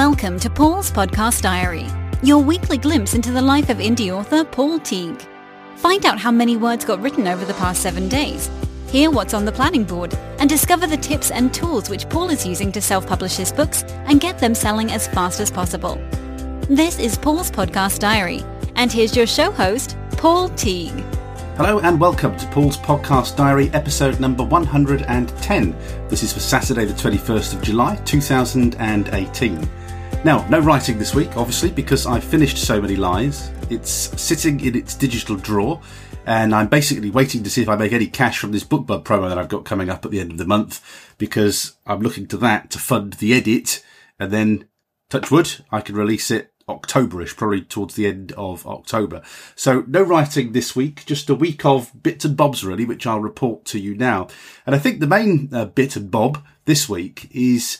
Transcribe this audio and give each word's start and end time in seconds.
Welcome 0.00 0.40
to 0.40 0.48
Paul's 0.48 0.90
Podcast 0.90 1.42
Diary, 1.42 1.86
your 2.22 2.42
weekly 2.42 2.78
glimpse 2.78 3.12
into 3.12 3.32
the 3.32 3.42
life 3.42 3.68
of 3.68 3.76
indie 3.76 4.10
author 4.10 4.44
Paul 4.44 4.78
Teague. 4.78 5.20
Find 5.76 6.06
out 6.06 6.18
how 6.18 6.30
many 6.30 6.56
words 6.56 6.86
got 6.86 7.02
written 7.02 7.28
over 7.28 7.44
the 7.44 7.52
past 7.52 7.82
seven 7.82 8.08
days, 8.08 8.48
hear 8.88 9.10
what's 9.10 9.34
on 9.34 9.44
the 9.44 9.52
planning 9.52 9.84
board, 9.84 10.14
and 10.38 10.48
discover 10.48 10.86
the 10.86 10.96
tips 10.96 11.30
and 11.30 11.52
tools 11.52 11.90
which 11.90 12.08
Paul 12.08 12.30
is 12.30 12.46
using 12.46 12.72
to 12.72 12.80
self-publish 12.80 13.36
his 13.36 13.52
books 13.52 13.82
and 14.06 14.22
get 14.22 14.38
them 14.38 14.54
selling 14.54 14.90
as 14.90 15.06
fast 15.06 15.38
as 15.38 15.50
possible. 15.50 15.96
This 16.70 16.98
is 16.98 17.18
Paul's 17.18 17.50
Podcast 17.50 17.98
Diary, 17.98 18.42
and 18.76 18.90
here's 18.90 19.14
your 19.14 19.26
show 19.26 19.50
host, 19.50 19.98
Paul 20.12 20.48
Teague. 20.48 21.04
Hello 21.58 21.78
and 21.80 22.00
welcome 22.00 22.34
to 22.38 22.46
Paul's 22.46 22.78
Podcast 22.78 23.36
Diary, 23.36 23.68
episode 23.74 24.18
number 24.18 24.44
110. 24.44 25.76
This 26.08 26.22
is 26.22 26.32
for 26.32 26.40
Saturday, 26.40 26.86
the 26.86 26.94
21st 26.94 27.52
of 27.52 27.60
July, 27.60 27.96
2018. 28.06 29.68
Now, 30.22 30.46
no 30.50 30.60
writing 30.60 30.98
this 30.98 31.14
week, 31.14 31.34
obviously, 31.38 31.70
because 31.70 32.06
I've 32.06 32.22
finished 32.22 32.58
So 32.58 32.78
Many 32.78 32.94
Lies. 32.94 33.50
It's 33.70 33.90
sitting 34.20 34.60
in 34.60 34.76
its 34.76 34.94
digital 34.94 35.34
drawer, 35.34 35.80
and 36.26 36.54
I'm 36.54 36.68
basically 36.68 37.10
waiting 37.10 37.42
to 37.42 37.48
see 37.48 37.62
if 37.62 37.70
I 37.70 37.76
make 37.76 37.94
any 37.94 38.06
cash 38.06 38.38
from 38.38 38.52
this 38.52 38.62
BookBub 38.62 39.02
promo 39.02 39.30
that 39.30 39.38
I've 39.38 39.48
got 39.48 39.64
coming 39.64 39.88
up 39.88 40.04
at 40.04 40.10
the 40.10 40.20
end 40.20 40.30
of 40.30 40.36
the 40.36 40.44
month, 40.44 41.14
because 41.16 41.78
I'm 41.86 42.02
looking 42.02 42.26
to 42.28 42.36
that 42.36 42.70
to 42.72 42.78
fund 42.78 43.14
the 43.14 43.32
edit, 43.32 43.82
and 44.18 44.30
then, 44.30 44.68
touch 45.08 45.30
wood, 45.30 45.64
I 45.72 45.80
can 45.80 45.96
release 45.96 46.30
it 46.30 46.52
Octoberish, 46.68 47.34
probably 47.34 47.62
towards 47.62 47.94
the 47.94 48.06
end 48.06 48.32
of 48.32 48.66
October. 48.66 49.22
So 49.56 49.84
no 49.88 50.02
writing 50.02 50.52
this 50.52 50.76
week, 50.76 51.06
just 51.06 51.30
a 51.30 51.34
week 51.34 51.64
of 51.64 52.02
bits 52.02 52.26
and 52.26 52.36
bobs 52.36 52.62
really, 52.62 52.84
which 52.84 53.06
I'll 53.06 53.20
report 53.20 53.64
to 53.66 53.80
you 53.80 53.94
now. 53.94 54.28
And 54.66 54.74
I 54.74 54.78
think 54.78 55.00
the 55.00 55.06
main 55.06 55.48
uh, 55.50 55.64
bit 55.64 55.96
and 55.96 56.10
bob 56.10 56.44
this 56.66 56.90
week 56.90 57.26
is 57.32 57.78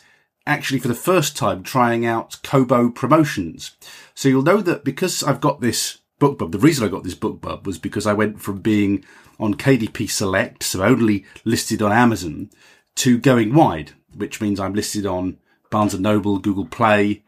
actually 0.51 0.81
for 0.81 0.89
the 0.89 0.95
first 0.95 1.37
time 1.37 1.63
trying 1.63 2.05
out 2.05 2.39
Kobo 2.43 2.91
promotions. 2.91 3.77
So 4.15 4.29
you'll 4.29 4.43
know 4.43 4.61
that 4.61 4.85
because 4.85 5.23
I've 5.23 5.41
got 5.41 5.61
this 5.61 5.99
BookBub, 6.21 6.53
the 6.53 6.59
reason 6.59 6.85
I 6.85 6.91
got 6.91 7.05
this 7.05 7.15
BookBub 7.15 7.65
was 7.65 7.79
because 7.79 8.07
I 8.07 8.13
went 8.13 8.43
from 8.43 8.61
being 8.61 9.05
on 9.39 9.55
KDP 9.55 10.11
Select, 10.11 10.63
so 10.63 10.83
only 10.83 11.25
listed 11.45 11.81
on 11.81 11.93
Amazon, 11.93 12.51
to 12.97 13.17
going 13.17 13.55
wide, 13.55 13.93
which 14.15 14.41
means 14.41 14.61
I'm 14.61 14.75
listed 14.75 15.07
on 15.07 15.39
Barnes 15.71 15.95
and 15.95 16.03
Noble, 16.03 16.39
Google 16.39 16.67
Play, 16.67 17.23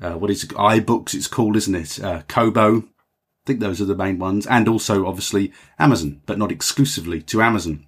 uh, 0.00 0.14
what 0.14 0.30
is 0.30 0.42
it, 0.42 0.50
iBooks 0.50 1.14
it's 1.14 1.28
called, 1.28 1.56
isn't 1.56 1.74
it? 1.74 2.02
Uh, 2.02 2.22
Kobo. 2.22 2.78
I 2.78 3.46
think 3.46 3.60
those 3.60 3.80
are 3.80 3.86
the 3.86 3.94
main 3.94 4.18
ones. 4.18 4.46
And 4.46 4.66
also 4.66 5.06
obviously 5.06 5.52
Amazon, 5.78 6.22
but 6.26 6.38
not 6.38 6.50
exclusively 6.50 7.22
to 7.22 7.42
Amazon. 7.42 7.86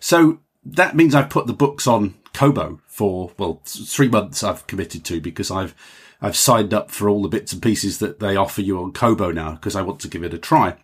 So 0.00 0.40
that 0.64 0.96
means 0.96 1.14
I've 1.14 1.30
put 1.30 1.46
the 1.46 1.52
books 1.52 1.86
on 1.86 2.14
Kobo 2.38 2.78
for, 2.86 3.32
well, 3.36 3.60
three 3.64 4.08
months 4.08 4.44
I've 4.44 4.64
committed 4.68 5.04
to 5.06 5.20
because 5.20 5.50
I've, 5.50 5.74
I've 6.22 6.36
signed 6.36 6.72
up 6.72 6.92
for 6.92 7.08
all 7.08 7.20
the 7.20 7.28
bits 7.28 7.52
and 7.52 7.60
pieces 7.60 7.98
that 7.98 8.20
they 8.20 8.36
offer 8.36 8.60
you 8.60 8.80
on 8.80 8.92
Kobo 8.92 9.32
now 9.32 9.54
because 9.54 9.74
I 9.74 9.82
want 9.82 9.98
to 10.02 10.08
give 10.08 10.22
it 10.22 10.32
a 10.32 10.38
try. 10.38 10.76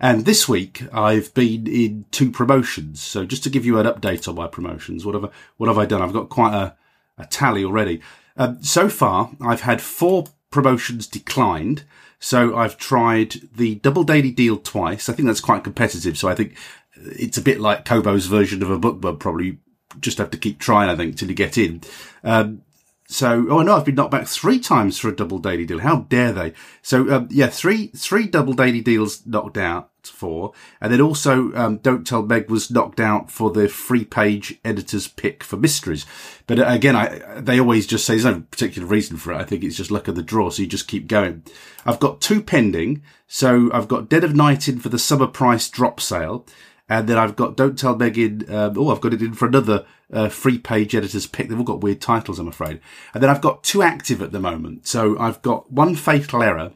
And 0.00 0.24
this 0.24 0.48
week 0.48 0.82
I've 0.92 1.32
been 1.34 1.68
in 1.68 2.06
two 2.10 2.32
promotions. 2.32 3.00
So 3.00 3.24
just 3.24 3.44
to 3.44 3.50
give 3.50 3.64
you 3.64 3.78
an 3.78 3.86
update 3.86 4.26
on 4.26 4.34
my 4.34 4.48
promotions, 4.48 5.06
what 5.06 5.14
have, 5.14 5.32
what 5.56 5.68
have 5.68 5.78
I 5.78 5.86
done? 5.86 6.02
I've 6.02 6.12
got 6.12 6.30
quite 6.30 6.54
a, 6.54 6.76
a 7.16 7.26
tally 7.26 7.62
already. 7.62 8.00
Um, 8.36 8.60
so 8.60 8.88
far 8.88 9.30
I've 9.40 9.60
had 9.60 9.80
four 9.80 10.24
promotions 10.50 11.06
declined. 11.06 11.84
So 12.18 12.56
I've 12.56 12.76
tried 12.76 13.36
the 13.54 13.76
double 13.76 14.02
daily 14.02 14.32
deal 14.32 14.56
twice. 14.56 15.08
I 15.08 15.12
think 15.12 15.28
that's 15.28 15.40
quite 15.40 15.62
competitive. 15.62 16.18
So 16.18 16.28
I 16.28 16.34
think 16.34 16.56
it's 16.96 17.38
a 17.38 17.42
bit 17.42 17.60
like 17.60 17.84
Kobo's 17.84 18.26
version 18.26 18.64
of 18.64 18.70
a 18.72 18.80
book 18.80 19.00
BookBub. 19.00 19.20
Probably 19.20 19.58
just 20.00 20.18
have 20.18 20.30
to 20.30 20.38
keep 20.38 20.58
trying, 20.58 20.88
I 20.88 20.96
think, 20.96 21.16
till 21.16 21.28
you 21.28 21.34
get 21.34 21.58
in. 21.58 21.82
Um, 22.22 22.62
so, 23.10 23.46
oh 23.48 23.62
no, 23.62 23.74
I've 23.74 23.86
been 23.86 23.94
knocked 23.94 24.10
back 24.10 24.26
three 24.26 24.60
times 24.60 24.98
for 24.98 25.08
a 25.08 25.16
double 25.16 25.38
daily 25.38 25.64
deal. 25.64 25.78
How 25.78 26.00
dare 26.00 26.30
they? 26.30 26.52
So, 26.82 27.10
um, 27.10 27.28
yeah, 27.30 27.46
three, 27.46 27.86
three 27.88 28.26
double 28.26 28.52
daily 28.52 28.82
deals 28.82 29.26
knocked 29.26 29.56
out 29.56 29.88
for. 30.02 30.52
And 30.78 30.92
then 30.92 31.00
also, 31.00 31.54
um, 31.54 31.78
Don't 31.78 32.06
Tell 32.06 32.22
Meg 32.22 32.50
was 32.50 32.70
knocked 32.70 33.00
out 33.00 33.30
for 33.30 33.50
the 33.50 33.66
free 33.66 34.04
page 34.04 34.58
editor's 34.62 35.08
pick 35.08 35.42
for 35.42 35.56
mysteries. 35.56 36.04
But 36.46 36.58
uh, 36.58 36.66
again, 36.66 36.96
I, 36.96 37.40
they 37.40 37.58
always 37.58 37.86
just 37.86 38.04
say 38.04 38.14
there's 38.14 38.24
no 38.26 38.40
particular 38.50 38.86
reason 38.86 39.16
for 39.16 39.32
it. 39.32 39.38
I 39.38 39.44
think 39.44 39.64
it's 39.64 39.76
just 39.76 39.90
luck 39.90 40.08
of 40.08 40.14
the 40.14 40.22
draw. 40.22 40.50
So 40.50 40.62
you 40.62 40.68
just 40.68 40.88
keep 40.88 41.06
going. 41.06 41.44
I've 41.86 42.00
got 42.00 42.20
two 42.20 42.42
pending. 42.42 43.02
So 43.26 43.70
I've 43.72 43.88
got 43.88 44.10
Dead 44.10 44.24
of 44.24 44.36
Night 44.36 44.68
in 44.68 44.80
for 44.80 44.90
the 44.90 44.98
summer 44.98 45.26
price 45.26 45.68
drop 45.70 45.98
sale. 45.98 46.44
And 46.88 47.08
then 47.08 47.18
I've 47.18 47.36
got 47.36 47.56
Don't 47.56 47.78
Tell 47.78 47.96
Meg 47.96 48.16
in, 48.16 48.52
um, 48.52 48.74
oh, 48.78 48.90
I've 48.90 49.00
got 49.00 49.14
it 49.14 49.22
in 49.22 49.34
for 49.34 49.46
another 49.46 49.84
uh, 50.12 50.28
free 50.28 50.58
page 50.58 50.94
editor's 50.94 51.26
pick. 51.26 51.48
They've 51.48 51.58
all 51.58 51.64
got 51.64 51.82
weird 51.82 52.00
titles, 52.00 52.38
I'm 52.38 52.48
afraid. 52.48 52.80
And 53.12 53.22
then 53.22 53.30
I've 53.30 53.42
got 53.42 53.62
two 53.62 53.82
active 53.82 54.22
at 54.22 54.32
the 54.32 54.40
moment. 54.40 54.86
So 54.86 55.18
I've 55.18 55.42
got 55.42 55.70
one 55.70 55.94
fatal 55.94 56.42
error 56.42 56.72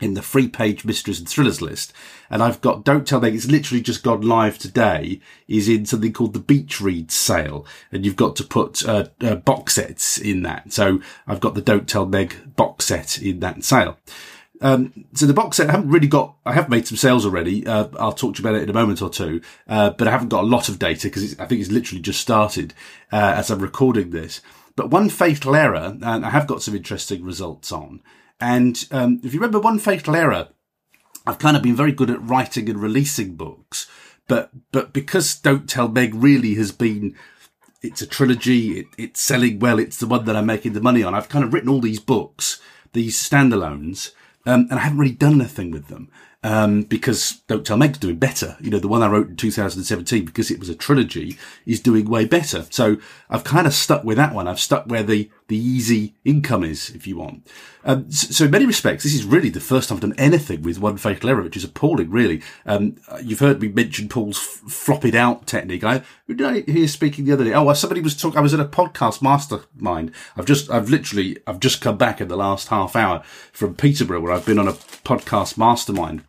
in 0.00 0.14
the 0.14 0.22
free 0.22 0.48
page 0.48 0.84
mysteries 0.84 1.18
and 1.18 1.28
thrillers 1.28 1.60
list. 1.60 1.92
And 2.30 2.42
I've 2.42 2.60
got 2.60 2.84
Don't 2.84 3.06
Tell 3.06 3.20
Meg, 3.20 3.34
it's 3.34 3.50
literally 3.50 3.82
just 3.82 4.02
gone 4.02 4.22
live 4.22 4.58
today, 4.58 5.20
is 5.46 5.68
in 5.68 5.84
something 5.84 6.12
called 6.12 6.32
the 6.32 6.38
Beach 6.38 6.80
Read 6.80 7.10
sale. 7.10 7.66
And 7.92 8.04
you've 8.04 8.16
got 8.16 8.36
to 8.36 8.44
put 8.44 8.86
uh, 8.86 9.08
uh, 9.20 9.36
box 9.36 9.74
sets 9.74 10.16
in 10.16 10.42
that. 10.42 10.72
So 10.72 11.00
I've 11.26 11.40
got 11.40 11.54
the 11.54 11.60
Don't 11.60 11.88
Tell 11.88 12.06
Meg 12.06 12.56
box 12.56 12.86
set 12.86 13.18
in 13.20 13.40
that 13.40 13.62
sale. 13.64 13.98
Um, 14.60 15.06
so 15.14 15.26
the 15.26 15.34
box 15.34 15.56
set, 15.56 15.68
I 15.68 15.72
haven't 15.72 15.90
really 15.90 16.06
got, 16.06 16.36
I 16.44 16.52
have 16.52 16.68
made 16.68 16.86
some 16.86 16.96
sales 16.96 17.24
already. 17.24 17.66
Uh, 17.66 17.88
I'll 17.98 18.12
talk 18.12 18.34
to 18.34 18.42
you 18.42 18.48
about 18.48 18.60
it 18.60 18.64
in 18.64 18.70
a 18.70 18.74
moment 18.74 19.00
or 19.00 19.08
two. 19.08 19.40
Uh, 19.66 19.90
but 19.90 20.06
I 20.06 20.10
haven't 20.10 20.28
got 20.28 20.44
a 20.44 20.46
lot 20.46 20.68
of 20.68 20.78
data 20.78 21.08
because 21.08 21.38
I 21.38 21.46
think 21.46 21.60
it's 21.60 21.70
literally 21.70 22.02
just 22.02 22.20
started, 22.20 22.74
uh, 23.10 23.34
as 23.36 23.50
I'm 23.50 23.60
recording 23.60 24.10
this. 24.10 24.40
But 24.76 24.90
one 24.90 25.08
fatal 25.08 25.56
error, 25.56 25.96
and 26.02 26.24
I 26.24 26.30
have 26.30 26.46
got 26.46 26.62
some 26.62 26.76
interesting 26.76 27.24
results 27.24 27.72
on. 27.72 28.02
And, 28.40 28.86
um, 28.90 29.20
if 29.24 29.34
you 29.34 29.40
remember 29.40 29.60
one 29.60 29.78
fatal 29.78 30.14
error, 30.14 30.48
I've 31.26 31.38
kind 31.38 31.56
of 31.56 31.62
been 31.62 31.76
very 31.76 31.92
good 31.92 32.10
at 32.10 32.22
writing 32.22 32.68
and 32.68 32.80
releasing 32.80 33.36
books, 33.36 33.86
but, 34.26 34.50
but 34.72 34.92
because 34.92 35.34
Don't 35.34 35.68
Tell 35.68 35.88
Meg 35.88 36.14
really 36.14 36.54
has 36.54 36.72
been, 36.72 37.14
it's 37.82 38.00
a 38.00 38.06
trilogy, 38.06 38.80
it, 38.80 38.86
it's 38.96 39.20
selling 39.20 39.58
well, 39.58 39.78
it's 39.78 39.98
the 39.98 40.06
one 40.06 40.24
that 40.24 40.36
I'm 40.36 40.46
making 40.46 40.72
the 40.72 40.80
money 40.80 41.02
on. 41.02 41.14
I've 41.14 41.28
kind 41.28 41.44
of 41.44 41.52
written 41.52 41.68
all 41.68 41.80
these 41.80 42.00
books, 42.00 42.60
these 42.92 43.16
standalones, 43.16 44.12
um, 44.46 44.66
and 44.70 44.78
I 44.78 44.82
haven't 44.82 44.98
really 44.98 45.12
done 45.14 45.40
anything 45.40 45.70
with 45.70 45.88
them. 45.88 46.08
Um, 46.42 46.84
because 46.84 47.42
Don't 47.48 47.66
Tell 47.66 47.76
Meg's 47.76 47.98
doing 47.98 48.16
better. 48.16 48.56
You 48.60 48.70
know, 48.70 48.78
the 48.78 48.88
one 48.88 49.02
I 49.02 49.08
wrote 49.08 49.28
in 49.28 49.36
2017, 49.36 50.24
because 50.24 50.50
it 50.50 50.58
was 50.58 50.70
a 50.70 50.74
trilogy, 50.74 51.36
is 51.66 51.80
doing 51.80 52.08
way 52.08 52.24
better. 52.24 52.66
So 52.70 52.96
I've 53.28 53.44
kind 53.44 53.66
of 53.66 53.74
stuck 53.74 54.04
with 54.04 54.16
that 54.16 54.34
one. 54.34 54.48
I've 54.48 54.58
stuck 54.58 54.86
where 54.86 55.02
the, 55.02 55.30
the 55.48 55.58
easy 55.58 56.14
income 56.24 56.64
is, 56.64 56.88
if 56.90 57.06
you 57.06 57.18
want. 57.18 57.46
Um, 57.84 58.10
so, 58.10 58.44
in 58.44 58.50
many 58.50 58.66
respects, 58.66 59.04
this 59.04 59.14
is 59.14 59.24
really 59.24 59.48
the 59.48 59.60
first 59.60 59.88
time 59.88 59.96
I've 59.96 60.02
done 60.02 60.14
anything 60.18 60.62
with 60.62 60.78
one 60.78 60.96
fatal 60.98 61.30
error, 61.30 61.42
which 61.42 61.56
is 61.56 61.64
appalling, 61.64 62.10
really. 62.10 62.42
Um, 62.66 62.96
you've 63.22 63.40
heard 63.40 63.60
me 63.60 63.68
mention 63.68 64.08
Paul's 64.08 64.38
f- 64.38 64.70
flop 64.70 65.04
it 65.04 65.14
out 65.14 65.46
technique. 65.46 65.82
I, 65.82 66.02
did 66.28 66.42
I 66.42 66.60
hear 66.60 66.86
speaking 66.88 67.24
the 67.24 67.32
other 67.32 67.44
day? 67.44 67.54
Oh, 67.54 67.72
somebody 67.72 68.00
was 68.02 68.16
talking, 68.16 68.38
I 68.38 68.42
was 68.42 68.52
at 68.52 68.60
a 68.60 68.66
podcast 68.66 69.22
mastermind. 69.22 70.12
I've 70.36 70.44
just, 70.44 70.70
I've 70.70 70.90
literally, 70.90 71.38
I've 71.46 71.60
just 71.60 71.80
come 71.80 71.96
back 71.96 72.20
in 72.20 72.28
the 72.28 72.36
last 72.36 72.68
half 72.68 72.94
hour 72.94 73.22
from 73.52 73.74
Peterborough 73.74 74.20
where 74.20 74.32
I've 74.32 74.46
been 74.46 74.58
on 74.58 74.68
a 74.68 74.72
podcast 74.72 75.56
mastermind 75.56 76.24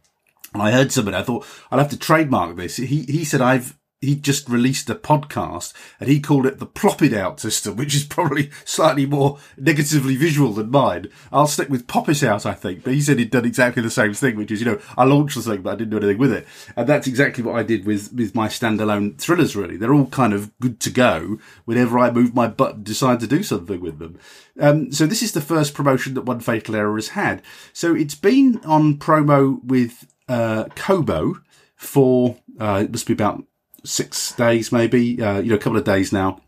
and 0.54 0.62
I 0.62 0.72
heard 0.72 0.92
somebody, 0.92 1.18
I 1.18 1.24
thought 1.24 1.46
I'll 1.70 1.80
have 1.80 1.90
to 1.92 2.00
trademark 2.00 2.58
this. 2.58 2.78
He, 2.78 3.04
he 3.04 3.24
said 3.24 3.42
I've, 3.42 3.78
he 4.02 4.16
just 4.16 4.50
released 4.50 4.90
a 4.90 4.96
podcast 4.96 5.74
and 6.00 6.10
he 6.10 6.20
called 6.20 6.48
it 6.48 6.58
the 6.58 6.66
plop 6.66 7.02
it 7.02 7.14
out 7.14 7.40
system, 7.40 7.76
which 7.78 7.96
is 7.96 8.04
probably 8.04 8.50
slightly 8.66 9.06
more 9.06 9.38
negatively 9.58 10.18
visual 10.18 10.52
than 10.52 10.72
mine. 10.72 11.08
I'll 11.32 11.48
stick 11.48 11.70
with 11.70 11.88
pop 11.88 12.10
it 12.10 12.22
out, 12.22 12.46
I 12.46 12.54
think. 12.54 12.84
But 12.84 12.96
he 12.96 13.02
said 13.02 13.20
he'd 13.20 13.32
done 13.32 13.46
exactly 13.46 13.82
the 13.82 13.90
same 13.90 14.14
thing, 14.14 14.36
which 14.36 14.52
is, 14.52 14.60
you 14.60 14.66
know, 14.66 14.82
I 14.98 15.06
launched 15.06 15.36
the 15.36 15.42
thing, 15.42 15.62
but 15.62 15.74
I 15.74 15.76
didn't 15.76 15.92
do 15.92 15.98
anything 15.98 16.18
with 16.18 16.34
it. 16.34 16.46
And 16.76 16.90
that's 16.90 17.08
exactly 17.08 17.44
what 17.44 17.56
I 17.56 17.64
did 17.64 17.86
with, 17.86 18.12
with 18.12 18.36
my 18.36 18.50
standalone 18.50 19.18
thrillers, 19.18 19.56
really. 19.56 19.78
They're 19.78 19.94
all 19.94 20.08
kind 20.08 20.34
of 20.34 20.52
good 20.60 20.82
to 20.82 20.90
go 20.90 21.38
whenever 21.64 21.98
I 21.98 22.12
move 22.12 22.36
my 22.36 22.48
button, 22.48 22.84
decide 22.84 23.22
to 23.22 23.28
do 23.28 23.42
something 23.42 23.80
with 23.80 24.00
them. 24.00 24.20
Um, 24.60 24.92
so 24.92 25.06
this 25.06 25.22
is 25.22 25.32
the 25.32 25.40
first 25.40 25.74
promotion 25.74 26.16
that 26.16 26.26
One 26.26 26.42
Fatal 26.42 26.76
Error 26.76 26.96
has 26.96 27.10
had. 27.10 27.42
So 27.72 27.96
it's 27.96 28.16
been 28.16 28.60
on 28.66 28.98
promo 28.98 29.64
with 29.64 30.08
uh, 30.32 30.66
Kobo 30.76 31.36
for 31.76 32.38
uh, 32.60 32.82
it 32.86 32.92
must 32.92 33.08
be 33.08 33.14
about 33.14 33.44
six 33.84 34.34
days, 34.34 34.72
maybe 34.72 35.22
uh, 35.22 35.40
you 35.40 35.50
know, 35.50 35.56
a 35.56 35.60
couple 35.60 35.78
of 35.78 35.84
days 35.84 36.14
now, 36.14 36.42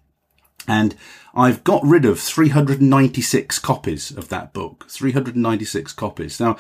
and 0.68 0.96
I've 1.36 1.64
got 1.64 1.84
rid 1.84 2.06
of 2.06 2.20
396 2.20 3.60
copies 3.60 4.12
of 4.12 4.30
that 4.30 4.54
book. 4.54 4.86
396 4.88 5.92
copies. 5.94 6.40
Now, 6.40 6.58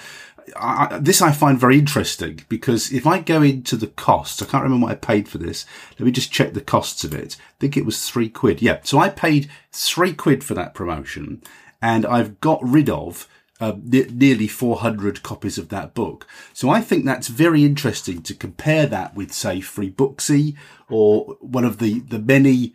I, 0.59 0.97
this 0.99 1.21
I 1.21 1.31
find 1.31 1.59
very 1.59 1.77
interesting 1.77 2.41
because 2.49 2.91
if 2.91 3.05
I 3.05 3.19
go 3.19 3.43
into 3.43 3.77
the 3.77 3.87
costs, 3.87 4.41
I 4.41 4.45
can't 4.45 4.63
remember 4.63 4.87
what 4.87 4.91
I 4.91 4.95
paid 4.95 5.29
for 5.29 5.37
this. 5.37 5.65
Let 5.99 6.05
me 6.05 6.11
just 6.11 6.31
check 6.31 6.53
the 6.53 6.61
costs 6.61 7.03
of 7.03 7.13
it. 7.13 7.37
I 7.39 7.53
think 7.59 7.77
it 7.77 7.85
was 7.85 8.09
three 8.09 8.29
quid. 8.29 8.61
Yeah. 8.61 8.79
So 8.83 8.97
I 8.99 9.09
paid 9.09 9.49
three 9.71 10.13
quid 10.13 10.43
for 10.43 10.55
that 10.55 10.73
promotion 10.73 11.43
and 11.81 12.05
I've 12.05 12.41
got 12.41 12.59
rid 12.63 12.89
of 12.89 13.27
uh, 13.63 13.77
nearly 13.81 14.47
400 14.47 15.23
copies 15.23 15.57
of 15.57 15.69
that 15.69 15.93
book. 15.93 16.27
So 16.51 16.69
I 16.69 16.81
think 16.81 17.05
that's 17.05 17.29
very 17.29 17.63
interesting 17.63 18.21
to 18.23 18.33
compare 18.33 18.85
that 18.87 19.15
with, 19.15 19.31
say, 19.31 19.59
Freebooksy 19.59 20.57
or 20.89 21.37
one 21.39 21.63
of 21.63 21.77
the, 21.77 22.01
the 22.01 22.19
many 22.19 22.73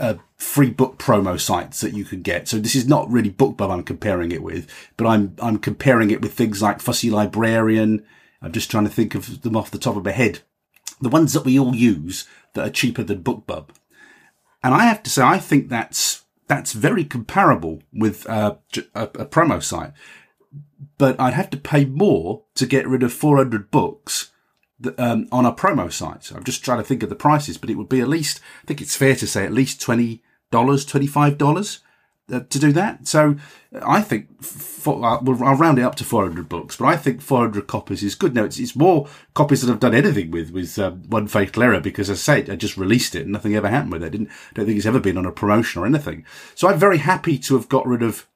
uh, 0.00 0.14
free 0.36 0.70
book 0.70 0.98
promo 0.98 1.38
sites 1.38 1.80
that 1.80 1.94
you 1.94 2.04
can 2.04 2.22
get. 2.22 2.48
So 2.48 2.58
this 2.58 2.74
is 2.74 2.88
not 2.88 3.08
really 3.08 3.30
BookBub 3.30 3.70
I'm 3.70 3.84
comparing 3.84 4.32
it 4.32 4.42
with, 4.42 4.68
but 4.96 5.06
I'm 5.06 5.36
I'm 5.40 5.58
comparing 5.58 6.10
it 6.10 6.20
with 6.20 6.34
things 6.34 6.60
like 6.60 6.80
Fussy 6.80 7.08
Librarian. 7.08 8.04
I'm 8.42 8.50
just 8.50 8.68
trying 8.68 8.84
to 8.84 8.90
think 8.90 9.14
of 9.14 9.42
them 9.42 9.56
off 9.56 9.70
the 9.70 9.78
top 9.78 9.96
of 9.96 10.04
my 10.04 10.10
head. 10.10 10.40
The 11.00 11.08
ones 11.08 11.34
that 11.34 11.44
we 11.44 11.56
all 11.56 11.74
use 11.74 12.26
that 12.54 12.66
are 12.66 12.70
cheaper 12.70 13.04
than 13.04 13.22
BookBub. 13.22 13.68
And 14.64 14.74
I 14.74 14.86
have 14.86 15.04
to 15.04 15.10
say, 15.10 15.22
I 15.22 15.38
think 15.38 15.68
that's 15.68 16.24
that's 16.46 16.72
very 16.72 17.04
comparable 17.04 17.82
with 17.92 18.28
uh, 18.28 18.56
a, 18.94 19.02
a 19.04 19.26
promo 19.26 19.62
site. 19.62 19.92
But 20.98 21.18
I'd 21.20 21.34
have 21.34 21.50
to 21.50 21.56
pay 21.56 21.84
more 21.84 22.42
to 22.54 22.66
get 22.66 22.86
rid 22.86 23.02
of 23.02 23.12
400 23.12 23.70
books 23.70 24.32
um, 24.98 25.28
on 25.32 25.46
a 25.46 25.52
promo 25.52 25.92
site. 25.92 26.30
I'm 26.34 26.44
just 26.44 26.64
trying 26.64 26.78
to 26.78 26.84
think 26.84 27.02
of 27.02 27.08
the 27.08 27.14
prices, 27.14 27.58
but 27.58 27.70
it 27.70 27.76
would 27.76 27.88
be 27.88 28.00
at 28.00 28.08
least, 28.08 28.40
I 28.62 28.66
think 28.66 28.80
it's 28.80 28.96
fair 28.96 29.16
to 29.16 29.26
say 29.26 29.44
at 29.44 29.52
least 29.52 29.80
$20, 29.80 30.20
$25 30.52 31.78
uh, 32.32 32.40
to 32.40 32.58
do 32.58 32.72
that. 32.72 33.06
So 33.06 33.36
I 33.82 34.00
think 34.00 34.42
for, 34.42 35.04
uh, 35.04 35.18
I'll 35.18 35.56
round 35.56 35.78
it 35.78 35.82
up 35.82 35.94
to 35.96 36.04
400 36.04 36.48
books, 36.48 36.76
but 36.76 36.86
I 36.86 36.96
think 36.96 37.20
400 37.20 37.66
copies 37.66 38.02
is 38.02 38.14
good. 38.14 38.34
Now 38.34 38.44
it's, 38.44 38.58
it's 38.58 38.76
more 38.76 39.08
copies 39.34 39.62
that 39.62 39.72
I've 39.72 39.80
done 39.80 39.94
anything 39.94 40.30
with, 40.30 40.50
with 40.50 40.78
um, 40.78 41.02
One 41.08 41.28
Fatal 41.28 41.62
Error 41.62 41.80
because 41.80 42.10
as 42.10 42.28
I 42.28 42.42
say, 42.42 42.52
I 42.52 42.56
just 42.56 42.76
released 42.76 43.14
it 43.14 43.22
and 43.22 43.32
nothing 43.32 43.54
ever 43.54 43.68
happened 43.68 43.92
with 43.92 44.02
it. 44.02 44.06
I 44.06 44.10
didn't, 44.10 44.30
don't 44.54 44.66
think 44.66 44.76
it's 44.76 44.86
ever 44.86 45.00
been 45.00 45.18
on 45.18 45.26
a 45.26 45.32
promotion 45.32 45.82
or 45.82 45.86
anything. 45.86 46.24
So 46.54 46.68
I'm 46.68 46.78
very 46.78 46.98
happy 46.98 47.38
to 47.38 47.54
have 47.54 47.68
got 47.68 47.86
rid 47.86 48.02
of, 48.02 48.26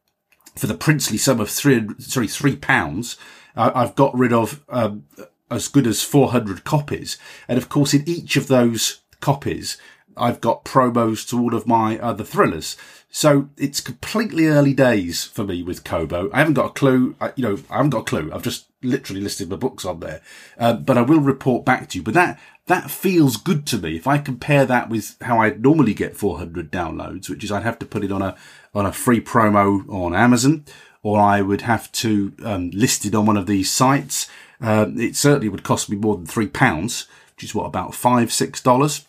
for 0.57 0.67
the 0.67 0.75
princely 0.75 1.19
sum 1.19 1.41
of 1.41 1.51
three, 1.51 1.87
sorry, 1.99 2.29
three 2.29 2.57
pounds, 2.57 3.17
uh, 3.57 3.73
I've 3.75 3.97
got 3.97 4.17
rid 4.17 4.33
of, 4.33 4.65
um, 4.69 5.05
as 5.51 5.67
good 5.67 5.87
as 5.87 6.03
400 6.03 6.63
copies. 6.65 7.19
And 7.49 7.59
of 7.59 7.69
course, 7.69 7.93
in 7.93 8.09
each 8.09 8.37
of 8.37 8.47
those 8.47 9.01
copies, 9.21 9.77
I've 10.17 10.41
got 10.41 10.65
promos 10.65 11.29
to 11.31 11.41
all 11.41 11.55
of 11.55 11.67
my 11.67 11.99
other 11.99 12.25
thrillers. 12.25 12.77
So 13.13 13.49
it's 13.57 13.81
completely 13.81 14.47
early 14.47 14.73
days 14.73 15.25
for 15.25 15.43
me 15.43 15.65
with 15.65 15.83
Kobo. 15.83 16.31
I 16.33 16.39
haven't 16.39 16.55
got 16.55 16.67
a 16.67 16.73
clue. 16.73 17.17
I, 17.21 17.33
you 17.35 17.43
know, 17.43 17.59
I 17.69 17.77
haven't 17.77 17.91
got 17.91 18.03
a 18.03 18.05
clue. 18.05 18.31
I've 18.33 18.45
just 18.45 18.67
literally 18.83 19.21
listed 19.21 19.51
my 19.51 19.57
books 19.57 19.85
on 19.85 19.99
there. 19.99 20.21
Uh, 20.57 20.75
but 20.75 20.97
I 20.97 21.03
will 21.03 21.21
report 21.21 21.65
back 21.65 21.89
to 21.89 21.99
you. 21.99 22.05
But 22.05 22.15
that, 22.15 22.39
that 22.67 22.89
feels 22.89 23.37
good 23.37 23.67
to 23.67 23.79
me. 23.79 23.97
If 23.97 24.07
I 24.07 24.19
compare 24.19 24.65
that 24.65 24.89
with 24.89 25.17
how 25.23 25.41
I 25.41 25.51
normally 25.51 25.93
get 25.93 26.17
400 26.17 26.71
downloads, 26.71 27.29
which 27.29 27.43
is 27.43 27.51
I'd 27.51 27.65
have 27.65 27.81
to 27.81 27.87
put 27.87 28.05
it 28.05 28.13
on 28.13 28.23
a, 28.23 28.37
on 28.75 28.87
a 28.87 28.93
free 28.93 29.21
promo 29.21 29.89
on 29.89 30.15
Amazon, 30.15 30.65
or 31.03 31.19
I 31.19 31.43
would 31.43 31.63
have 31.63 31.91
to 31.93 32.33
um, 32.45 32.71
list 32.71 33.05
it 33.05 33.15
on 33.15 33.27
one 33.27 33.37
of 33.37 33.47
these 33.47 33.73
sites. 33.73 34.31
Uh, 34.61 34.87
it 34.97 35.17
certainly 35.17 35.49
would 35.49 35.65
cost 35.65 35.91
me 35.91 35.97
more 35.97 36.15
than 36.15 36.27
three 36.27 36.47
pounds, 36.47 37.09
which 37.35 37.43
is 37.43 37.55
what 37.57 37.67
about 37.67 37.93
five, 37.93 38.33
six 38.33 38.61
dollars 38.61 39.05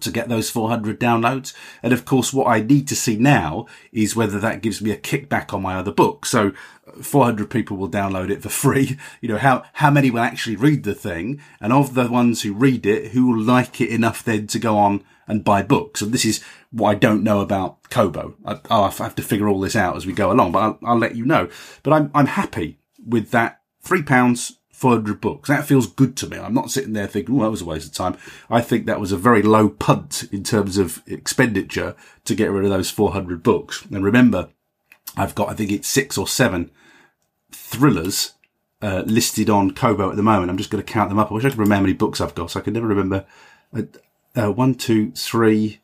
to 0.00 0.10
get 0.10 0.28
those 0.28 0.50
400 0.50 0.98
downloads. 0.98 1.54
And 1.82 1.92
of 1.92 2.04
course, 2.04 2.32
what 2.32 2.46
I 2.46 2.60
need 2.60 2.88
to 2.88 2.96
see 2.96 3.16
now 3.16 3.66
is 3.92 4.16
whether 4.16 4.38
that 4.40 4.62
gives 4.62 4.80
me 4.80 4.90
a 4.90 4.96
kickback 4.96 5.52
on 5.52 5.62
my 5.62 5.76
other 5.76 5.92
book. 5.92 6.26
So 6.26 6.52
uh, 6.86 7.02
400 7.02 7.50
people 7.50 7.76
will 7.76 7.90
download 7.90 8.30
it 8.30 8.42
for 8.42 8.48
free. 8.50 8.98
You 9.20 9.28
know, 9.28 9.38
how, 9.38 9.64
how 9.74 9.90
many 9.90 10.10
will 10.10 10.20
actually 10.20 10.56
read 10.56 10.84
the 10.84 10.94
thing? 10.94 11.40
And 11.60 11.72
of 11.72 11.94
the 11.94 12.10
ones 12.10 12.42
who 12.42 12.52
read 12.52 12.86
it, 12.86 13.12
who 13.12 13.28
will 13.28 13.42
like 13.42 13.80
it 13.80 13.90
enough 13.90 14.24
then 14.24 14.46
to 14.48 14.58
go 14.58 14.76
on 14.76 15.04
and 15.26 15.44
buy 15.44 15.62
books? 15.62 16.02
And 16.02 16.12
this 16.12 16.24
is 16.24 16.42
what 16.70 16.90
I 16.90 16.94
don't 16.94 17.24
know 17.24 17.40
about 17.40 17.90
Kobo. 17.90 18.34
I, 18.44 18.58
will 18.70 18.90
have 18.90 19.14
to 19.16 19.22
figure 19.22 19.48
all 19.48 19.60
this 19.60 19.76
out 19.76 19.96
as 19.96 20.06
we 20.06 20.12
go 20.12 20.32
along, 20.32 20.52
but 20.52 20.62
I'll, 20.62 20.78
I'll 20.84 20.98
let 20.98 21.16
you 21.16 21.24
know. 21.24 21.48
But 21.82 21.92
I'm, 21.92 22.10
I'm 22.14 22.26
happy 22.26 22.78
with 23.04 23.30
that 23.30 23.60
three 23.82 24.02
pounds 24.02 24.59
400 24.80 25.20
books. 25.20 25.50
That 25.50 25.66
feels 25.66 25.86
good 25.86 26.16
to 26.16 26.26
me. 26.26 26.38
I'm 26.38 26.54
not 26.54 26.70
sitting 26.70 26.94
there 26.94 27.06
thinking, 27.06 27.38
oh, 27.38 27.42
that 27.42 27.50
was 27.50 27.60
a 27.60 27.66
waste 27.66 27.88
of 27.88 27.92
time. 27.92 28.16
I 28.48 28.62
think 28.62 28.86
that 28.86 28.98
was 28.98 29.12
a 29.12 29.18
very 29.18 29.42
low 29.42 29.68
punt 29.68 30.24
in 30.32 30.42
terms 30.42 30.78
of 30.78 31.02
expenditure 31.06 31.94
to 32.24 32.34
get 32.34 32.50
rid 32.50 32.64
of 32.64 32.70
those 32.70 32.90
400 32.90 33.42
books. 33.42 33.84
And 33.84 34.02
remember, 34.02 34.48
I've 35.18 35.34
got, 35.34 35.50
I 35.50 35.52
think 35.52 35.70
it's 35.70 35.86
six 35.86 36.16
or 36.16 36.26
seven 36.26 36.70
thrillers 37.52 38.32
uh, 38.80 39.02
listed 39.04 39.50
on 39.50 39.72
Kobo 39.72 40.08
at 40.08 40.16
the 40.16 40.22
moment. 40.22 40.50
I'm 40.50 40.56
just 40.56 40.70
going 40.70 40.82
to 40.82 40.92
count 40.92 41.10
them 41.10 41.18
up. 41.18 41.30
I 41.30 41.34
wish 41.34 41.44
I 41.44 41.50
could 41.50 41.58
remember 41.58 41.74
how 41.74 41.82
many 41.82 41.92
books 41.92 42.18
I've 42.18 42.34
got. 42.34 42.50
So 42.50 42.60
I 42.60 42.62
can 42.62 42.72
never 42.72 42.86
remember. 42.86 43.26
Uh, 43.76 43.82
uh, 44.34 44.50
one, 44.50 44.74
two, 44.74 45.10
three, 45.10 45.82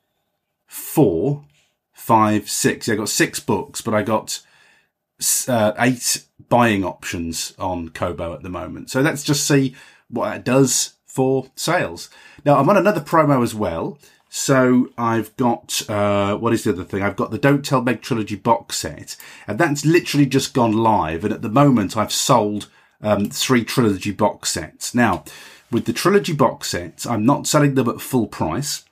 four, 0.67 1.45
five, 1.93 2.49
six. 2.49 2.89
Yeah, 2.89 2.95
I 2.95 2.97
got 2.97 3.11
six 3.11 3.41
books, 3.41 3.83
but 3.83 3.93
I 3.93 4.01
got 4.01 4.41
uh, 5.49 5.75
eight 5.79 6.25
buying 6.49 6.85
options 6.85 7.55
on 7.59 7.89
Kobo 7.91 8.33
at 8.33 8.43
the 8.43 8.49
moment. 8.49 8.91
So 8.91 9.01
let's 9.01 9.25
just 9.25 9.47
see 9.47 9.75
what 10.09 10.31
that 10.31 10.45
does 10.45 10.95
for 11.07 11.51
sales. 11.57 12.11
Now 12.45 12.57
I'm 12.59 12.69
on 12.69 12.77
another 12.77 13.01
promo 13.01 13.43
as 13.43 13.55
well. 13.55 13.99
So 14.29 14.91
I've 14.99 15.35
got, 15.37 15.89
uh, 15.89 16.37
what 16.37 16.53
is 16.53 16.65
the 16.65 16.73
other 16.73 16.85
thing? 16.85 17.03
I've 17.03 17.17
got 17.17 17.31
the 17.31 17.39
Don't 17.39 17.65
Tell 17.65 17.81
Meg 17.81 18.03
trilogy 18.03 18.37
box 18.37 18.77
set 18.77 19.17
and 19.47 19.59
that's 19.59 19.87
literally 19.87 20.27
just 20.27 20.53
gone 20.53 20.73
live. 20.73 21.25
And 21.25 21.33
at 21.33 21.43
the 21.43 21.49
moment 21.49 21.97
I've 21.97 22.13
sold, 22.13 22.69
um, 23.01 23.31
three 23.31 23.65
trilogy 23.65 24.11
box 24.13 24.51
sets. 24.51 24.95
Now 24.95 25.25
with 25.71 25.87
the 25.87 25.93
trilogy 25.93 26.33
box 26.33 26.69
sets, 26.69 27.07
I'm 27.07 27.25
not 27.27 27.47
selling 27.47 27.75
them 27.75 27.89
at 27.89 28.01
full 28.01 28.27
price. 28.27 28.85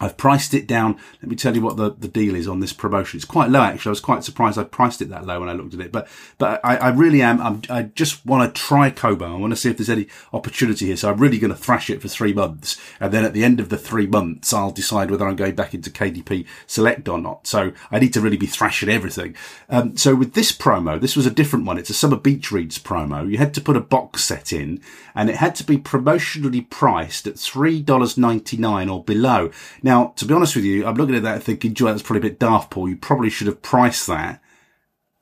I've 0.00 0.16
priced 0.16 0.54
it 0.54 0.66
down. 0.66 0.98
Let 1.22 1.30
me 1.30 1.36
tell 1.36 1.54
you 1.54 1.62
what 1.62 1.76
the, 1.76 1.90
the 1.90 2.08
deal 2.08 2.34
is 2.34 2.48
on 2.48 2.58
this 2.58 2.72
promotion. 2.72 3.16
It's 3.16 3.24
quite 3.24 3.50
low, 3.50 3.60
actually. 3.60 3.90
I 3.90 3.92
was 3.92 4.00
quite 4.00 4.24
surprised 4.24 4.58
I 4.58 4.64
priced 4.64 5.00
it 5.00 5.08
that 5.10 5.24
low 5.24 5.38
when 5.38 5.48
I 5.48 5.52
looked 5.52 5.72
at 5.74 5.80
it. 5.80 5.92
But, 5.92 6.08
but 6.36 6.60
I, 6.64 6.76
I 6.76 6.88
really 6.88 7.22
am. 7.22 7.40
I'm, 7.40 7.62
i 7.70 7.82
just 7.82 8.26
want 8.26 8.52
to 8.52 8.60
try 8.60 8.90
Kobo. 8.90 9.32
I 9.32 9.38
want 9.38 9.52
to 9.52 9.56
see 9.56 9.70
if 9.70 9.76
there's 9.76 9.88
any 9.90 10.08
opportunity 10.32 10.86
here. 10.86 10.96
So 10.96 11.10
I'm 11.10 11.18
really 11.18 11.38
going 11.38 11.52
to 11.52 11.58
thrash 11.58 11.90
it 11.90 12.02
for 12.02 12.08
three 12.08 12.32
months. 12.32 12.76
And 12.98 13.12
then 13.12 13.24
at 13.24 13.34
the 13.34 13.44
end 13.44 13.60
of 13.60 13.68
the 13.68 13.78
three 13.78 14.08
months, 14.08 14.52
I'll 14.52 14.72
decide 14.72 15.12
whether 15.12 15.28
I'm 15.28 15.36
going 15.36 15.54
back 15.54 15.74
into 15.74 15.90
KDP 15.90 16.44
Select 16.66 17.08
or 17.08 17.20
not. 17.20 17.46
So 17.46 17.72
I 17.92 18.00
need 18.00 18.12
to 18.14 18.20
really 18.20 18.36
be 18.36 18.46
thrashing 18.46 18.88
everything. 18.88 19.36
Um, 19.68 19.96
so 19.96 20.16
with 20.16 20.34
this 20.34 20.50
promo, 20.50 21.00
this 21.00 21.14
was 21.14 21.26
a 21.26 21.30
different 21.30 21.66
one. 21.66 21.78
It's 21.78 21.90
a 21.90 21.94
Summer 21.94 22.16
Beach 22.16 22.50
Reads 22.50 22.80
promo. 22.80 23.30
You 23.30 23.38
had 23.38 23.54
to 23.54 23.60
put 23.60 23.76
a 23.76 23.80
box 23.80 24.24
set 24.24 24.52
in 24.52 24.80
and 25.14 25.30
it 25.30 25.36
had 25.36 25.54
to 25.56 25.64
be 25.64 25.78
promotionally 25.78 26.68
priced 26.68 27.26
at 27.26 27.34
$3.99 27.34 28.92
or 28.92 29.04
below. 29.04 29.50
Now, 29.84 30.14
to 30.16 30.24
be 30.24 30.32
honest 30.32 30.56
with 30.56 30.64
you, 30.64 30.86
I'm 30.86 30.94
looking 30.94 31.14
at 31.14 31.24
that 31.24 31.42
thinking, 31.42 31.74
Joe, 31.74 31.84
that's 31.84 32.02
probably 32.02 32.26
a 32.26 32.30
bit 32.30 32.38
daft, 32.38 32.70
Paul. 32.70 32.88
You 32.88 32.96
probably 32.96 33.28
should 33.28 33.48
have 33.48 33.60
priced 33.60 34.06
that. 34.06 34.40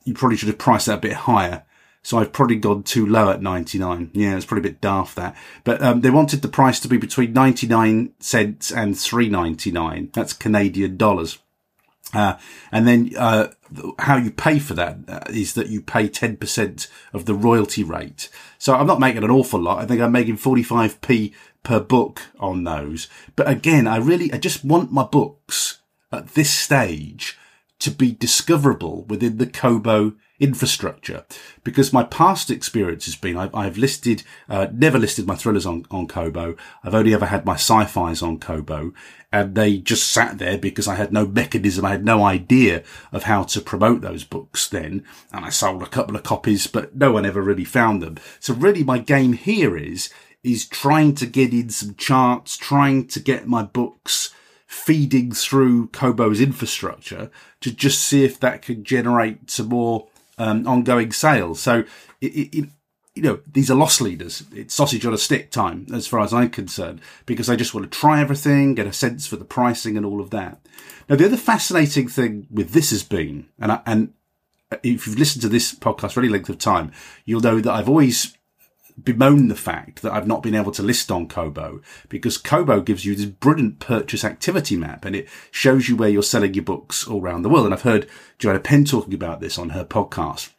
You 0.04 0.14
probably 0.14 0.36
should 0.36 0.50
have 0.50 0.58
priced 0.58 0.86
that 0.86 0.98
a 0.98 1.00
bit 1.00 1.14
higher. 1.14 1.64
So 2.04 2.18
I've 2.18 2.32
probably 2.32 2.56
gone 2.56 2.84
too 2.84 3.04
low 3.04 3.28
at 3.28 3.42
99. 3.42 4.12
Yeah, 4.14 4.36
it's 4.36 4.44
probably 4.44 4.68
a 4.68 4.72
bit 4.72 4.80
daft 4.80 5.16
that. 5.16 5.36
But 5.64 5.82
um, 5.82 6.00
they 6.00 6.10
wanted 6.10 6.42
the 6.42 6.48
price 6.48 6.78
to 6.78 6.88
be 6.88 6.96
between 6.96 7.32
99 7.32 8.12
cents 8.20 8.70
and 8.70 8.94
3.99. 8.94 10.12
That's 10.12 10.32
Canadian 10.32 10.96
dollars. 10.96 11.38
Uh, 12.14 12.36
and 12.70 12.86
then 12.86 13.10
uh, 13.18 13.48
how 13.98 14.16
you 14.16 14.30
pay 14.30 14.60
for 14.60 14.74
that 14.74 14.98
uh, 15.08 15.20
is 15.30 15.54
that 15.54 15.70
you 15.70 15.80
pay 15.80 16.08
10% 16.08 16.88
of 17.12 17.24
the 17.24 17.34
royalty 17.34 17.82
rate. 17.82 18.28
So 18.58 18.74
I'm 18.74 18.86
not 18.86 19.00
making 19.00 19.24
an 19.24 19.30
awful 19.30 19.60
lot. 19.60 19.78
I 19.78 19.86
think 19.86 20.00
I'm 20.00 20.12
making 20.12 20.36
45p 20.36 21.32
per 21.62 21.80
book 21.80 22.22
on 22.38 22.64
those. 22.64 23.08
But 23.36 23.48
again, 23.48 23.86
I 23.86 23.96
really, 23.96 24.32
I 24.32 24.38
just 24.38 24.64
want 24.64 24.92
my 24.92 25.04
books 25.04 25.80
at 26.10 26.28
this 26.28 26.50
stage 26.50 27.38
to 27.80 27.90
be 27.90 28.12
discoverable 28.12 29.02
within 29.04 29.38
the 29.38 29.46
Kobo 29.46 30.14
infrastructure 30.38 31.24
because 31.62 31.92
my 31.92 32.02
past 32.02 32.50
experience 32.50 33.06
has 33.06 33.14
been 33.14 33.36
I've, 33.36 33.54
I've 33.54 33.76
listed, 33.76 34.24
uh, 34.48 34.66
never 34.72 34.98
listed 34.98 35.26
my 35.26 35.36
thrillers 35.36 35.66
on, 35.66 35.86
on 35.90 36.06
Kobo. 36.06 36.56
I've 36.82 36.94
only 36.94 37.14
ever 37.14 37.26
had 37.26 37.44
my 37.44 37.54
sci-fis 37.54 38.22
on 38.22 38.38
Kobo 38.38 38.92
and 39.32 39.54
they 39.54 39.78
just 39.78 40.10
sat 40.10 40.38
there 40.38 40.58
because 40.58 40.86
I 40.86 40.96
had 40.96 41.12
no 41.12 41.26
mechanism. 41.26 41.84
I 41.84 41.90
had 41.90 42.04
no 42.04 42.24
idea 42.24 42.82
of 43.12 43.24
how 43.24 43.44
to 43.44 43.60
promote 43.60 44.00
those 44.00 44.24
books 44.24 44.68
then. 44.68 45.04
And 45.32 45.44
I 45.44 45.48
sold 45.48 45.82
a 45.82 45.86
couple 45.86 46.16
of 46.16 46.22
copies, 46.22 46.66
but 46.66 46.94
no 46.94 47.12
one 47.12 47.24
ever 47.24 47.40
really 47.40 47.64
found 47.64 48.02
them. 48.02 48.18
So 48.40 48.52
really 48.52 48.84
my 48.84 48.98
game 48.98 49.32
here 49.32 49.76
is, 49.76 50.10
is 50.42 50.66
trying 50.66 51.14
to 51.14 51.26
get 51.26 51.52
in 51.52 51.70
some 51.70 51.94
charts, 51.94 52.56
trying 52.56 53.06
to 53.08 53.20
get 53.20 53.46
my 53.46 53.62
books 53.62 54.34
feeding 54.66 55.32
through 55.32 55.86
Kobo's 55.88 56.40
infrastructure 56.40 57.30
to 57.60 57.70
just 57.70 58.02
see 58.02 58.24
if 58.24 58.40
that 58.40 58.62
could 58.62 58.84
generate 58.84 59.50
some 59.50 59.68
more 59.68 60.08
um, 60.38 60.66
ongoing 60.66 61.12
sales. 61.12 61.60
So 61.60 61.84
it, 62.20 62.54
it, 62.54 62.68
you 63.14 63.22
know, 63.22 63.40
these 63.52 63.70
are 63.70 63.74
loss 63.74 64.00
leaders. 64.00 64.44
It's 64.54 64.74
sausage 64.74 65.04
on 65.04 65.12
a 65.12 65.18
stick 65.18 65.50
time, 65.50 65.86
as 65.92 66.06
far 66.06 66.20
as 66.20 66.32
I'm 66.32 66.48
concerned, 66.48 67.00
because 67.26 67.50
I 67.50 67.56
just 67.56 67.74
want 67.74 67.90
to 67.90 67.98
try 67.98 68.20
everything, 68.20 68.74
get 68.74 68.86
a 68.86 68.92
sense 68.92 69.26
for 69.26 69.36
the 69.36 69.44
pricing 69.44 69.96
and 69.96 70.06
all 70.06 70.20
of 70.20 70.30
that. 70.30 70.58
Now, 71.08 71.16
the 71.16 71.26
other 71.26 71.36
fascinating 71.36 72.08
thing 72.08 72.46
with 72.50 72.70
this 72.70 72.90
has 72.90 73.02
been, 73.02 73.48
and 73.58 73.72
I, 73.72 73.80
and 73.84 74.14
if 74.82 75.06
you've 75.06 75.18
listened 75.18 75.42
to 75.42 75.48
this 75.48 75.74
podcast 75.74 76.12
for 76.12 76.20
any 76.20 76.30
length 76.30 76.48
of 76.48 76.58
time, 76.58 76.92
you'll 77.26 77.42
know 77.42 77.60
that 77.60 77.72
I've 77.72 77.88
always 77.88 78.36
bemoan 79.02 79.48
the 79.48 79.54
fact 79.54 80.02
that 80.02 80.12
I've 80.12 80.26
not 80.26 80.42
been 80.42 80.54
able 80.54 80.72
to 80.72 80.82
list 80.82 81.10
on 81.10 81.28
Kobo 81.28 81.80
because 82.08 82.38
Kobo 82.38 82.80
gives 82.80 83.04
you 83.04 83.14
this 83.14 83.26
brilliant 83.26 83.78
purchase 83.78 84.24
activity 84.24 84.76
map 84.76 85.04
and 85.04 85.14
it 85.14 85.28
shows 85.50 85.88
you 85.88 85.96
where 85.96 86.08
you're 86.08 86.22
selling 86.22 86.54
your 86.54 86.64
books 86.64 87.06
all 87.06 87.20
around 87.20 87.42
the 87.42 87.48
world. 87.48 87.66
And 87.66 87.74
I've 87.74 87.82
heard 87.82 88.08
Joanna 88.38 88.60
Penn 88.60 88.84
talking 88.84 89.14
about 89.14 89.40
this 89.40 89.58
on 89.58 89.70
her 89.70 89.84
podcast. 89.84 90.50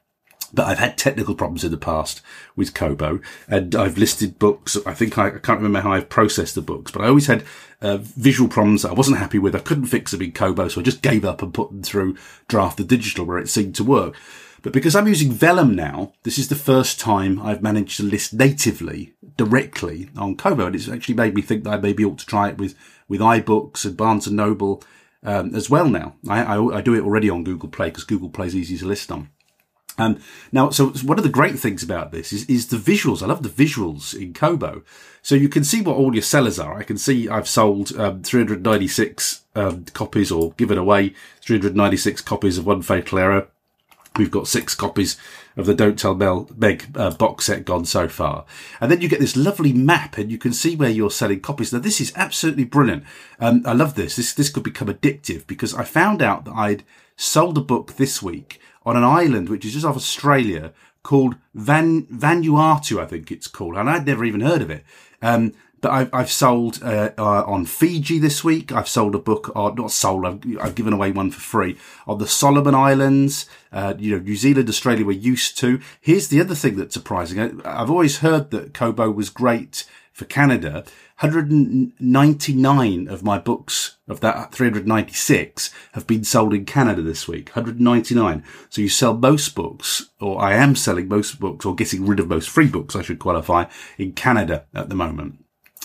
but 0.54 0.68
I've 0.68 0.80
had 0.80 0.98
technical 0.98 1.36
problems 1.36 1.64
in 1.64 1.72
the 1.72 1.78
past 1.78 2.22
with 2.56 2.74
Kobo 2.74 3.20
and 3.48 3.74
I've 3.76 3.98
listed 3.98 4.38
books. 4.38 4.78
I 4.86 4.94
think 4.94 5.18
I, 5.18 5.28
I 5.28 5.40
can't 5.40 5.60
remember 5.60 5.82
how 5.82 5.94
I've 5.94 6.10
processed 6.10 6.56
the 6.56 6.62
books, 6.62 6.92
but 6.92 7.02
I 7.02 7.08
always 7.08 7.28
had 7.28 7.44
uh, 7.82 7.98
visual 7.98 8.48
problems 8.50 8.84
that 8.84 8.92
I 8.92 8.94
wasn't 8.94 9.18
happy 9.18 9.40
with. 9.40 9.56
I 9.56 9.60
couldn't 9.60 9.88
fix 9.88 10.12
them 10.12 10.22
in 10.22 10.32
Kobo, 10.32 10.68
so 10.68 10.80
I 10.80 10.84
just 10.84 11.02
gave 11.02 11.26
up 11.26 11.42
and 11.42 11.54
put 11.54 11.70
them 11.70 11.84
through 11.84 12.16
Draft2Digital 12.50 13.26
where 13.26 13.40
it 13.40 13.50
seemed 13.50 13.76
to 13.76 13.84
work. 13.84 14.16
But 14.64 14.72
because 14.72 14.96
I'm 14.96 15.10
using 15.10 15.32
Vellum 15.32 15.76
now, 15.76 16.14
this 16.24 16.40
is 16.40 16.48
the 16.48 16.56
first 16.56 16.98
time 16.98 17.40
I've 17.42 17.62
managed 17.62 17.98
to 17.98 18.04
list 18.04 18.34
natively 18.34 19.14
directly 19.36 20.10
on 20.18 20.38
Kobo. 20.38 20.66
And 20.66 20.76
it's 20.76 20.88
actually 20.88 21.16
made 21.16 21.36
me 21.36 21.42
think 21.42 21.66
that 21.66 21.74
I 21.74 21.78
maybe 21.78 22.06
ought 22.06 22.18
to 22.20 22.26
try 22.26 22.48
it 22.48 22.58
with, 22.58 22.74
with 23.10 23.20
iBooks 23.20 23.84
and 23.84 23.98
Barnes 23.98 24.26
and 24.26 24.38
Noble, 24.38 24.82
um, 25.22 25.54
as 25.54 25.70
well 25.70 25.90
now. 25.90 26.16
I, 26.30 26.44
I, 26.44 26.78
I, 26.78 26.82
do 26.82 26.96
it 26.96 27.04
already 27.04 27.30
on 27.30 27.44
Google 27.44 27.70
Play 27.70 27.90
because 27.90 28.06
Google 28.06 28.30
Play 28.30 28.48
is 28.48 28.56
easy 28.56 28.78
to 28.78 28.86
list 28.86 29.12
on. 29.12 29.30
Um, 29.98 30.20
now, 30.52 30.70
so 30.70 30.88
one 30.88 31.18
of 31.18 31.24
the 31.24 31.30
great 31.30 31.60
things 31.60 31.84
about 31.84 32.12
this 32.12 32.34
is, 32.34 32.46
is 32.46 32.68
the 32.68 32.78
visuals. 32.78 33.22
I 33.22 33.28
love 33.28 33.44
the 33.44 33.50
visuals 33.50 34.20
in 34.20 34.34
Kobo. 34.34 34.84
So 35.22 35.36
you 35.36 35.50
can 35.50 35.64
see 35.64 35.82
what 35.82 35.98
all 35.98 36.14
your 36.14 36.24
sellers 36.24 36.58
are. 36.58 36.78
I 36.78 36.84
can 36.84 36.98
see 36.98 37.30
I've 37.30 37.48
sold 37.48 37.96
um, 37.98 38.24
396 38.24 39.44
um, 39.56 39.86
copies 39.94 40.32
or 40.32 40.54
given 40.54 40.78
away 40.78 41.14
396 41.42 42.22
copies 42.22 42.58
of 42.58 42.66
One 42.66 42.82
Fatal 42.82 43.20
Error. 43.20 43.48
We've 44.16 44.32
got 44.32 44.48
six 44.48 44.76
copies 44.76 45.18
of 45.58 45.66
the 45.66 45.74
Don't 45.74 45.98
Tell 45.98 46.14
Mel 46.14 46.50
Meg 46.56 46.86
uh, 46.96 47.12
box 47.12 47.46
set 47.46 47.66
gone 47.66 47.86
so 47.86 48.08
far. 48.08 48.46
And 48.80 48.92
then 48.92 49.02
you 49.02 49.10
get 49.10 49.20
this 49.20 49.36
lovely 49.36 49.74
map 49.74 50.18
and 50.18 50.32
you 50.32 50.38
can 50.38 50.54
see 50.54 50.76
where 50.76 50.90
you're 50.90 51.10
selling 51.10 51.40
copies. 51.42 51.74
Now 51.74 51.80
this 51.80 52.00
is 52.00 52.14
absolutely 52.16 52.66
brilliant. 52.66 53.04
Um, 53.40 53.64
I 53.66 53.74
love 53.74 53.96
this. 53.96 54.16
This, 54.16 54.34
this 54.34 54.50
could 54.50 54.64
become 54.64 54.88
addictive 54.88 55.48
because 55.48 55.74
I 55.74 55.84
found 55.84 56.22
out 56.22 56.46
that 56.46 56.54
I'd 56.54 56.84
sold 57.16 57.58
a 57.58 57.62
book 57.62 57.94
this 57.94 58.22
week 58.22 58.60
on 58.86 58.96
an 58.96 59.04
island 59.04 59.50
which 59.50 59.66
is 59.66 59.74
just 59.74 59.86
off 59.86 59.96
Australia 59.96 60.74
called 61.04 61.36
Van 61.54 62.04
Vanuatu, 62.04 63.02
I 63.02 63.06
think 63.06 63.32
it's 63.32 63.48
called, 63.48 63.76
and 63.76 63.90
I'd 63.90 64.06
never 64.06 64.24
even 64.24 64.42
heard 64.42 64.62
of 64.62 64.70
it. 64.70 64.84
Um, 65.22 65.54
but 65.84 65.92
I've, 65.92 66.14
I've 66.14 66.32
sold 66.32 66.82
uh, 66.82 67.12
uh, 67.18 67.44
on 67.44 67.66
Fiji 67.66 68.18
this 68.18 68.42
week. 68.42 68.72
I've 68.72 68.88
sold 68.88 69.16
a 69.16 69.20
book, 69.20 69.54
or 69.54 69.76
not 69.76 69.92
sold. 69.92 70.26
I've, 70.26 70.40
I've 70.62 70.76
given 70.76 70.94
away 70.94 71.12
one 71.12 71.30
for 71.30 71.42
free 71.42 71.78
on 72.08 72.20
the 72.20 72.28
Solomon 72.28 72.74
Islands. 72.74 73.48
Uh, 73.70 73.94
you 74.00 74.12
know, 74.12 74.24
New 74.24 74.38
Zealand, 74.38 74.70
Australia, 74.70 75.06
we're 75.06 75.12
used 75.12 75.58
to. 75.58 75.82
Here's 76.00 76.30
the 76.30 76.40
other 76.40 76.56
thing 76.56 76.78
that's 76.78 76.94
surprising. 76.94 77.62
I've 77.66 77.92
always 77.92 78.20
heard 78.20 78.50
that 78.52 78.74
Kobo 78.74 79.12
was 79.12 79.30
great 79.30 79.86
for 80.14 80.24
Canada. 80.24 80.86
199 81.20 83.08
of 83.10 83.24
my 83.24 83.38
books 83.38 83.98
of 84.08 84.22
that 84.22 84.54
396 84.54 85.70
have 85.92 86.08
been 86.08 86.24
sold 86.24 86.54
in 86.54 86.64
Canada 86.64 87.02
this 87.02 87.28
week. 87.28 87.50
199. 87.50 88.42
So 88.70 88.82
you 88.82 88.88
sell 88.88 89.18
most 89.18 89.54
books, 89.54 90.12
or 90.22 90.42
I 90.42 90.54
am 90.54 90.78
selling 90.78 91.10
most 91.10 91.42
books, 91.42 91.66
or 91.66 91.76
getting 91.76 92.06
rid 92.06 92.22
of 92.22 92.30
most 92.30 92.50
free 92.50 92.68
books, 92.68 92.96
I 92.96 93.02
should 93.02 93.20
qualify, 93.20 93.66
in 93.98 94.14
Canada 94.14 94.66
at 94.74 94.88
the 94.88 94.96
moment. 94.96 95.43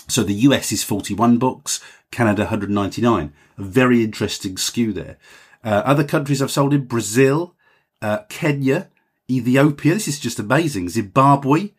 So 0.09 0.23
the 0.23 0.33
US 0.33 0.71
is 0.71 0.83
41 0.83 1.37
books, 1.37 1.79
Canada 2.11 2.43
199. 2.43 3.33
A 3.57 3.63
very 3.63 4.03
interesting 4.03 4.57
skew 4.57 4.91
there. 4.91 5.17
Uh, 5.63 5.83
other 5.85 6.03
countries 6.03 6.41
I've 6.41 6.51
sold 6.51 6.73
in 6.73 6.85
Brazil, 6.85 7.55
uh, 8.01 8.19
Kenya, 8.29 8.89
Ethiopia. 9.29 9.93
This 9.93 10.07
is 10.07 10.19
just 10.19 10.39
amazing. 10.39 10.89
Zimbabwe, 10.89 11.71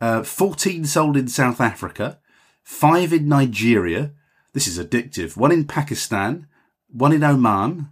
uh, 0.00 0.22
14 0.22 0.84
sold 0.84 1.16
in 1.16 1.28
South 1.28 1.60
Africa, 1.60 2.18
five 2.62 3.12
in 3.12 3.28
Nigeria. 3.28 4.12
This 4.52 4.66
is 4.66 4.78
addictive. 4.78 5.36
One 5.36 5.52
in 5.52 5.64
Pakistan, 5.64 6.46
one 6.88 7.12
in 7.12 7.24
Oman, 7.24 7.88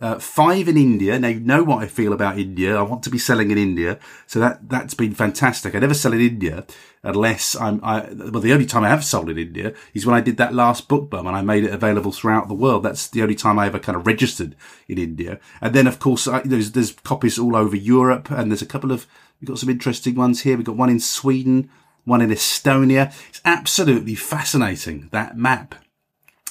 uh, 0.00 0.18
five 0.18 0.68
in 0.68 0.76
India. 0.76 1.18
Now 1.18 1.28
you 1.28 1.40
know 1.40 1.62
what 1.62 1.82
I 1.82 1.86
feel 1.86 2.12
about 2.12 2.38
India. 2.38 2.76
I 2.76 2.82
want 2.82 3.02
to 3.04 3.10
be 3.10 3.18
selling 3.18 3.50
in 3.50 3.58
India, 3.58 3.98
so 4.26 4.40
that 4.40 4.68
that's 4.68 4.94
been 4.94 5.14
fantastic. 5.14 5.74
I 5.74 5.78
never 5.78 5.94
sell 5.94 6.12
in 6.12 6.20
India 6.20 6.66
unless 7.02 7.54
I'm. 7.54 7.80
I, 7.84 8.08
well, 8.12 8.40
the 8.40 8.52
only 8.52 8.66
time 8.66 8.82
I 8.82 8.88
have 8.88 9.04
sold 9.04 9.30
in 9.30 9.38
India 9.38 9.72
is 9.92 10.04
when 10.04 10.16
I 10.16 10.20
did 10.20 10.36
that 10.38 10.54
last 10.54 10.88
BookBub 10.88 11.20
and 11.20 11.36
I 11.36 11.42
made 11.42 11.64
it 11.64 11.72
available 11.72 12.10
throughout 12.10 12.48
the 12.48 12.54
world. 12.54 12.82
That's 12.82 13.08
the 13.08 13.22
only 13.22 13.36
time 13.36 13.58
I 13.58 13.66
ever 13.66 13.78
kind 13.78 13.96
of 13.96 14.06
registered 14.06 14.56
in 14.88 14.98
India. 14.98 15.38
And 15.60 15.74
then, 15.74 15.86
of 15.86 16.00
course, 16.00 16.26
I, 16.26 16.40
there's 16.40 16.72
there's 16.72 16.92
copies 16.92 17.38
all 17.38 17.54
over 17.54 17.76
Europe, 17.76 18.30
and 18.30 18.50
there's 18.50 18.62
a 18.62 18.66
couple 18.66 18.90
of 18.90 19.06
we've 19.40 19.48
got 19.48 19.58
some 19.58 19.70
interesting 19.70 20.16
ones 20.16 20.42
here. 20.42 20.56
We've 20.56 20.66
got 20.66 20.76
one 20.76 20.90
in 20.90 21.00
Sweden, 21.00 21.70
one 22.04 22.20
in 22.20 22.30
Estonia. 22.30 23.14
It's 23.28 23.40
absolutely 23.44 24.16
fascinating 24.16 25.08
that 25.12 25.36
map. 25.36 25.76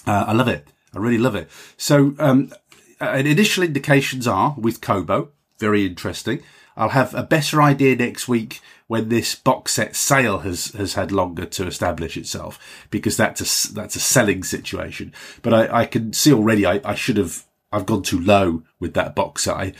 Uh, 0.07 0.25
I 0.27 0.33
love 0.33 0.47
it. 0.47 0.67
I 0.95 0.99
really 0.99 1.17
love 1.17 1.35
it. 1.35 1.49
So, 1.75 2.13
um, 2.19 2.53
uh, 3.01 3.11
initial 3.11 3.63
indications 3.63 4.27
are 4.27 4.55
with 4.57 4.81
Kobo, 4.81 5.29
very 5.59 5.85
interesting. 5.85 6.41
I'll 6.75 6.89
have 6.89 7.13
a 7.13 7.23
better 7.23 7.61
idea 7.61 7.95
next 7.95 8.27
week 8.27 8.59
when 8.87 9.09
this 9.09 9.35
box 9.35 9.73
set 9.73 9.95
sale 9.95 10.39
has 10.39 10.67
has 10.73 10.95
had 10.95 11.11
longer 11.11 11.45
to 11.45 11.67
establish 11.67 12.17
itself 12.17 12.87
because 12.89 13.15
that's 13.15 13.41
a 13.41 13.73
that's 13.73 13.95
a 13.95 13.99
selling 13.99 14.43
situation. 14.43 15.13
But 15.41 15.53
I, 15.53 15.81
I 15.81 15.85
can 15.85 16.13
see 16.13 16.33
already 16.33 16.65
I, 16.65 16.81
I 16.83 16.95
should 16.95 17.17
have 17.17 17.45
I've 17.71 17.85
gone 17.85 18.03
too 18.03 18.19
low 18.19 18.63
with 18.79 18.93
that 18.93 19.15
box 19.15 19.43
set. 19.43 19.55
I, 19.55 19.73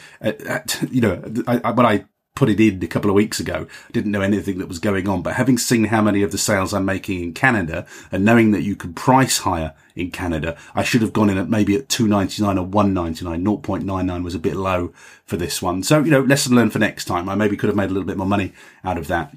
you 0.89 1.01
know, 1.01 1.22
I, 1.48 1.72
when 1.72 1.86
I 1.86 2.05
put 2.43 2.50
it 2.50 2.59
in 2.59 2.83
a 2.83 2.88
couple 2.88 3.09
of 3.09 3.15
weeks 3.15 3.39
ago. 3.39 3.65
Didn't 3.93 4.12
know 4.12 4.19
anything 4.19 4.57
that 4.57 4.67
was 4.67 4.79
going 4.79 5.07
on, 5.07 5.21
but 5.21 5.35
having 5.35 5.57
seen 5.57 5.85
how 5.85 6.01
many 6.01 6.23
of 6.23 6.33
the 6.33 6.38
sales 6.38 6.73
I'm 6.73 6.83
making 6.83 7.21
in 7.21 7.33
Canada 7.33 7.88
and 8.12 8.25
knowing 8.25 8.51
that 8.51 8.63
you 8.63 8.75
can 8.75 8.93
price 8.93 9.38
higher 9.39 9.73
in 9.95 10.12
Canada, 10.12 10.57
I 10.75 10.83
should 10.83 11.01
have 11.03 11.13
gone 11.13 11.29
in 11.29 11.38
at 11.38 11.50
maybe 11.50 11.73
at 11.77 11.88
299 11.88 12.57
or 12.57 12.65
199. 12.65 13.45
0.99 13.45 14.23
was 14.25 14.35
a 14.35 14.39
bit 14.39 14.57
low 14.57 14.91
for 15.23 15.38
this 15.38 15.62
one. 15.62 15.83
So, 15.83 16.03
you 16.03 16.12
know, 16.12 16.19
lesson 16.19 16.53
learned 16.53 16.73
for 16.73 16.79
next 16.79 17.05
time. 17.05 17.29
I 17.29 17.35
maybe 17.35 17.55
could 17.55 17.69
have 17.69 17.77
made 17.77 17.89
a 17.89 17.93
little 17.93 18.07
bit 18.07 18.17
more 18.17 18.27
money 18.27 18.51
out 18.83 18.97
of 18.97 19.07
that, 19.07 19.33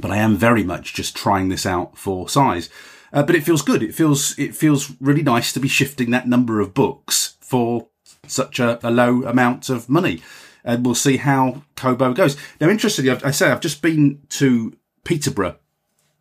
but 0.00 0.10
I 0.10 0.16
am 0.16 0.36
very 0.36 0.64
much 0.64 0.94
just 0.94 1.14
trying 1.14 1.48
this 1.48 1.64
out 1.64 1.96
for 1.96 2.28
size. 2.28 2.68
Uh, 3.12 3.22
but 3.22 3.36
it 3.36 3.44
feels 3.44 3.62
good. 3.62 3.84
It 3.84 3.94
feels, 3.94 4.36
it 4.36 4.56
feels 4.56 4.90
really 5.00 5.22
nice 5.22 5.52
to 5.52 5.60
be 5.60 5.68
shifting 5.68 6.10
that 6.10 6.26
number 6.26 6.58
of 6.58 6.74
books 6.74 7.36
for 7.40 7.86
such 8.26 8.58
a, 8.58 8.84
a 8.84 8.90
low 8.90 9.22
amount 9.22 9.68
of 9.68 9.88
money 9.88 10.22
and 10.64 10.84
we'll 10.84 10.94
see 10.94 11.16
how 11.16 11.62
Kobo 11.76 12.12
goes. 12.12 12.36
Now, 12.60 12.68
interestingly, 12.68 13.10
I 13.10 13.30
say 13.30 13.50
I've 13.50 13.60
just 13.60 13.82
been 13.82 14.20
to 14.30 14.76
Peterborough 15.04 15.56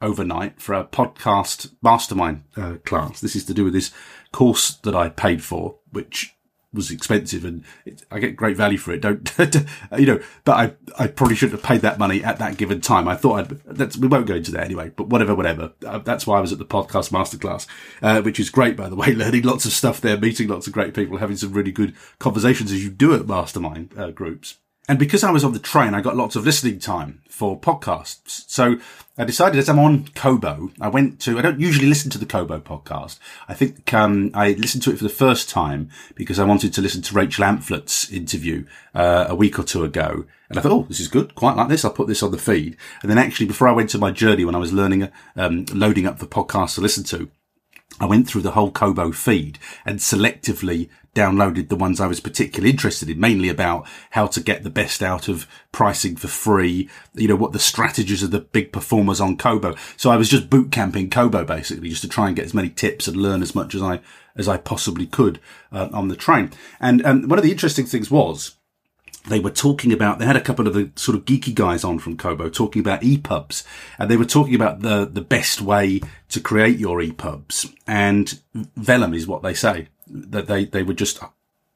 overnight 0.01 0.59
for 0.59 0.73
a 0.73 0.83
podcast 0.83 1.71
mastermind 1.81 2.43
uh, 2.57 2.75
class. 2.85 3.21
This 3.21 3.35
is 3.35 3.45
to 3.45 3.53
do 3.53 3.63
with 3.63 3.73
this 3.73 3.91
course 4.31 4.75
that 4.77 4.95
I 4.95 5.09
paid 5.09 5.43
for, 5.43 5.77
which 5.91 6.35
was 6.73 6.89
expensive 6.89 7.43
and 7.43 7.63
it, 7.85 8.03
I 8.09 8.19
get 8.19 8.35
great 8.35 8.55
value 8.55 8.77
for 8.77 8.93
it. 8.93 9.01
Don't, 9.01 9.29
you 9.97 10.05
know, 10.05 10.19
but 10.45 10.53
I, 10.53 11.03
I 11.03 11.07
probably 11.07 11.35
shouldn't 11.35 11.59
have 11.59 11.67
paid 11.67 11.81
that 11.81 11.99
money 11.99 12.23
at 12.23 12.39
that 12.39 12.57
given 12.57 12.79
time. 12.79 13.07
I 13.07 13.15
thought 13.15 13.39
I'd, 13.39 13.49
that's, 13.65 13.97
we 13.97 14.07
won't 14.07 14.25
go 14.25 14.35
into 14.35 14.51
that 14.51 14.63
anyway, 14.63 14.91
but 14.95 15.07
whatever, 15.07 15.35
whatever. 15.35 15.73
Uh, 15.85 15.99
that's 15.99 16.25
why 16.25 16.37
I 16.37 16.41
was 16.41 16.53
at 16.53 16.59
the 16.59 16.65
podcast 16.65 17.11
masterclass, 17.11 17.67
uh, 18.01 18.21
which 18.21 18.39
is 18.39 18.49
great, 18.49 18.77
by 18.77 18.89
the 18.89 18.95
way, 18.95 19.13
learning 19.13 19.43
lots 19.43 19.65
of 19.65 19.73
stuff 19.73 19.99
there, 19.99 20.17
meeting 20.17 20.47
lots 20.47 20.67
of 20.67 20.73
great 20.73 20.93
people, 20.93 21.17
having 21.17 21.37
some 21.37 21.53
really 21.53 21.71
good 21.71 21.93
conversations 22.19 22.71
as 22.71 22.83
you 22.83 22.89
do 22.89 23.13
at 23.13 23.27
mastermind 23.27 23.93
uh, 23.97 24.11
groups. 24.11 24.57
And 24.87 24.97
because 24.97 25.23
I 25.23 25.31
was 25.31 25.43
on 25.43 25.53
the 25.53 25.59
train, 25.59 25.93
I 25.93 26.01
got 26.01 26.17
lots 26.17 26.35
of 26.35 26.43
listening 26.43 26.79
time 26.79 27.21
for 27.29 27.59
podcasts. 27.59 28.49
So 28.49 28.77
I 29.17 29.23
decided 29.23 29.59
as 29.59 29.69
I'm 29.69 29.79
on 29.79 30.07
Kobo, 30.15 30.71
I 30.81 30.87
went 30.87 31.19
to, 31.21 31.37
I 31.37 31.41
don't 31.41 31.59
usually 31.59 31.87
listen 31.87 32.09
to 32.11 32.17
the 32.17 32.25
Kobo 32.25 32.59
podcast. 32.59 33.19
I 33.47 33.53
think, 33.53 33.93
um, 33.93 34.31
I 34.33 34.53
listened 34.53 34.83
to 34.83 34.91
it 34.91 34.97
for 34.97 35.03
the 35.03 35.09
first 35.09 35.49
time 35.49 35.89
because 36.15 36.39
I 36.39 36.45
wanted 36.45 36.73
to 36.73 36.81
listen 36.81 37.01
to 37.03 37.15
Rachel 37.15 37.45
Amphlett's 37.45 38.11
interview, 38.11 38.65
uh, 38.95 39.25
a 39.29 39.35
week 39.35 39.59
or 39.59 39.63
two 39.63 39.83
ago. 39.83 40.25
And 40.49 40.57
I 40.57 40.61
thought, 40.61 40.71
oh, 40.71 40.85
this 40.89 40.99
is 40.99 41.07
good. 41.07 41.35
Quite 41.35 41.55
like 41.55 41.69
this. 41.69 41.85
I'll 41.85 41.91
put 41.91 42.07
this 42.07 42.23
on 42.23 42.31
the 42.31 42.37
feed. 42.37 42.75
And 43.01 43.09
then 43.09 43.17
actually, 43.17 43.45
before 43.45 43.67
I 43.67 43.73
went 43.73 43.89
to 43.91 43.97
my 43.97 44.11
journey, 44.11 44.43
when 44.43 44.55
I 44.55 44.59
was 44.59 44.73
learning, 44.73 45.09
um, 45.35 45.65
loading 45.71 46.05
up 46.07 46.19
the 46.19 46.27
podcast 46.27 46.75
to 46.75 46.81
listen 46.81 47.03
to, 47.05 47.29
I 48.01 48.05
went 48.05 48.27
through 48.27 48.41
the 48.41 48.51
whole 48.51 48.71
Kobo 48.71 49.11
feed 49.11 49.59
and 49.85 49.99
selectively 49.99 50.89
downloaded 51.13 51.69
the 51.69 51.75
ones 51.75 51.99
I 51.99 52.07
was 52.07 52.19
particularly 52.19 52.71
interested 52.71 53.11
in, 53.11 53.19
mainly 53.19 53.47
about 53.47 53.87
how 54.11 54.25
to 54.25 54.41
get 54.41 54.63
the 54.63 54.71
best 54.71 55.03
out 55.03 55.27
of 55.27 55.45
pricing 55.71 56.15
for 56.15 56.27
free, 56.27 56.89
you 57.13 57.27
know, 57.27 57.35
what 57.35 57.51
the 57.51 57.59
strategies 57.59 58.23
of 58.23 58.31
the 58.31 58.39
big 58.39 58.73
performers 58.73 59.21
on 59.21 59.37
Kobo. 59.37 59.75
So 59.97 60.09
I 60.09 60.17
was 60.17 60.29
just 60.29 60.49
boot 60.49 60.71
camping 60.71 61.11
Kobo 61.11 61.45
basically, 61.45 61.89
just 61.89 62.01
to 62.01 62.09
try 62.09 62.25
and 62.25 62.35
get 62.35 62.45
as 62.45 62.55
many 62.55 62.69
tips 62.69 63.07
and 63.07 63.17
learn 63.17 63.43
as 63.43 63.53
much 63.53 63.75
as 63.75 63.83
I, 63.83 63.99
as 64.35 64.47
I 64.47 64.57
possibly 64.57 65.05
could 65.05 65.39
uh, 65.71 65.89
on 65.93 66.07
the 66.07 66.15
train. 66.15 66.51
And 66.79 67.05
um, 67.05 67.27
one 67.27 67.37
of 67.37 67.43
the 67.43 67.51
interesting 67.51 67.85
things 67.85 68.09
was, 68.09 68.55
they 69.27 69.39
were 69.39 69.51
talking 69.51 69.93
about, 69.93 70.19
they 70.19 70.25
had 70.25 70.35
a 70.35 70.41
couple 70.41 70.67
of 70.67 70.73
the 70.73 70.91
sort 70.95 71.17
of 71.17 71.25
geeky 71.25 71.53
guys 71.53 71.83
on 71.83 71.99
from 71.99 72.17
Kobo 72.17 72.49
talking 72.49 72.79
about 72.79 73.01
EPUBs 73.01 73.63
and 73.99 74.09
they 74.09 74.17
were 74.17 74.25
talking 74.25 74.55
about 74.55 74.81
the, 74.81 75.05
the 75.05 75.21
best 75.21 75.61
way 75.61 76.01
to 76.29 76.39
create 76.39 76.77
your 76.79 76.99
EPUBs 76.99 77.73
and 77.87 78.39
Vellum 78.53 79.13
is 79.13 79.27
what 79.27 79.43
they 79.43 79.53
say 79.53 79.87
that 80.07 80.47
they, 80.47 80.65
they 80.65 80.83
were 80.83 80.93
just, 80.93 81.21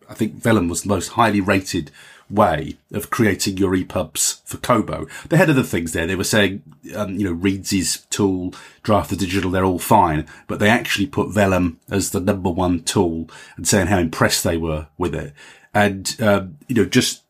I 0.09 0.13
think 0.13 0.35
Vellum 0.35 0.67
was 0.67 0.83
the 0.83 0.89
most 0.89 1.09
highly 1.09 1.41
rated 1.41 1.91
way 2.29 2.77
of 2.91 3.09
creating 3.09 3.57
your 3.57 3.75
EPUBs 3.75 4.41
for 4.43 4.57
Kobo. 4.57 5.07
They 5.29 5.37
had 5.37 5.49
other 5.49 5.63
things 5.63 5.93
there. 5.93 6.07
They 6.07 6.15
were 6.15 6.23
saying, 6.23 6.63
um, 6.95 7.15
you 7.15 7.25
know, 7.25 7.35
Reedsy's 7.35 8.05
tool, 8.09 8.53
Draft2Digital, 8.83 9.51
they're 9.51 9.65
all 9.65 9.79
fine, 9.79 10.25
but 10.47 10.59
they 10.59 10.69
actually 10.69 11.07
put 11.07 11.29
Vellum 11.29 11.79
as 11.89 12.11
the 12.11 12.19
number 12.19 12.49
one 12.49 12.83
tool 12.83 13.29
and 13.57 13.67
saying 13.67 13.87
how 13.87 13.99
impressed 13.99 14.43
they 14.43 14.57
were 14.57 14.87
with 14.97 15.13
it. 15.13 15.33
And, 15.73 16.15
um, 16.21 16.57
you 16.67 16.75
know, 16.75 16.85
just 16.85 17.24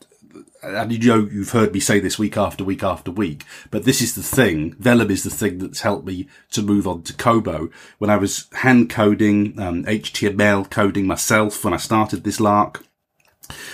and 0.66 0.92
you 0.92 1.10
know, 1.10 1.30
you've 1.32 1.52
heard 1.52 1.74
me 1.74 1.80
say 1.80 2.00
this 2.00 2.18
week 2.18 2.38
after 2.38 2.64
week 2.64 2.84
after 2.84 3.12
week, 3.12 3.44
but 3.72 3.86
this 3.86 4.02
is 4.02 4.16
the 4.16 4.24
thing. 4.24 4.74
Vellum 4.74 5.12
is 5.12 5.24
the 5.24 5.30
thing 5.30 5.60
that's 5.60 5.82
helped 5.82 6.06
me 6.06 6.28
to 6.52 6.62
move 6.62 6.88
on 6.88 7.04
to 7.04 7.14
Kobo. 7.14 7.70
When 7.98 8.10
I 8.10 8.18
was 8.18 8.48
hand 8.54 8.90
coding, 8.90 9.60
um, 9.60 9.84
HTML 9.86 10.70
coding 10.70 11.06
myself 11.08 11.64
when 11.64 11.74
I 11.74 11.78
started 11.78 12.24
this 12.24 12.40
lark, 12.40 12.84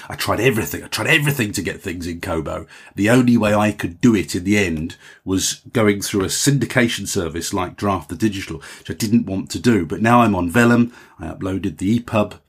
I 0.09 0.15
tried 0.15 0.39
everything. 0.39 0.83
I 0.83 0.87
tried 0.87 1.07
everything 1.07 1.51
to 1.53 1.61
get 1.61 1.81
things 1.81 2.07
in 2.07 2.19
Kobo. 2.19 2.67
The 2.95 3.09
only 3.09 3.37
way 3.37 3.53
I 3.53 3.71
could 3.71 4.01
do 4.01 4.15
it 4.15 4.35
in 4.35 4.43
the 4.43 4.57
end 4.57 4.97
was 5.23 5.61
going 5.71 6.01
through 6.01 6.21
a 6.21 6.27
syndication 6.27 7.07
service 7.07 7.53
like 7.53 7.77
Draft2Digital, 7.77 8.61
which 8.79 8.91
I 8.91 8.93
didn't 8.93 9.25
want 9.25 9.49
to 9.51 9.59
do. 9.59 9.85
But 9.85 10.01
now 10.01 10.21
I'm 10.21 10.35
on 10.35 10.49
Vellum. 10.49 10.93
I 11.19 11.27
uploaded 11.27 11.77
the 11.77 11.99
EPUB. 11.99 12.39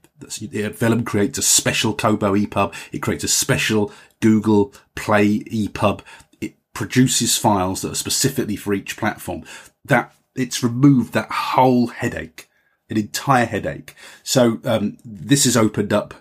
Vellum 0.75 1.05
creates 1.05 1.39
a 1.39 1.43
special 1.43 1.95
Kobo 1.95 2.35
EPUB. 2.35 2.75
It 2.93 3.03
creates 3.03 3.25
a 3.25 3.29
special 3.29 3.93
Google 4.23 4.73
Play 4.95 5.41
EPUB. 5.41 6.01
It 6.41 6.55
produces 6.73 7.37
files 7.37 7.83
that 7.83 7.93
are 7.93 7.97
specifically 7.97 8.57
for 8.57 8.73
each 8.73 8.97
platform. 8.97 9.45
That 9.85 10.15
it's 10.35 10.63
removed 10.63 11.13
that 11.13 11.31
whole 11.31 11.89
headache, 11.89 12.49
an 12.89 12.97
entire 12.97 13.45
headache. 13.45 13.95
So 14.23 14.61
um, 14.65 14.97
this 15.05 15.45
has 15.45 15.57
opened 15.59 15.93
up 15.93 16.15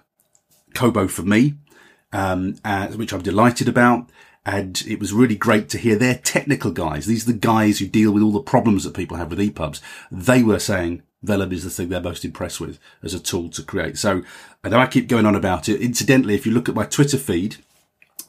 Kobo 0.73 1.07
for 1.07 1.23
me, 1.23 1.55
um, 2.11 2.55
uh, 2.65 2.87
which 2.87 3.13
I'm 3.13 3.21
delighted 3.21 3.69
about. 3.69 4.09
And 4.43 4.83
it 4.87 4.99
was 4.99 5.13
really 5.13 5.35
great 5.35 5.69
to 5.69 5.77
hear 5.77 5.95
their 5.95 6.15
technical 6.15 6.71
guys. 6.71 7.05
These 7.05 7.29
are 7.29 7.31
the 7.31 7.37
guys 7.37 7.77
who 7.77 7.85
deal 7.85 8.11
with 8.11 8.23
all 8.23 8.31
the 8.31 8.41
problems 8.41 8.83
that 8.83 8.95
people 8.95 9.17
have 9.17 9.29
with 9.29 9.39
EPUBs. 9.39 9.81
They 10.11 10.41
were 10.41 10.57
saying 10.57 11.03
Vellum 11.23 11.51
is 11.51 11.63
the 11.63 11.69
thing 11.69 11.89
they're 11.89 12.01
most 12.01 12.25
impressed 12.25 12.59
with 12.59 12.79
as 13.03 13.13
a 13.13 13.19
tool 13.19 13.49
to 13.49 13.61
create. 13.61 13.97
So 13.99 14.23
I 14.63 14.69
know 14.69 14.79
I 14.79 14.87
keep 14.87 15.07
going 15.07 15.27
on 15.27 15.35
about 15.35 15.69
it. 15.69 15.79
Incidentally, 15.79 16.33
if 16.33 16.47
you 16.47 16.51
look 16.51 16.67
at 16.67 16.75
my 16.75 16.85
Twitter 16.85 17.19
feed, 17.19 17.57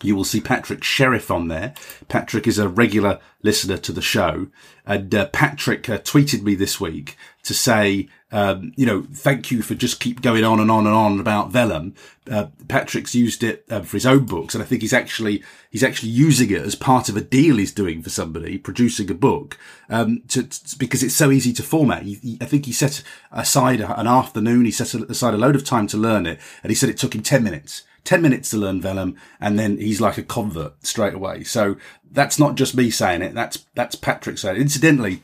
you 0.04 0.16
will 0.16 0.24
see 0.24 0.40
Patrick 0.40 0.82
Sheriff 0.84 1.30
on 1.30 1.48
there. 1.48 1.74
Patrick 2.08 2.46
is 2.46 2.58
a 2.58 2.68
regular 2.68 3.20
listener 3.42 3.76
to 3.78 3.92
the 3.92 4.02
show. 4.02 4.48
And 4.84 5.14
uh, 5.14 5.26
Patrick 5.26 5.88
uh, 5.88 5.98
tweeted 5.98 6.42
me 6.42 6.54
this 6.54 6.80
week 6.80 7.16
to 7.44 7.54
say, 7.54 8.08
um, 8.32 8.72
you 8.76 8.86
know, 8.86 9.06
thank 9.12 9.50
you 9.50 9.62
for 9.62 9.74
just 9.74 10.00
keep 10.00 10.22
going 10.22 10.42
on 10.42 10.58
and 10.58 10.70
on 10.70 10.86
and 10.86 10.94
on 10.94 11.20
about 11.20 11.50
Vellum. 11.50 11.94
Uh, 12.30 12.46
Patrick's 12.66 13.14
used 13.14 13.44
it 13.44 13.64
uh, 13.68 13.82
for 13.82 13.96
his 13.96 14.06
own 14.06 14.24
books, 14.24 14.54
and 14.54 14.62
I 14.62 14.66
think 14.66 14.80
he's 14.80 14.92
actually 14.92 15.42
he's 15.70 15.82
actually 15.84 16.10
using 16.10 16.50
it 16.50 16.62
as 16.62 16.74
part 16.74 17.08
of 17.08 17.16
a 17.16 17.20
deal 17.20 17.56
he's 17.56 17.72
doing 17.72 18.02
for 18.02 18.10
somebody, 18.10 18.58
producing 18.58 19.10
a 19.10 19.14
book, 19.14 19.58
um, 19.90 20.22
to, 20.28 20.44
to, 20.44 20.78
because 20.78 21.02
it's 21.02 21.16
so 21.16 21.30
easy 21.30 21.52
to 21.52 21.62
format. 21.62 22.04
He, 22.04 22.14
he, 22.14 22.38
I 22.40 22.46
think 22.46 22.64
he 22.64 22.72
set 22.72 23.02
aside 23.32 23.80
an 23.80 24.06
afternoon, 24.06 24.64
he 24.64 24.70
set 24.70 24.94
aside 24.94 25.34
a 25.34 25.38
load 25.38 25.56
of 25.56 25.64
time 25.64 25.86
to 25.88 25.96
learn 25.98 26.26
it, 26.26 26.40
and 26.62 26.70
he 26.70 26.76
said 26.76 26.88
it 26.88 26.96
took 26.96 27.14
him 27.14 27.22
ten 27.22 27.44
minutes. 27.44 27.82
10 28.04 28.22
minutes 28.22 28.50
to 28.50 28.56
learn 28.56 28.80
Vellum 28.80 29.16
and 29.40 29.58
then 29.58 29.78
he's 29.78 30.00
like 30.00 30.18
a 30.18 30.22
convert 30.22 30.84
straight 30.84 31.14
away. 31.14 31.44
So 31.44 31.76
that's 32.10 32.38
not 32.38 32.56
just 32.56 32.76
me 32.76 32.90
saying 32.90 33.22
it. 33.22 33.34
That's, 33.34 33.64
that's 33.74 33.94
Patrick 33.94 34.38
saying 34.38 34.56
it. 34.56 34.62
Incidentally, 34.62 35.22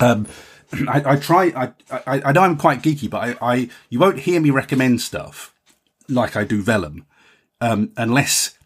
um, 0.00 0.26
I, 0.88 1.12
I, 1.12 1.16
try, 1.16 1.52
I, 1.56 1.72
I, 1.90 2.22
I, 2.26 2.32
know 2.32 2.42
I'm 2.42 2.56
quite 2.56 2.82
geeky, 2.82 3.08
but 3.08 3.38
I, 3.40 3.54
I, 3.54 3.68
you 3.88 3.98
won't 3.98 4.20
hear 4.20 4.40
me 4.40 4.50
recommend 4.50 5.00
stuff 5.00 5.54
like 6.08 6.36
I 6.36 6.44
do 6.44 6.62
Vellum, 6.62 7.06
um, 7.60 7.92
unless 7.96 8.56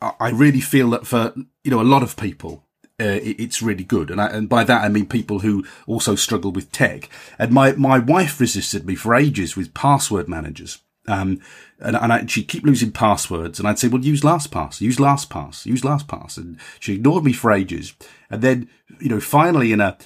I 0.00 0.30
really 0.30 0.60
feel 0.60 0.90
that 0.90 1.06
for, 1.06 1.32
you 1.62 1.70
know, 1.70 1.80
a 1.80 1.82
lot 1.82 2.02
of 2.02 2.16
people, 2.16 2.64
uh, 3.00 3.04
it, 3.04 3.38
it's 3.38 3.62
really 3.62 3.84
good. 3.84 4.10
And, 4.10 4.20
I, 4.20 4.26
and 4.28 4.48
by 4.48 4.64
that, 4.64 4.82
I 4.82 4.88
mean 4.88 5.06
people 5.06 5.40
who 5.40 5.64
also 5.86 6.14
struggle 6.16 6.50
with 6.50 6.72
tech. 6.72 7.08
And 7.38 7.52
my, 7.52 7.72
my 7.72 7.98
wife 7.98 8.40
resisted 8.40 8.86
me 8.86 8.94
for 8.94 9.14
ages 9.14 9.56
with 9.56 9.74
password 9.74 10.28
managers. 10.28 10.78
Um, 11.08 11.40
and, 11.80 11.96
and 11.96 12.12
I, 12.12 12.26
she'd 12.26 12.48
keep 12.48 12.64
losing 12.64 12.92
passwords 12.92 13.58
and 13.58 13.68
I'd 13.68 13.78
say, 13.78 13.88
well, 13.88 14.04
use 14.04 14.22
LastPass, 14.22 14.80
use 14.80 14.98
LastPass, 14.98 15.66
use 15.66 15.82
LastPass. 15.82 16.36
And 16.36 16.58
she 16.78 16.94
ignored 16.94 17.24
me 17.24 17.32
for 17.32 17.50
ages. 17.50 17.94
And 18.30 18.40
then, 18.40 18.68
you 19.00 19.08
know, 19.08 19.20
finally 19.20 19.72
in 19.72 19.80
a, 19.80 19.96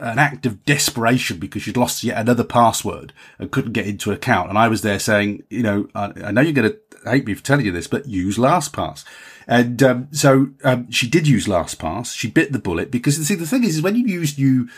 an 0.00 0.18
act 0.18 0.44
of 0.44 0.64
desperation 0.64 1.38
because 1.38 1.62
she'd 1.62 1.76
lost 1.76 2.02
yet 2.02 2.18
another 2.18 2.44
password 2.44 3.12
and 3.38 3.52
couldn't 3.52 3.72
get 3.72 3.86
into 3.86 4.10
account. 4.10 4.48
And 4.48 4.58
I 4.58 4.68
was 4.68 4.82
there 4.82 4.98
saying, 4.98 5.44
you 5.50 5.62
know, 5.62 5.88
I, 5.94 6.12
I 6.24 6.30
know 6.32 6.40
you're 6.40 6.52
going 6.52 6.72
to 6.72 6.78
hate 7.08 7.26
me 7.26 7.34
for 7.34 7.44
telling 7.44 7.66
you 7.66 7.72
this, 7.72 7.86
but 7.86 8.06
use 8.06 8.36
LastPass. 8.36 9.04
And 9.46 9.82
um, 9.82 10.08
so 10.10 10.48
um, 10.64 10.90
she 10.90 11.08
did 11.08 11.28
use 11.28 11.46
LastPass. 11.46 12.16
She 12.16 12.30
bit 12.30 12.52
the 12.52 12.58
bullet 12.58 12.90
because 12.90 13.16
see 13.26 13.34
the 13.34 13.46
thing 13.46 13.64
is, 13.64 13.76
is 13.76 13.82
when 13.82 13.94
you 13.94 14.06
use 14.06 14.38
new 14.38 14.68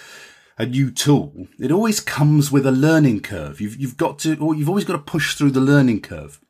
a 0.59 0.67
new 0.67 0.91
tool, 0.91 1.49
it 1.59 1.71
always 1.71 2.01
comes 2.01 2.51
with 2.51 2.67
a 2.67 2.73
learning 2.73 3.21
curve. 3.21 3.61
You've, 3.61 3.77
you've 3.77 3.97
got 3.97 4.19
to, 4.21 4.37
or 4.39 4.55
you've 4.55 4.69
always 4.69 4.85
got 4.85 4.95
to 4.95 4.99
push 4.99 5.35
through 5.35 5.51
the 5.51 5.61
learning 5.61 6.01
curve. 6.01 6.41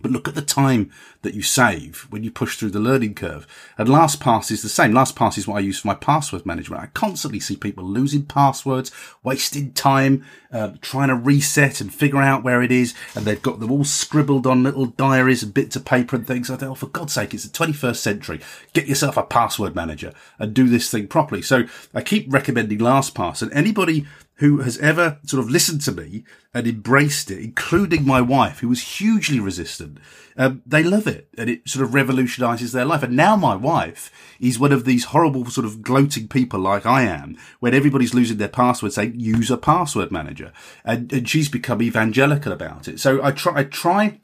But 0.00 0.10
look 0.10 0.26
at 0.26 0.34
the 0.34 0.42
time 0.42 0.90
that 1.22 1.34
you 1.34 1.42
save 1.42 2.06
when 2.10 2.22
you 2.22 2.30
push 2.30 2.56
through 2.56 2.70
the 2.70 2.80
learning 2.80 3.14
curve. 3.14 3.46
And 3.78 3.88
LastPass 3.88 4.50
is 4.50 4.62
the 4.62 4.68
same. 4.68 4.92
LastPass 4.92 5.38
is 5.38 5.46
what 5.46 5.56
I 5.56 5.60
use 5.60 5.80
for 5.80 5.88
my 5.88 5.94
password 5.94 6.44
management. 6.44 6.82
I 6.82 6.86
constantly 6.86 7.40
see 7.40 7.56
people 7.56 7.84
losing 7.84 8.24
passwords, 8.24 8.90
wasting 9.22 9.72
time, 9.72 10.24
uh, 10.52 10.72
trying 10.80 11.08
to 11.08 11.14
reset 11.14 11.80
and 11.80 11.92
figure 11.92 12.20
out 12.20 12.42
where 12.42 12.62
it 12.62 12.72
is. 12.72 12.94
And 13.14 13.24
they've 13.24 13.40
got 13.40 13.60
them 13.60 13.70
all 13.70 13.84
scribbled 13.84 14.46
on 14.46 14.62
little 14.62 14.86
diaries 14.86 15.42
and 15.42 15.54
bits 15.54 15.76
of 15.76 15.84
paper 15.84 16.16
and 16.16 16.26
things. 16.26 16.50
I 16.50 16.56
think, 16.56 16.72
oh, 16.72 16.74
for 16.74 16.86
God's 16.86 17.12
sake, 17.12 17.34
it's 17.34 17.46
the 17.46 17.56
21st 17.56 17.96
century. 17.96 18.40
Get 18.72 18.86
yourself 18.86 19.16
a 19.16 19.22
password 19.22 19.74
manager 19.74 20.12
and 20.38 20.52
do 20.52 20.68
this 20.68 20.90
thing 20.90 21.06
properly. 21.06 21.42
So 21.42 21.64
I 21.94 22.02
keep 22.02 22.32
recommending 22.32 22.78
LastPass 22.78 23.42
and 23.42 23.52
anybody 23.52 24.06
who 24.36 24.58
has 24.58 24.76
ever 24.78 25.18
sort 25.24 25.40
of 25.40 25.50
listened 25.50 25.80
to 25.82 25.92
me 25.92 26.24
and 26.52 26.66
embraced 26.66 27.30
it, 27.30 27.38
including 27.38 28.04
my 28.04 28.20
wife, 28.20 28.58
who 28.58 28.68
was 28.68 28.98
hugely 28.98 29.38
resistant. 29.38 29.98
Um, 30.36 30.62
they 30.66 30.82
love 30.82 31.06
it 31.06 31.11
and 31.38 31.50
it 31.50 31.68
sort 31.68 31.84
of 31.84 31.94
revolutionizes 31.94 32.72
their 32.72 32.84
life. 32.84 33.02
And 33.02 33.16
now 33.16 33.36
my 33.36 33.54
wife 33.54 34.10
is 34.40 34.58
one 34.58 34.72
of 34.72 34.84
these 34.84 35.06
horrible 35.06 35.46
sort 35.46 35.64
of 35.64 35.82
gloating 35.82 36.28
people 36.28 36.60
like 36.60 36.86
I 36.86 37.02
am 37.02 37.36
when 37.60 37.74
everybody's 37.74 38.14
losing 38.14 38.38
their 38.38 38.48
password 38.48 38.92
saying 38.92 39.18
use 39.18 39.50
a 39.50 39.56
password 39.56 40.10
manager 40.10 40.52
and, 40.84 41.12
and 41.12 41.28
she's 41.28 41.48
become 41.48 41.82
evangelical 41.82 42.52
about 42.52 42.88
it. 42.88 43.00
So 43.00 43.22
I 43.22 43.32
try, 43.32 43.60
I 43.60 43.64
try 43.64 44.20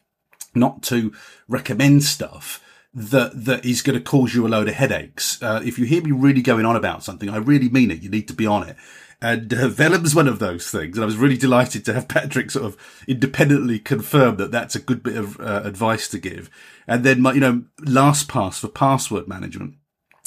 not 0.54 0.82
to 0.84 1.12
recommend 1.48 2.04
stuff 2.04 2.62
that 2.94 3.44
that 3.44 3.64
is 3.64 3.82
going 3.82 3.98
to 3.98 4.04
cause 4.04 4.34
you 4.34 4.46
a 4.46 4.48
load 4.48 4.68
of 4.68 4.74
headaches. 4.74 5.40
Uh, 5.42 5.60
if 5.64 5.78
you 5.78 5.84
hear 5.84 6.02
me 6.02 6.10
really 6.10 6.42
going 6.42 6.64
on 6.64 6.74
about 6.74 7.04
something, 7.04 7.28
I 7.28 7.36
really 7.36 7.68
mean 7.68 7.90
it. 7.90 8.02
You 8.02 8.10
need 8.10 8.28
to 8.28 8.34
be 8.34 8.46
on 8.46 8.68
it. 8.68 8.76
And 9.20 9.52
uh, 9.52 9.68
Vellum's 9.68 10.14
one 10.14 10.28
of 10.28 10.38
those 10.38 10.70
things. 10.70 10.96
And 10.96 11.02
I 11.02 11.06
was 11.06 11.16
really 11.16 11.36
delighted 11.36 11.84
to 11.84 11.94
have 11.94 12.08
Patrick 12.08 12.50
sort 12.50 12.66
of 12.66 12.76
independently 13.08 13.78
confirm 13.78 14.36
that 14.36 14.52
that's 14.52 14.76
a 14.76 14.80
good 14.80 15.02
bit 15.02 15.16
of 15.16 15.40
uh, 15.40 15.62
advice 15.64 16.08
to 16.08 16.18
give. 16.18 16.50
And 16.86 17.04
then 17.04 17.20
my, 17.20 17.32
you 17.32 17.40
know, 17.40 17.64
LastPass 17.80 18.60
for 18.60 18.68
password 18.68 19.26
management. 19.26 19.74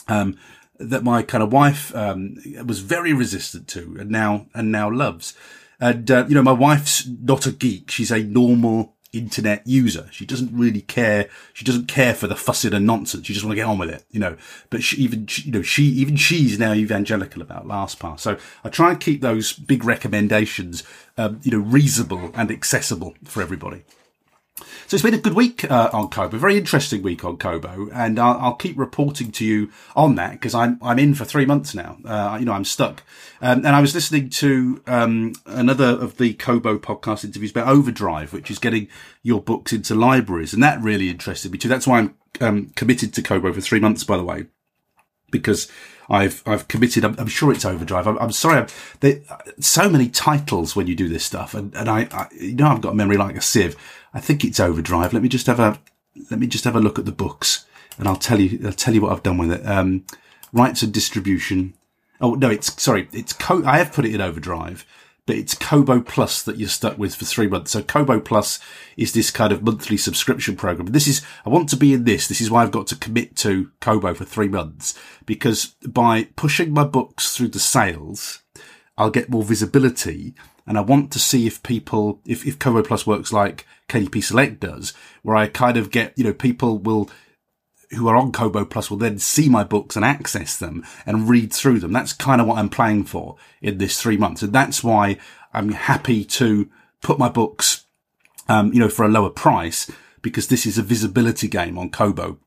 Um, 0.07 0.37
that 0.77 1.03
my 1.03 1.21
kind 1.21 1.43
of 1.43 1.53
wife, 1.53 1.95
um, 1.95 2.37
was 2.65 2.79
very 2.79 3.13
resistant 3.13 3.67
to 3.67 3.97
and 3.99 4.09
now, 4.09 4.47
and 4.53 4.71
now 4.71 4.89
loves. 4.91 5.35
And, 5.79 6.09
uh, 6.09 6.25
you 6.27 6.35
know, 6.35 6.41
my 6.41 6.51
wife's 6.51 7.07
not 7.07 7.45
a 7.45 7.51
geek. 7.51 7.91
She's 7.91 8.11
a 8.11 8.23
normal 8.23 8.95
internet 9.13 9.65
user. 9.65 10.07
She 10.11 10.25
doesn't 10.25 10.55
really 10.57 10.81
care. 10.81 11.29
She 11.53 11.65
doesn't 11.65 11.87
care 11.87 12.13
for 12.13 12.27
the 12.27 12.35
fussing 12.35 12.73
and 12.73 12.85
nonsense. 12.85 13.27
She 13.27 13.33
just 13.33 13.45
want 13.45 13.53
to 13.53 13.61
get 13.61 13.67
on 13.67 13.77
with 13.77 13.89
it, 13.89 14.03
you 14.11 14.19
know. 14.19 14.37
But 14.69 14.83
she, 14.83 14.97
even, 14.97 15.27
you 15.43 15.51
know, 15.51 15.61
she, 15.61 15.83
even 15.83 16.15
she's 16.15 16.57
now 16.57 16.73
evangelical 16.73 17.41
about 17.41 17.67
LastPass. 17.67 18.21
So 18.21 18.37
I 18.63 18.69
try 18.69 18.91
and 18.91 18.99
keep 18.99 19.21
those 19.21 19.53
big 19.53 19.83
recommendations, 19.83 20.83
um, 21.17 21.39
you 21.43 21.51
know, 21.51 21.59
reasonable 21.63 22.31
and 22.35 22.51
accessible 22.51 23.15
for 23.25 23.41
everybody. 23.41 23.83
So 24.87 24.95
it's 24.95 25.03
been 25.03 25.13
a 25.13 25.19
good 25.19 25.33
week 25.33 25.69
uh, 25.69 25.89
on 25.93 26.09
Kobo, 26.09 26.37
very 26.37 26.57
interesting 26.57 27.01
week 27.01 27.23
on 27.23 27.37
Kobo, 27.37 27.89
and 27.93 28.19
I'll, 28.19 28.37
I'll 28.39 28.55
keep 28.55 28.77
reporting 28.77 29.31
to 29.33 29.45
you 29.45 29.71
on 29.95 30.15
that 30.15 30.31
because 30.31 30.53
I'm 30.53 30.79
I'm 30.81 30.99
in 30.99 31.13
for 31.13 31.25
three 31.25 31.45
months 31.45 31.73
now. 31.73 31.97
Uh, 32.05 32.37
you 32.39 32.45
know, 32.45 32.53
I'm 32.53 32.65
stuck. 32.65 33.03
Um, 33.41 33.59
and 33.59 33.69
I 33.69 33.81
was 33.81 33.95
listening 33.95 34.29
to 34.29 34.83
um, 34.87 35.33
another 35.45 35.85
of 35.85 36.17
the 36.17 36.33
Kobo 36.33 36.77
podcast 36.77 37.23
interviews 37.23 37.51
about 37.51 37.67
Overdrive, 37.67 38.33
which 38.33 38.51
is 38.51 38.59
getting 38.59 38.87
your 39.23 39.41
books 39.41 39.73
into 39.73 39.95
libraries, 39.95 40.53
and 40.53 40.61
that 40.63 40.81
really 40.81 41.09
interested 41.09 41.51
me 41.51 41.57
too. 41.57 41.67
That's 41.67 41.87
why 41.87 41.99
I'm 41.99 42.15
um, 42.39 42.71
committed 42.75 43.13
to 43.13 43.21
Kobo 43.21 43.51
for 43.53 43.61
three 43.61 43.79
months, 43.79 44.03
by 44.03 44.17
the 44.17 44.23
way, 44.23 44.45
because 45.31 45.71
I've 46.11 46.43
I've 46.45 46.67
committed. 46.67 47.05
I'm, 47.05 47.15
I'm 47.17 47.27
sure 47.27 47.51
it's 47.51 47.65
Overdrive. 47.65 48.05
I'm, 48.05 48.17
I'm 48.19 48.31
sorry. 48.31 48.67
There 48.99 49.21
so 49.59 49.89
many 49.89 50.09
titles 50.09 50.75
when 50.75 50.87
you 50.87 50.95
do 50.95 51.07
this 51.07 51.23
stuff, 51.23 51.53
and 51.53 51.73
and 51.73 51.89
I, 51.89 52.07
I 52.11 52.27
you 52.33 52.55
know 52.55 52.67
I've 52.67 52.81
got 52.81 52.95
memory 52.95 53.17
like 53.17 53.37
a 53.37 53.41
sieve. 53.41 53.75
I 54.13 54.19
think 54.19 54.43
it's 54.43 54.59
Overdrive. 54.59 55.13
Let 55.13 55.23
me 55.23 55.29
just 55.29 55.47
have 55.47 55.59
a 55.59 55.79
let 56.29 56.39
me 56.39 56.47
just 56.47 56.65
have 56.65 56.75
a 56.75 56.81
look 56.81 56.99
at 56.99 57.05
the 57.05 57.11
books, 57.11 57.65
and 57.97 58.07
I'll 58.07 58.15
tell 58.15 58.39
you 58.39 58.59
I'll 58.65 58.73
tell 58.73 58.93
you 58.93 59.01
what 59.01 59.11
I've 59.11 59.23
done 59.23 59.37
with 59.37 59.51
it. 59.51 59.65
Um, 59.65 60.05
rights 60.51 60.81
and 60.81 60.93
distribution. 60.93 61.73
Oh 62.19 62.35
no, 62.35 62.49
it's 62.49 62.81
sorry. 62.81 63.07
It's 63.13 63.33
co- 63.33 63.65
I 63.65 63.77
have 63.77 63.93
put 63.93 64.05
it 64.05 64.13
in 64.13 64.21
Overdrive, 64.21 64.85
but 65.25 65.35
it's 65.35 65.55
Kobo 65.55 66.01
Plus 66.01 66.43
that 66.43 66.57
you're 66.57 66.69
stuck 66.69 66.97
with 66.97 67.15
for 67.15 67.25
three 67.25 67.47
months. 67.47 67.71
So 67.71 67.81
Kobo 67.81 68.19
Plus 68.19 68.59
is 68.97 69.13
this 69.13 69.31
kind 69.31 69.53
of 69.53 69.63
monthly 69.63 69.97
subscription 69.97 70.55
program. 70.55 70.87
This 70.87 71.07
is 71.07 71.25
I 71.45 71.49
want 71.49 71.69
to 71.69 71.77
be 71.77 71.93
in 71.93 72.03
this. 72.03 72.27
This 72.27 72.41
is 72.41 72.51
why 72.51 72.63
I've 72.63 72.71
got 72.71 72.87
to 72.87 72.95
commit 72.95 73.35
to 73.37 73.71
Kobo 73.79 74.13
for 74.13 74.25
three 74.25 74.49
months 74.49 74.97
because 75.25 75.67
by 75.87 76.25
pushing 76.35 76.73
my 76.73 76.83
books 76.83 77.35
through 77.35 77.49
the 77.49 77.59
sales, 77.59 78.41
I'll 78.97 79.09
get 79.09 79.29
more 79.29 79.43
visibility 79.43 80.35
and 80.67 80.77
I 80.77 80.81
want 80.81 81.11
to 81.11 81.19
see 81.19 81.47
if 81.47 81.63
people, 81.63 82.21
if, 82.25 82.45
if 82.45 82.59
Kobo 82.59 82.83
Plus 82.83 83.07
works 83.07 83.33
like 83.33 83.65
KDP 83.89 84.23
Select 84.23 84.59
does, 84.59 84.93
where 85.21 85.35
I 85.35 85.47
kind 85.47 85.77
of 85.77 85.91
get, 85.91 86.17
you 86.17 86.23
know, 86.23 86.33
people 86.33 86.77
will 86.77 87.09
who 87.91 88.07
are 88.07 88.15
on 88.15 88.31
Kobo 88.31 88.63
Plus 88.63 88.89
will 88.89 88.97
then 88.97 89.19
see 89.19 89.49
my 89.49 89.63
books 89.63 89.95
and 89.95 90.05
access 90.05 90.57
them 90.57 90.85
and 91.05 91.27
read 91.27 91.51
through 91.51 91.79
them. 91.79 91.91
That's 91.91 92.13
kind 92.13 92.39
of 92.39 92.47
what 92.47 92.57
I'm 92.57 92.69
playing 92.69 93.03
for 93.05 93.35
in 93.61 93.77
this 93.77 94.01
three 94.01 94.17
months. 94.17 94.41
And 94.41 94.53
that's 94.53 94.83
why 94.83 95.17
I'm 95.53 95.73
happy 95.73 96.23
to 96.23 96.69
put 97.01 97.19
my 97.19 97.27
books, 97.27 97.85
um, 98.47 98.71
you 98.73 98.79
know, 98.79 98.89
for 98.89 99.03
a 99.03 99.09
lower 99.09 99.29
price 99.29 99.91
because 100.21 100.47
this 100.47 100.65
is 100.65 100.77
a 100.77 100.83
visibility 100.83 101.47
game 101.47 101.77
on 101.77 101.89
Kobo. 101.89 102.37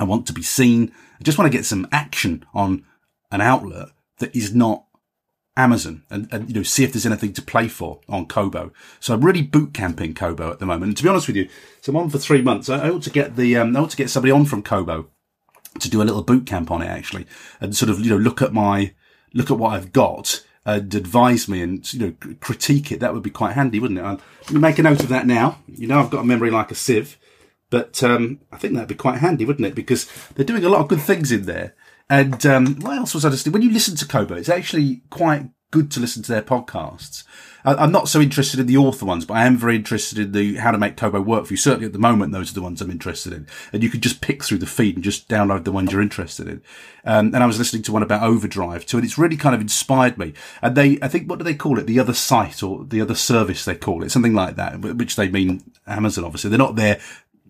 I 0.00 0.04
want 0.04 0.26
to 0.28 0.32
be 0.32 0.42
seen. 0.42 0.92
I 1.20 1.24
just 1.24 1.38
want 1.38 1.50
to 1.50 1.56
get 1.56 1.66
some 1.66 1.86
action 1.92 2.44
on 2.54 2.84
an 3.30 3.40
outlet 3.40 3.88
that 4.18 4.34
is 4.34 4.54
not 4.54 4.84
Amazon 5.58 6.04
and, 6.08 6.28
and, 6.32 6.48
you 6.48 6.54
know, 6.54 6.62
see 6.62 6.84
if 6.84 6.92
there's 6.92 7.04
anything 7.04 7.32
to 7.32 7.42
play 7.42 7.66
for 7.66 8.00
on 8.08 8.26
Kobo. 8.26 8.72
So 9.00 9.12
I'm 9.12 9.24
really 9.24 9.42
boot 9.42 9.74
camping 9.74 10.14
Kobo 10.14 10.52
at 10.52 10.60
the 10.60 10.66
moment. 10.66 10.84
And 10.84 10.96
to 10.96 11.02
be 11.02 11.08
honest 11.08 11.26
with 11.26 11.36
you, 11.36 11.48
so 11.80 11.90
I'm 11.90 11.96
on 11.96 12.10
for 12.10 12.18
three 12.18 12.40
months. 12.40 12.68
I, 12.68 12.86
I 12.86 12.90
ought 12.90 13.02
to 13.02 13.10
get 13.10 13.34
the, 13.34 13.56
um, 13.56 13.76
I 13.76 13.80
ought 13.80 13.90
to 13.90 13.96
get 13.96 14.08
somebody 14.08 14.30
on 14.30 14.44
from 14.44 14.62
Kobo 14.62 15.08
to 15.80 15.90
do 15.90 16.00
a 16.00 16.04
little 16.04 16.22
boot 16.22 16.46
camp 16.46 16.70
on 16.70 16.80
it 16.80 16.86
actually 16.86 17.26
and 17.60 17.76
sort 17.76 17.90
of, 17.90 18.00
you 18.00 18.10
know, 18.10 18.16
look 18.16 18.40
at 18.40 18.52
my, 18.52 18.94
look 19.34 19.50
at 19.50 19.58
what 19.58 19.74
I've 19.74 19.92
got 19.92 20.44
and 20.64 20.94
advise 20.94 21.48
me 21.48 21.60
and, 21.60 21.92
you 21.92 21.98
know, 22.00 22.34
critique 22.40 22.92
it. 22.92 23.00
That 23.00 23.12
would 23.12 23.24
be 23.24 23.30
quite 23.30 23.54
handy, 23.54 23.80
wouldn't 23.80 23.98
it? 23.98 24.02
I'll 24.04 24.20
make 24.52 24.78
a 24.78 24.82
note 24.82 25.00
of 25.00 25.08
that 25.08 25.26
now. 25.26 25.58
You 25.66 25.88
know, 25.88 25.98
I've 25.98 26.10
got 26.10 26.20
a 26.20 26.26
memory 26.26 26.50
like 26.50 26.70
a 26.70 26.76
sieve, 26.76 27.18
but, 27.68 28.02
um, 28.04 28.40
I 28.52 28.58
think 28.58 28.74
that'd 28.74 28.88
be 28.88 28.94
quite 28.94 29.18
handy, 29.18 29.44
wouldn't 29.44 29.66
it? 29.66 29.74
Because 29.74 30.08
they're 30.34 30.44
doing 30.44 30.64
a 30.64 30.68
lot 30.68 30.82
of 30.82 30.88
good 30.88 31.00
things 31.00 31.32
in 31.32 31.46
there. 31.46 31.74
And 32.10 32.44
um, 32.46 32.76
what 32.76 32.96
else 32.96 33.14
was 33.14 33.24
I 33.24 33.28
listening? 33.28 33.52
When 33.52 33.62
you 33.62 33.70
listen 33.70 33.96
to 33.96 34.06
Kobo, 34.06 34.34
it's 34.34 34.48
actually 34.48 35.02
quite 35.10 35.50
good 35.70 35.90
to 35.90 36.00
listen 36.00 36.22
to 36.22 36.32
their 36.32 36.42
podcasts. 36.42 37.24
I'm 37.64 37.92
not 37.92 38.08
so 38.08 38.20
interested 38.20 38.60
in 38.60 38.66
the 38.66 38.78
author 38.78 39.04
ones, 39.04 39.26
but 39.26 39.34
I 39.34 39.44
am 39.44 39.58
very 39.58 39.76
interested 39.76 40.18
in 40.18 40.32
the 40.32 40.56
how 40.56 40.70
to 40.70 40.78
make 40.78 40.96
Kobo 40.96 41.20
work 41.20 41.44
for 41.44 41.52
you. 41.52 41.58
Certainly 41.58 41.86
at 41.86 41.92
the 41.92 41.98
moment, 41.98 42.32
those 42.32 42.50
are 42.50 42.54
the 42.54 42.62
ones 42.62 42.80
I'm 42.80 42.90
interested 42.90 43.32
in. 43.32 43.46
And 43.72 43.82
you 43.82 43.90
can 43.90 44.00
just 44.00 44.22
pick 44.22 44.42
through 44.42 44.58
the 44.58 44.66
feed 44.66 44.94
and 44.94 45.04
just 45.04 45.28
download 45.28 45.64
the 45.64 45.72
ones 45.72 45.92
you're 45.92 46.00
interested 46.00 46.48
in. 46.48 46.62
Um, 47.04 47.34
and 47.34 47.42
I 47.42 47.46
was 47.46 47.58
listening 47.58 47.82
to 47.82 47.92
one 47.92 48.02
about 48.02 48.22
Overdrive 48.22 48.86
too, 48.86 48.96
and 48.96 49.04
it's 49.04 49.18
really 49.18 49.36
kind 49.36 49.54
of 49.54 49.60
inspired 49.60 50.16
me. 50.16 50.32
And 50.62 50.76
they, 50.76 50.98
I 51.02 51.08
think, 51.08 51.28
what 51.28 51.38
do 51.38 51.44
they 51.44 51.54
call 51.54 51.78
it? 51.78 51.86
The 51.86 52.00
other 52.00 52.14
site 52.14 52.62
or 52.62 52.84
the 52.84 53.02
other 53.02 53.14
service 53.14 53.64
they 53.64 53.74
call 53.74 54.02
it, 54.02 54.10
something 54.10 54.34
like 54.34 54.56
that, 54.56 54.80
which 54.80 55.16
they 55.16 55.28
mean 55.28 55.70
Amazon, 55.86 56.24
obviously. 56.24 56.48
They're 56.48 56.58
not 56.58 56.76
there 56.76 57.00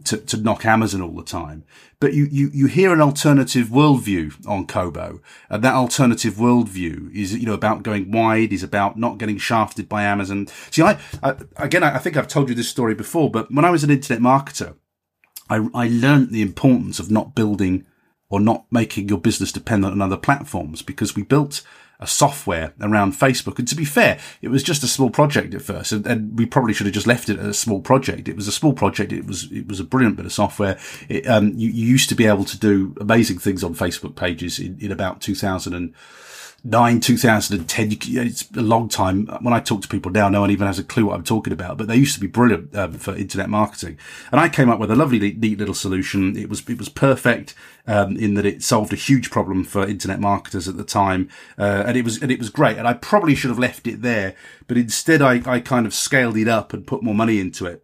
to, 0.04 0.16
to 0.16 0.36
knock 0.36 0.64
Amazon 0.64 1.02
all 1.02 1.14
the 1.14 1.22
time. 1.22 1.64
But 2.00 2.14
you, 2.14 2.28
you, 2.30 2.50
you 2.52 2.66
hear 2.66 2.92
an 2.92 3.00
alternative 3.00 3.68
worldview 3.68 4.46
on 4.46 4.66
Kobo. 4.66 5.20
And 5.50 5.64
that 5.64 5.74
alternative 5.74 6.34
worldview 6.34 7.14
is, 7.14 7.34
you 7.34 7.46
know, 7.46 7.54
about 7.54 7.82
going 7.82 8.10
wide, 8.10 8.52
is 8.52 8.62
about 8.62 8.96
not 8.96 9.18
getting 9.18 9.38
shafted 9.38 9.88
by 9.88 10.04
Amazon. 10.04 10.46
See, 10.70 10.82
I, 10.82 10.98
I 11.22 11.36
again, 11.56 11.82
I 11.82 11.98
think 11.98 12.16
I've 12.16 12.28
told 12.28 12.48
you 12.48 12.54
this 12.54 12.68
story 12.68 12.94
before, 12.94 13.30
but 13.30 13.52
when 13.52 13.64
I 13.64 13.70
was 13.70 13.84
an 13.84 13.90
internet 13.90 14.22
marketer, 14.22 14.76
I, 15.50 15.68
I 15.74 15.88
learned 15.88 16.30
the 16.30 16.42
importance 16.42 16.98
of 17.00 17.10
not 17.10 17.34
building 17.34 17.86
or 18.28 18.40
not 18.40 18.66
making 18.70 19.08
your 19.08 19.18
business 19.18 19.52
dependent 19.52 19.92
on 19.92 20.02
other 20.02 20.16
platforms 20.16 20.82
because 20.82 21.16
we 21.16 21.22
built 21.22 21.62
a 22.00 22.06
software 22.06 22.72
around 22.80 23.12
Facebook. 23.12 23.58
And 23.58 23.66
to 23.66 23.74
be 23.74 23.84
fair, 23.84 24.18
it 24.40 24.48
was 24.48 24.62
just 24.62 24.84
a 24.84 24.86
small 24.86 25.10
project 25.10 25.52
at 25.54 25.62
first, 25.62 25.90
and, 25.90 26.06
and, 26.06 26.38
we 26.38 26.46
probably 26.46 26.72
should 26.72 26.86
have 26.86 26.94
just 26.94 27.06
left 27.06 27.28
it 27.28 27.38
as 27.38 27.46
a 27.46 27.54
small 27.54 27.80
project. 27.80 28.28
It 28.28 28.36
was 28.36 28.46
a 28.46 28.52
small 28.52 28.72
project. 28.72 29.12
It 29.12 29.26
was 29.26 29.50
it 29.50 29.66
was 29.66 29.80
a 29.80 29.84
brilliant 29.84 30.16
bit 30.16 30.26
of 30.26 30.32
software. 30.32 30.78
It, 31.08 31.26
um, 31.26 31.54
you, 31.56 31.68
you, 31.70 31.86
used 31.86 32.08
to 32.10 32.14
be 32.14 32.26
able 32.26 32.44
to 32.44 32.58
do 32.58 32.94
amazing 33.00 33.38
things 33.38 33.64
on 33.64 33.74
Facebook 33.74 34.14
pages 34.14 34.60
in, 34.60 34.78
in 34.80 34.92
about 34.92 35.20
2000 35.20 35.74
and 35.74 35.94
nine, 36.68 37.00
2010. 37.00 37.98
It's 38.02 38.50
a 38.54 38.60
long 38.60 38.88
time. 38.88 39.26
When 39.40 39.54
I 39.54 39.60
talk 39.60 39.80
to 39.82 39.88
people 39.88 40.12
now, 40.12 40.28
no 40.28 40.42
one 40.42 40.50
even 40.50 40.66
has 40.66 40.78
a 40.78 40.84
clue 40.84 41.06
what 41.06 41.14
I'm 41.14 41.24
talking 41.24 41.52
about, 41.52 41.78
but 41.78 41.88
they 41.88 41.96
used 41.96 42.14
to 42.14 42.20
be 42.20 42.26
brilliant 42.26 42.76
um, 42.76 42.92
for 42.92 43.14
internet 43.16 43.48
marketing. 43.48 43.98
And 44.30 44.40
I 44.40 44.50
came 44.50 44.68
up 44.68 44.78
with 44.78 44.90
a 44.90 44.96
lovely, 44.96 45.18
neat 45.18 45.58
little 45.58 45.74
solution. 45.74 46.36
It 46.36 46.50
was, 46.50 46.68
it 46.68 46.78
was 46.78 46.90
perfect, 46.90 47.54
um, 47.86 48.16
in 48.16 48.34
that 48.34 48.44
it 48.44 48.62
solved 48.62 48.92
a 48.92 48.96
huge 48.96 49.30
problem 49.30 49.64
for 49.64 49.86
internet 49.86 50.20
marketers 50.20 50.68
at 50.68 50.76
the 50.76 50.84
time. 50.84 51.30
Uh, 51.58 51.84
and 51.86 51.96
it 51.96 52.04
was, 52.04 52.20
and 52.20 52.30
it 52.30 52.38
was 52.38 52.50
great. 52.50 52.76
And 52.76 52.86
I 52.86 52.92
probably 52.92 53.34
should 53.34 53.50
have 53.50 53.58
left 53.58 53.86
it 53.86 54.02
there, 54.02 54.34
but 54.66 54.76
instead 54.76 55.22
I, 55.22 55.40
I 55.50 55.60
kind 55.60 55.86
of 55.86 55.94
scaled 55.94 56.36
it 56.36 56.48
up 56.48 56.74
and 56.74 56.86
put 56.86 57.02
more 57.02 57.14
money 57.14 57.40
into 57.40 57.64
it. 57.64 57.82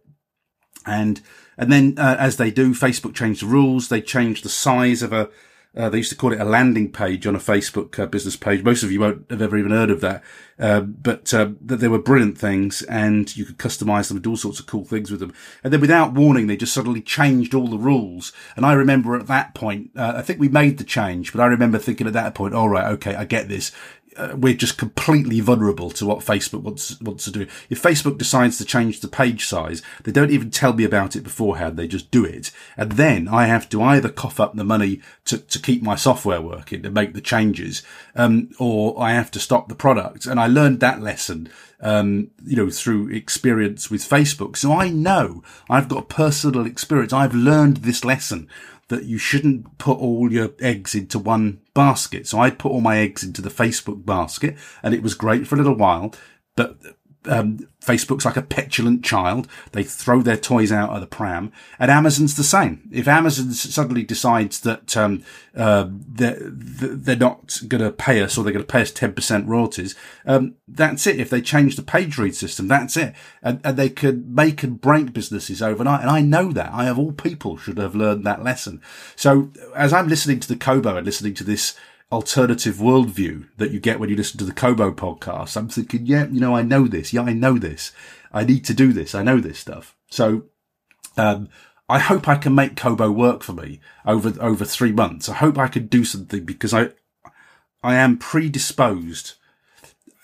And, 0.85 1.21
and 1.57 1.71
then, 1.71 1.95
uh, 1.97 2.17
as 2.19 2.37
they 2.37 2.51
do, 2.51 2.75
Facebook 2.75 3.15
changed 3.15 3.41
the 3.41 3.47
rules. 3.47 3.89
They 3.89 4.01
changed 4.01 4.45
the 4.45 4.49
size 4.49 5.01
of 5.01 5.11
a, 5.11 5.29
uh, 5.75 5.89
they 5.89 5.97
used 5.97 6.09
to 6.09 6.15
call 6.15 6.31
it 6.31 6.39
a 6.39 6.45
landing 6.45 6.91
page 6.91 7.27
on 7.27 7.35
a 7.35 7.39
Facebook 7.39 7.99
uh, 7.99 8.05
business 8.05 8.35
page. 8.35 8.63
Most 8.63 8.83
of 8.83 8.91
you 8.91 8.99
won't 8.99 9.29
have 9.29 9.41
ever 9.41 9.57
even 9.57 9.71
heard 9.71 9.89
of 9.89 10.01
that. 10.01 10.23
Uh, 10.57 10.79
but 10.79 11.33
uh, 11.33 11.49
they 11.59 11.89
were 11.89 11.99
brilliant 11.99 12.37
things 12.37 12.81
and 12.83 13.35
you 13.35 13.43
could 13.43 13.57
customize 13.57 14.07
them 14.07 14.17
and 14.17 14.23
do 14.23 14.29
all 14.31 14.37
sorts 14.37 14.59
of 14.59 14.67
cool 14.67 14.85
things 14.85 15.11
with 15.11 15.19
them. 15.19 15.33
And 15.63 15.73
then 15.73 15.81
without 15.81 16.13
warning, 16.13 16.47
they 16.47 16.55
just 16.55 16.73
suddenly 16.73 17.01
changed 17.01 17.53
all 17.53 17.67
the 17.67 17.77
rules. 17.77 18.31
And 18.55 18.65
I 18.65 18.73
remember 18.73 19.15
at 19.17 19.27
that 19.27 19.53
point, 19.53 19.91
uh, 19.97 20.13
I 20.15 20.21
think 20.21 20.39
we 20.39 20.47
made 20.47 20.77
the 20.77 20.85
change, 20.85 21.33
but 21.33 21.41
I 21.41 21.47
remember 21.47 21.77
thinking 21.77 22.07
at 22.07 22.13
that 22.13 22.35
point, 22.35 22.53
all 22.53 22.69
right, 22.69 22.87
okay, 22.93 23.15
I 23.15 23.25
get 23.25 23.49
this 23.49 23.73
uh, 24.17 24.35
we're 24.35 24.53
just 24.53 24.77
completely 24.77 25.39
vulnerable 25.39 25.89
to 25.91 26.05
what 26.05 26.19
Facebook 26.19 26.61
wants 26.61 26.99
wants 27.01 27.25
to 27.25 27.31
do. 27.31 27.47
If 27.69 27.81
Facebook 27.81 28.17
decides 28.17 28.57
to 28.57 28.65
change 28.65 28.99
the 28.99 29.07
page 29.07 29.45
size, 29.45 29.81
they 30.03 30.11
don't 30.11 30.31
even 30.31 30.51
tell 30.51 30.73
me 30.73 30.83
about 30.83 31.15
it 31.15 31.23
beforehand. 31.23 31.77
They 31.77 31.87
just 31.87 32.11
do 32.11 32.23
it, 32.23 32.51
and 32.77 32.93
then 32.93 33.27
I 33.27 33.47
have 33.47 33.69
to 33.69 33.81
either 33.81 34.09
cough 34.09 34.39
up 34.39 34.55
the 34.55 34.63
money 34.63 35.01
to, 35.25 35.37
to 35.37 35.59
keep 35.59 35.81
my 35.81 35.95
software 35.95 36.41
working 36.41 36.83
to 36.83 36.89
make 36.89 37.13
the 37.13 37.21
changes, 37.21 37.83
um, 38.15 38.49
or 38.59 39.01
I 39.01 39.13
have 39.13 39.31
to 39.31 39.39
stop 39.39 39.67
the 39.67 39.75
product. 39.75 40.25
And 40.25 40.39
I 40.39 40.47
learned 40.47 40.79
that 40.79 41.01
lesson, 41.01 41.49
um, 41.81 42.31
you 42.45 42.55
know, 42.55 42.69
through 42.69 43.09
experience 43.09 43.91
with 43.91 44.07
Facebook. 44.07 44.55
So 44.57 44.73
I 44.73 44.89
know 44.89 45.43
I've 45.69 45.89
got 45.89 46.09
personal 46.09 46.65
experience. 46.65 47.13
I've 47.13 47.35
learned 47.35 47.77
this 47.77 48.05
lesson 48.05 48.49
that 48.87 49.05
you 49.05 49.17
shouldn't 49.17 49.77
put 49.77 49.97
all 49.97 50.31
your 50.31 50.51
eggs 50.59 50.93
into 50.93 51.17
one 51.17 51.61
basket. 51.73 52.27
So 52.27 52.39
I 52.39 52.49
put 52.49 52.71
all 52.71 52.81
my 52.81 52.97
eggs 52.97 53.23
into 53.23 53.41
the 53.41 53.49
Facebook 53.49 54.05
basket 54.05 54.55
and 54.83 54.93
it 54.93 55.01
was 55.01 55.13
great 55.13 55.47
for 55.47 55.55
a 55.55 55.57
little 55.57 55.75
while, 55.75 56.13
but 56.55 56.77
um, 57.27 57.67
Facebook's 57.81 58.25
like 58.25 58.37
a 58.37 58.41
petulant 58.41 59.03
child. 59.03 59.47
They 59.71 59.83
throw 59.83 60.21
their 60.21 60.37
toys 60.37 60.71
out 60.71 60.89
of 60.89 61.01
the 61.01 61.07
pram, 61.07 61.51
and 61.79 61.91
Amazon's 61.91 62.35
the 62.35 62.43
same. 62.43 62.89
If 62.91 63.07
Amazon 63.07 63.51
suddenly 63.51 64.03
decides 64.03 64.59
that 64.61 64.97
um, 64.97 65.23
uh, 65.55 65.87
they're, 65.89 66.37
they're 66.39 67.15
not 67.15 67.59
going 67.67 67.83
to 67.83 67.91
pay 67.91 68.21
us, 68.21 68.37
or 68.37 68.43
they're 68.43 68.53
going 68.53 68.65
to 68.65 68.71
pay 68.71 68.81
us 68.81 68.91
ten 68.91 69.13
percent 69.13 69.47
royalties, 69.47 69.95
um, 70.25 70.55
that's 70.67 71.07
it. 71.07 71.19
If 71.19 71.29
they 71.29 71.41
change 71.41 71.75
the 71.75 71.83
page 71.83 72.17
read 72.17 72.35
system, 72.35 72.67
that's 72.67 72.97
it, 72.97 73.13
and, 73.41 73.61
and 73.63 73.77
they 73.77 73.89
could 73.89 74.29
make 74.29 74.63
and 74.63 74.79
break 74.79 75.13
businesses 75.13 75.61
overnight. 75.61 76.01
And 76.01 76.09
I 76.09 76.21
know 76.21 76.51
that. 76.51 76.73
I, 76.73 76.87
of 76.87 76.99
all 76.99 77.11
people, 77.11 77.57
should 77.57 77.77
have 77.77 77.95
learned 77.95 78.25
that 78.25 78.43
lesson. 78.43 78.81
So 79.15 79.51
as 79.75 79.93
I'm 79.93 80.07
listening 80.07 80.39
to 80.39 80.47
the 80.47 80.55
Kobo 80.55 80.97
and 80.97 81.05
listening 81.05 81.33
to 81.35 81.43
this 81.43 81.75
alternative 82.11 82.75
worldview 82.75 83.47
that 83.57 83.71
you 83.71 83.79
get 83.79 83.99
when 83.99 84.09
you 84.09 84.15
listen 84.15 84.37
to 84.39 84.45
the 84.45 84.53
Kobo 84.53 84.91
podcast. 84.91 85.57
I'm 85.57 85.69
thinking, 85.69 86.05
yeah, 86.05 86.27
you 86.27 86.39
know, 86.39 86.55
I 86.55 86.61
know 86.61 86.87
this. 86.87 87.13
Yeah, 87.13 87.23
I 87.23 87.33
know 87.33 87.57
this. 87.57 87.91
I 88.31 88.43
need 88.43 88.65
to 88.65 88.73
do 88.73 88.93
this. 88.93 89.15
I 89.15 89.23
know 89.23 89.39
this 89.39 89.59
stuff. 89.59 89.95
So, 90.09 90.43
um, 91.17 91.49
I 91.87 91.99
hope 91.99 92.27
I 92.27 92.35
can 92.35 92.55
make 92.55 92.75
Kobo 92.75 93.11
work 93.11 93.43
for 93.43 93.53
me 93.53 93.79
over, 94.05 94.33
over 94.41 94.65
three 94.65 94.91
months. 94.91 95.29
I 95.29 95.35
hope 95.35 95.57
I 95.57 95.67
can 95.67 95.87
do 95.87 96.03
something 96.03 96.43
because 96.43 96.73
I, 96.73 96.89
I 97.83 97.95
am 97.95 98.17
predisposed 98.17 99.33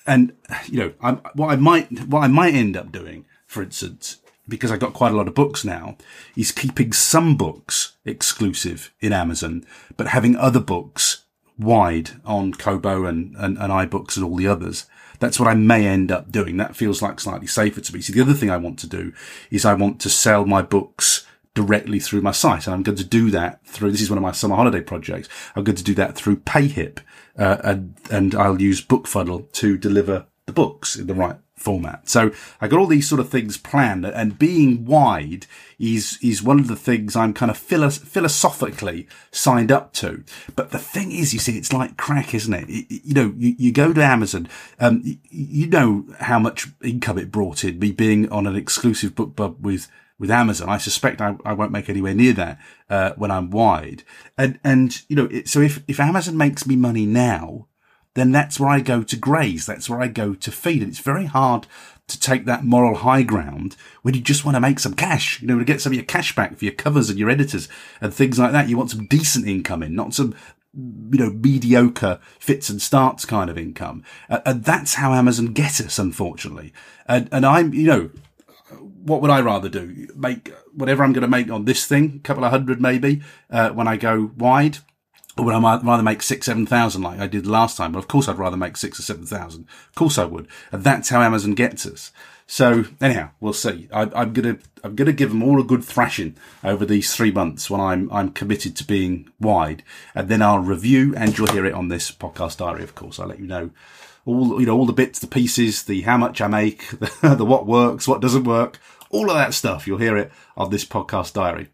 and, 0.08 0.34
you 0.65 0.80
know, 0.80 0.94
I'm, 1.02 1.22
what 1.36 1.50
I 1.52 1.56
might, 1.56 2.08
what 2.08 2.22
I 2.22 2.28
might 2.28 2.56
end 2.56 2.76
up 2.76 2.91
doing, 2.91 3.26
for 3.46 3.62
instance, 3.62 4.17
because 4.48 4.72
I've 4.72 4.80
got 4.80 4.94
quite 4.94 5.12
a 5.12 5.15
lot 5.15 5.28
of 5.28 5.36
books 5.36 5.63
now, 5.63 5.98
is 6.36 6.52
keeping 6.52 6.91
some 6.91 7.38
books 7.38 7.98
exclusive 8.04 8.91
in 9.00 9.13
Amazon, 9.13 9.63
but 9.98 10.08
having 10.08 10.36
other 10.36 10.60
books 10.60 11.26
wide 11.58 12.12
on 12.26 12.54
Kobo 12.54 13.06
and, 13.06 13.36
and, 13.38 13.58
and 13.58 13.72
iBooks 13.72 14.16
and 14.16 14.26
all 14.26 14.36
the 14.36 14.48
others. 14.48 14.86
That's 15.20 15.40
what 15.40 15.50
I 15.50 15.54
may 15.54 15.86
end 15.86 16.12
up 16.12 16.32
doing. 16.32 16.58
That 16.58 16.76
feels 16.76 17.02
like 17.02 17.20
slightly 17.20 17.48
safer 17.48 17.82
to 17.82 17.94
me. 17.94 18.02
See, 18.02 18.14
the 18.14 18.22
other 18.22 18.34
thing 18.34 18.50
I 18.50 18.58
want 18.58 18.80
to 18.80 18.88
do 18.88 19.14
is 19.52 19.66
I 19.66 19.76
want 19.76 20.02
to 20.02 20.10
sell 20.10 20.46
my 20.46 20.64
books 20.64 21.28
directly 21.54 22.00
through 22.00 22.22
my 22.22 22.32
site. 22.32 22.66
And 22.66 22.74
I'm 22.74 22.84
going 22.84 22.98
to 22.98 23.04
do 23.04 23.30
that 23.32 23.66
through, 23.66 23.92
this 23.92 24.02
is 24.02 24.10
one 24.10 24.18
of 24.18 24.24
my 24.24 24.32
summer 24.32 24.56
holiday 24.56 24.82
projects. 24.82 25.30
I'm 25.56 25.64
going 25.64 25.76
to 25.76 25.84
do 25.84 25.94
that 25.96 26.16
through 26.16 26.38
PayHip. 26.38 27.00
Uh, 27.38 27.58
and, 27.64 27.96
and 28.10 28.36
I'll 28.36 28.62
use 28.62 28.86
BookFunnel 28.86 29.52
to 29.54 29.78
deliver 29.78 30.26
the 30.48 30.54
books 30.54 30.96
in 30.96 31.08
the 31.08 31.14
right 31.14 31.38
format. 31.62 32.10
So 32.10 32.32
I 32.60 32.67
got 32.67 32.80
all 32.80 32.88
these 32.88 33.08
sort 33.08 33.21
of 33.21 33.30
things 33.30 33.58
planned 33.58 34.06
and 34.06 34.39
being 34.39 34.86
wide 34.86 35.45
is, 35.80 36.17
is 36.21 36.43
one 36.43 36.60
of 36.60 36.67
the 36.67 36.76
things 36.76 37.15
I'm 37.15 37.34
kind 37.34 37.50
of 37.50 37.58
philo- 37.58 37.89
philosophically 37.89 39.08
signed 39.32 39.71
up 39.71 39.93
to. 39.93 40.24
But 40.56 40.71
the 40.71 40.80
thing 40.80 41.12
is, 41.12 41.34
you 41.34 41.39
see, 41.39 41.58
it's 41.58 41.74
like 41.74 41.97
crack, 41.97 42.34
isn't 42.34 42.54
it? 42.54 42.69
it 42.69 43.02
you 43.06 43.13
know, 43.13 43.34
you, 43.38 43.56
you, 43.58 43.71
go 43.71 43.93
to 43.93 44.04
Amazon, 44.04 44.50
um, 44.80 45.02
you, 45.30 45.67
know 45.67 46.06
how 46.19 46.39
much 46.39 46.67
income 46.84 47.17
it 47.17 47.32
brought 47.32 47.63
in, 47.63 47.80
me 47.80 47.91
being 47.91 48.30
on 48.30 48.47
an 48.47 48.56
exclusive 48.56 49.15
BookBub 49.15 49.60
with 49.60 49.88
with 50.21 50.30
Amazon. 50.30 50.69
I 50.69 50.78
suspect 50.78 51.19
I, 51.19 51.36
I 51.43 51.54
won't 51.54 51.71
make 51.71 51.89
anywhere 51.89 52.13
near 52.13 52.34
that 52.34 52.60
uh, 52.91 53.13
when 53.17 53.32
I'm 53.32 53.50
wide. 53.50 54.04
And 54.38 54.60
and 54.63 55.02
you 55.10 55.15
know, 55.15 55.26
it, 55.26 55.50
so 55.50 55.62
if 55.62 55.84
if 55.88 56.00
Amazon 56.00 56.38
makes 56.38 56.67
me 56.67 56.76
money 56.76 57.08
now, 57.08 57.67
then 58.13 58.32
that's 58.32 58.60
where 58.60 58.69
I 58.69 58.82
go 58.82 59.04
to 59.04 59.15
graze. 59.15 59.65
That's 59.65 59.89
where 59.89 60.02
I 60.02 60.08
go 60.08 60.34
to 60.34 60.52
feed. 60.52 60.82
And 60.82 60.91
it's 60.91 61.00
very 61.00 61.26
hard 61.26 61.67
to 62.08 62.19
take 62.19 62.45
that 62.45 62.65
moral 62.65 62.95
high 62.95 63.24
ground 63.24 63.78
when 64.02 64.13
you 64.13 64.21
just 64.21 64.43
want 64.43 64.56
to 64.56 64.62
make 64.62 64.80
some 64.80 64.93
cash, 64.93 65.41
you 65.41 65.47
know, 65.47 65.58
to 65.58 65.65
get 65.65 65.80
some 65.80 65.93
of 65.93 65.95
your 65.95 66.06
cash 66.06 66.36
back 66.36 66.58
for 66.58 66.65
your 66.65 66.74
covers 66.74 67.10
and 67.10 67.17
your 67.17 67.30
editors 67.30 67.69
and 68.02 68.13
things 68.13 68.38
like 68.38 68.52
that. 68.52 68.67
You 68.67 68.78
want 68.78 68.91
some 68.91 69.06
decent 69.06 69.47
income 69.47 69.82
in, 69.82 69.95
not 69.95 70.13
some, 70.13 70.36
you 70.74 71.19
know, 71.19 71.30
mediocre 71.30 72.19
fits 72.38 72.69
and 72.69 72.82
starts 72.82 73.24
kind 73.24 73.50
of 73.50 73.58
income. 73.58 74.04
Uh, 74.30 74.41
and 74.45 74.63
that's 74.65 74.95
how 74.95 75.13
Amazon 75.13 75.47
get 75.47 75.80
us, 75.80 75.97
unfortunately. 75.97 76.74
And, 77.08 77.30
and 77.32 77.45
I'm, 77.45 77.74
you 77.74 77.86
know, 77.88 78.10
what 79.04 79.21
would 79.21 79.32
I 79.32 79.41
rather 79.41 79.69
do? 79.69 80.08
Make 80.15 80.54
whatever 80.74 81.04
I'm 81.04 81.13
going 81.13 81.21
to 81.24 81.28
make 81.28 81.50
on 81.50 81.65
this 81.65 81.86
thing, 81.86 82.15
a 82.17 82.19
couple 82.19 82.43
of 82.43 82.52
hundred 82.52 82.82
maybe, 82.82 83.21
uh, 83.50 83.69
when 83.69 83.88
I 83.88 83.97
go 83.97 84.32
wide, 84.38 84.80
or 85.38 85.46
would 85.46 85.54
I 85.54 85.78
rather 85.78 86.04
make 86.04 86.22
six, 86.22 86.46
seven 86.46 86.65
thousand 86.65 87.04
like 87.04 87.20
I 87.20 87.28
did 87.28 87.48
last 87.48 87.78
time? 87.78 87.94
But 87.94 88.00
of 88.00 88.08
course 88.08 88.28
I'd 88.28 88.38
rather 88.38 88.58
make 88.58 88.78
six 88.78 89.00
or 89.00 89.04
seven 89.04 89.26
thousand. 89.26 89.65
Of 89.89 89.96
course 89.96 90.17
I 90.17 90.26
would. 90.26 90.48
And 90.72 90.84
that's 90.84 91.10
how 91.10 91.22
Amazon 91.22 91.54
gets 91.54 91.86
us. 91.86 92.12
So 92.48 92.84
anyhow, 93.00 93.30
we'll 93.39 93.54
see. 93.54 93.88
I, 93.94 94.10
am 94.13 94.34
gonna, 94.34 94.58
I'm 94.84 94.96
gonna 94.96 95.13
give 95.13 95.30
them 95.30 95.41
all 95.41 95.62
a 95.62 95.63
good 95.63 95.86
thrashing 95.86 96.36
over 96.65 96.86
these 96.86 97.15
three 97.15 97.32
months 97.32 97.70
when 97.70 97.80
I'm, 97.80 98.12
I'm 98.12 98.32
committed 98.32 98.76
to 98.76 98.84
being 98.84 99.32
wide, 99.39 99.84
and 100.13 100.28
then 100.28 100.41
I'll 100.41 100.60
review, 100.60 101.13
and 101.15 101.38
you'll 101.38 101.48
hear 101.48 101.65
it 101.65 101.74
on 101.74 101.88
this 101.88 102.12
podcast 102.12 102.58
diary. 102.58 102.84
Of 102.84 102.94
course, 102.94 103.20
I'll 103.20 103.28
let 103.28 103.39
you 103.39 103.48
know 103.48 103.70
all, 104.26 104.60
you 104.60 104.65
know, 104.65 104.78
all 104.78 104.86
the 104.86 104.94
bits, 104.94 105.20
the 105.20 105.28
pieces, 105.28 105.84
the 105.84 106.02
how 106.02 106.17
much 106.17 106.41
I 106.41 106.48
make, 106.48 106.89
the, 107.00 107.36
the 107.36 107.46
what 107.46 107.65
works, 107.65 108.08
what 108.08 108.22
doesn't 108.22 108.44
work, 108.44 108.80
all 109.10 109.30
of 109.30 109.38
that 109.38 109.54
stuff. 109.54 109.88
You'll 109.88 110.00
hear 110.00 110.17
it 110.17 110.32
on 110.58 110.70
this 110.70 110.86
podcast 110.86 111.34
diary. 111.34 111.70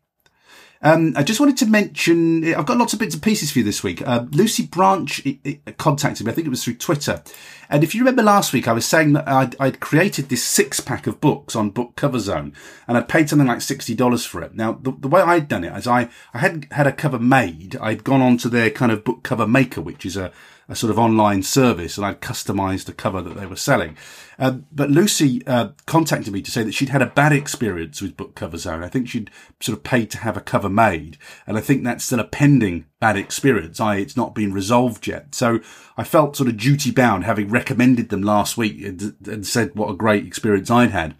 Um, 0.81 1.13
I 1.15 1.23
just 1.23 1.39
wanted 1.39 1.57
to 1.57 1.65
mention, 1.65 2.43
I've 2.53 2.65
got 2.65 2.77
lots 2.77 2.93
of 2.93 2.99
bits 2.99 3.15
and 3.15 3.23
pieces 3.23 3.51
for 3.51 3.59
you 3.59 3.65
this 3.65 3.83
week. 3.83 4.05
Uh, 4.07 4.25
Lucy 4.31 4.65
Branch 4.65 5.25
it, 5.25 5.39
it 5.43 5.77
contacted 5.77 6.25
me. 6.25 6.31
I 6.31 6.35
think 6.35 6.47
it 6.47 6.51
was 6.51 6.63
through 6.63 6.75
Twitter. 6.75 7.23
And 7.69 7.83
if 7.83 7.93
you 7.93 8.01
remember 8.01 8.23
last 8.23 8.53
week, 8.53 8.67
I 8.67 8.73
was 8.73 8.85
saying 8.85 9.13
that 9.13 9.27
I'd, 9.27 9.55
I'd 9.59 9.79
created 9.79 10.29
this 10.29 10.43
six 10.43 10.79
pack 10.79 11.07
of 11.07 11.19
books 11.19 11.55
on 11.55 11.71
Book 11.71 11.95
Cover 11.95 12.19
Zone 12.19 12.53
and 12.87 12.97
I'd 12.97 13.09
paid 13.09 13.29
something 13.29 13.47
like 13.47 13.59
$60 13.59 14.27
for 14.27 14.41
it. 14.41 14.55
Now, 14.55 14.73
the, 14.73 14.91
the 14.91 15.07
way 15.07 15.21
I'd 15.21 15.47
done 15.47 15.63
it 15.63 15.75
is 15.75 15.87
I, 15.87 16.09
I 16.33 16.39
hadn't 16.39 16.71
had 16.71 16.87
a 16.87 16.93
cover 16.93 17.19
made. 17.19 17.75
I'd 17.81 18.03
gone 18.03 18.21
on 18.21 18.37
to 18.37 18.49
their 18.49 18.69
kind 18.69 18.91
of 18.91 19.03
book 19.03 19.23
cover 19.23 19.47
maker, 19.47 19.81
which 19.81 20.05
is 20.05 20.15
a, 20.15 20.31
a 20.69 20.75
sort 20.75 20.91
of 20.91 20.99
online 20.99 21.43
service 21.43 21.97
and 21.97 22.05
I'd 22.05 22.21
customized 22.21 22.85
the 22.85 22.93
cover 22.93 23.21
that 23.21 23.37
they 23.37 23.45
were 23.45 23.55
selling. 23.55 23.95
Uh, 24.37 24.57
but 24.71 24.89
Lucy 24.89 25.45
uh, 25.47 25.69
contacted 25.85 26.33
me 26.33 26.41
to 26.41 26.51
say 26.51 26.63
that 26.63 26.73
she'd 26.73 26.89
had 26.89 27.01
a 27.01 27.07
bad 27.07 27.31
experience 27.31 28.01
with 28.01 28.17
Book 28.17 28.35
Cover 28.35 28.57
Zone. 28.57 28.83
I 28.83 28.89
think 28.89 29.07
she'd 29.07 29.31
sort 29.59 29.77
of 29.77 29.83
paid 29.83 30.11
to 30.11 30.19
have 30.19 30.37
a 30.37 30.41
cover 30.41 30.69
made, 30.69 31.17
and 31.47 31.57
I 31.57 31.61
think 31.61 31.83
that's 31.83 32.03
still 32.05 32.19
a 32.19 32.25
pending 32.25 32.85
bad 32.99 33.17
experience. 33.17 33.79
I 33.79 33.97
it's 33.97 34.17
not 34.17 34.35
been 34.35 34.53
resolved 34.53 35.07
yet. 35.07 35.33
So 35.33 35.59
I 35.95 36.03
felt 36.03 36.35
sort 36.35 36.49
of 36.49 36.57
duty 36.57 36.91
bound, 36.91 37.23
having 37.23 37.49
recommended 37.49 38.09
them 38.09 38.21
last 38.21 38.57
week 38.57 38.83
and, 38.83 39.15
and 39.25 39.47
said 39.47 39.75
what 39.75 39.89
a 39.89 39.95
great 39.95 40.25
experience 40.25 40.69
I'd 40.69 40.91
had. 40.91 41.15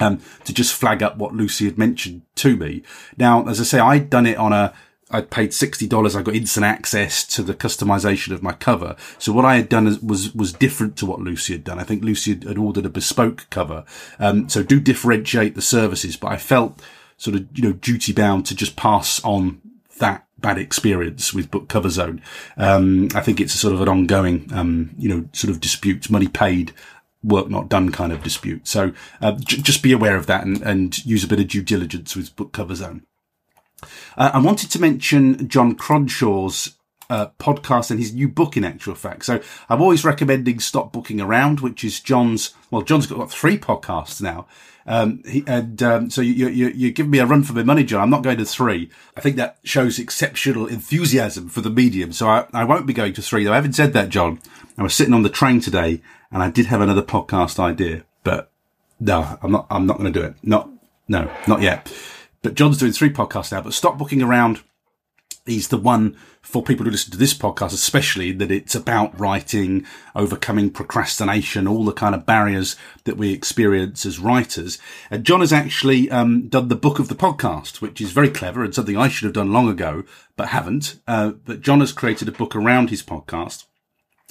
Um, 0.00 0.20
to 0.44 0.54
just 0.54 0.74
flag 0.74 1.02
up 1.02 1.16
what 1.16 1.34
Lucy 1.34 1.64
had 1.64 1.76
mentioned 1.76 2.22
to 2.36 2.56
me. 2.56 2.84
Now, 3.16 3.44
as 3.48 3.60
I 3.60 3.64
say, 3.64 3.80
I'd 3.80 4.08
done 4.08 4.26
it 4.26 4.36
on 4.36 4.52
a 4.52 4.72
I'd 5.10 5.30
paid 5.30 5.50
$60. 5.50 6.16
I 6.16 6.22
got 6.22 6.34
instant 6.34 6.66
access 6.66 7.24
to 7.28 7.42
the 7.42 7.54
customization 7.54 8.32
of 8.32 8.42
my 8.42 8.52
cover. 8.52 8.94
So 9.18 9.32
what 9.32 9.44
I 9.44 9.56
had 9.56 9.68
done 9.68 9.84
was, 10.06 10.34
was 10.34 10.52
different 10.52 10.96
to 10.98 11.06
what 11.06 11.20
Lucy 11.20 11.54
had 11.54 11.64
done. 11.64 11.78
I 11.78 11.84
think 11.84 12.04
Lucy 12.04 12.34
had 12.34 12.58
ordered 12.58 12.86
a 12.86 12.90
bespoke 12.90 13.46
cover. 13.50 13.84
Um, 14.18 14.48
so 14.48 14.62
do 14.62 14.80
differentiate 14.80 15.54
the 15.54 15.62
services, 15.62 16.16
but 16.16 16.32
I 16.32 16.36
felt 16.36 16.82
sort 17.16 17.36
of, 17.36 17.46
you 17.54 17.62
know, 17.62 17.72
duty 17.72 18.12
bound 18.12 18.46
to 18.46 18.54
just 18.54 18.76
pass 18.76 19.22
on 19.24 19.60
that 19.98 20.26
bad 20.38 20.58
experience 20.58 21.34
with 21.34 21.50
book 21.50 21.68
cover 21.68 21.90
zone. 21.90 22.22
Um, 22.56 23.08
I 23.14 23.20
think 23.20 23.40
it's 23.40 23.54
a 23.54 23.58
sort 23.58 23.74
of 23.74 23.80
an 23.80 23.88
ongoing, 23.88 24.48
um, 24.52 24.94
you 24.98 25.08
know, 25.08 25.28
sort 25.32 25.50
of 25.50 25.60
dispute, 25.60 26.08
money 26.10 26.28
paid, 26.28 26.72
work 27.22 27.50
not 27.50 27.68
done 27.68 27.90
kind 27.90 28.12
of 28.12 28.22
dispute. 28.22 28.68
So, 28.68 28.92
uh, 29.20 29.32
j- 29.32 29.60
just 29.60 29.82
be 29.82 29.92
aware 29.92 30.16
of 30.16 30.26
that 30.26 30.44
and, 30.44 30.62
and 30.62 31.04
use 31.04 31.24
a 31.24 31.28
bit 31.28 31.40
of 31.40 31.48
due 31.48 31.62
diligence 31.62 32.14
with 32.14 32.36
book 32.36 32.52
cover 32.52 32.74
zone. 32.74 33.02
Uh, 34.16 34.30
I 34.34 34.38
wanted 34.40 34.70
to 34.72 34.80
mention 34.80 35.48
John 35.48 35.74
Cronshaw's 35.74 36.74
uh, 37.10 37.28
podcast 37.38 37.90
and 37.90 37.98
his 37.98 38.14
new 38.14 38.28
book 38.28 38.56
in 38.56 38.64
actual 38.64 38.94
fact. 38.94 39.24
So 39.24 39.40
I'm 39.68 39.80
always 39.80 40.04
recommending 40.04 40.60
Stop 40.60 40.92
Booking 40.92 41.20
Around, 41.20 41.60
which 41.60 41.84
is 41.84 42.00
John's, 42.00 42.54
well, 42.70 42.82
John's 42.82 43.06
got 43.06 43.30
three 43.30 43.58
podcasts 43.58 44.20
now. 44.20 44.46
Um, 44.86 45.22
he, 45.26 45.44
and 45.46 45.82
um, 45.82 46.10
so 46.10 46.22
you, 46.22 46.48
you, 46.48 46.68
you're 46.68 46.92
giving 46.92 47.10
me 47.10 47.18
a 47.18 47.26
run 47.26 47.42
for 47.42 47.52
my 47.52 47.62
money, 47.62 47.84
John. 47.84 48.00
I'm 48.00 48.10
not 48.10 48.22
going 48.22 48.38
to 48.38 48.44
three. 48.44 48.90
I 49.16 49.20
think 49.20 49.36
that 49.36 49.58
shows 49.62 49.98
exceptional 49.98 50.66
enthusiasm 50.66 51.50
for 51.50 51.60
the 51.60 51.70
medium. 51.70 52.12
So 52.12 52.26
I, 52.26 52.46
I 52.54 52.64
won't 52.64 52.86
be 52.86 52.94
going 52.94 53.12
to 53.14 53.22
three. 53.22 53.44
Though. 53.44 53.52
I 53.52 53.56
haven't 53.56 53.74
said 53.74 53.92
that, 53.92 54.08
John. 54.08 54.40
I 54.78 54.82
was 54.82 54.94
sitting 54.94 55.12
on 55.12 55.22
the 55.22 55.28
train 55.28 55.60
today 55.60 56.00
and 56.30 56.42
I 56.42 56.50
did 56.50 56.66
have 56.66 56.80
another 56.80 57.02
podcast 57.02 57.58
idea, 57.58 58.04
but 58.24 58.50
no, 58.98 59.38
I'm 59.42 59.52
not, 59.52 59.66
I'm 59.70 59.86
not 59.86 59.98
going 59.98 60.12
to 60.12 60.20
do 60.20 60.24
it. 60.24 60.34
Not, 60.42 60.70
no, 61.06 61.30
not 61.46 61.60
yet. 61.60 61.92
But 62.42 62.54
John's 62.54 62.78
doing 62.78 62.92
three 62.92 63.10
podcasts 63.10 63.52
now, 63.52 63.62
but 63.62 63.74
Stop 63.74 63.98
Booking 63.98 64.22
Around 64.22 64.62
is 65.46 65.68
the 65.68 65.78
one 65.78 66.16
for 66.42 66.62
people 66.62 66.84
who 66.84 66.90
listen 66.90 67.10
to 67.10 67.18
this 67.18 67.34
podcast, 67.34 67.72
especially 67.72 68.32
that 68.32 68.50
it's 68.50 68.74
about 68.74 69.18
writing, 69.18 69.84
overcoming 70.14 70.70
procrastination, 70.70 71.66
all 71.66 71.84
the 71.84 71.92
kind 71.92 72.14
of 72.14 72.26
barriers 72.26 72.76
that 73.04 73.16
we 73.16 73.32
experience 73.32 74.06
as 74.06 74.18
writers. 74.18 74.78
And 75.10 75.24
John 75.24 75.40
has 75.40 75.52
actually 75.52 76.10
um, 76.10 76.48
done 76.48 76.68
the 76.68 76.76
book 76.76 76.98
of 76.98 77.08
the 77.08 77.14
podcast, 77.14 77.80
which 77.80 78.00
is 78.00 78.12
very 78.12 78.30
clever 78.30 78.62
and 78.62 78.74
something 78.74 78.96
I 78.96 79.08
should 79.08 79.26
have 79.26 79.34
done 79.34 79.52
long 79.52 79.68
ago, 79.68 80.04
but 80.36 80.48
haven't. 80.48 81.00
Uh, 81.06 81.30
but 81.30 81.60
John 81.60 81.80
has 81.80 81.92
created 81.92 82.28
a 82.28 82.32
book 82.32 82.54
around 82.54 82.90
his 82.90 83.02
podcast. 83.02 83.64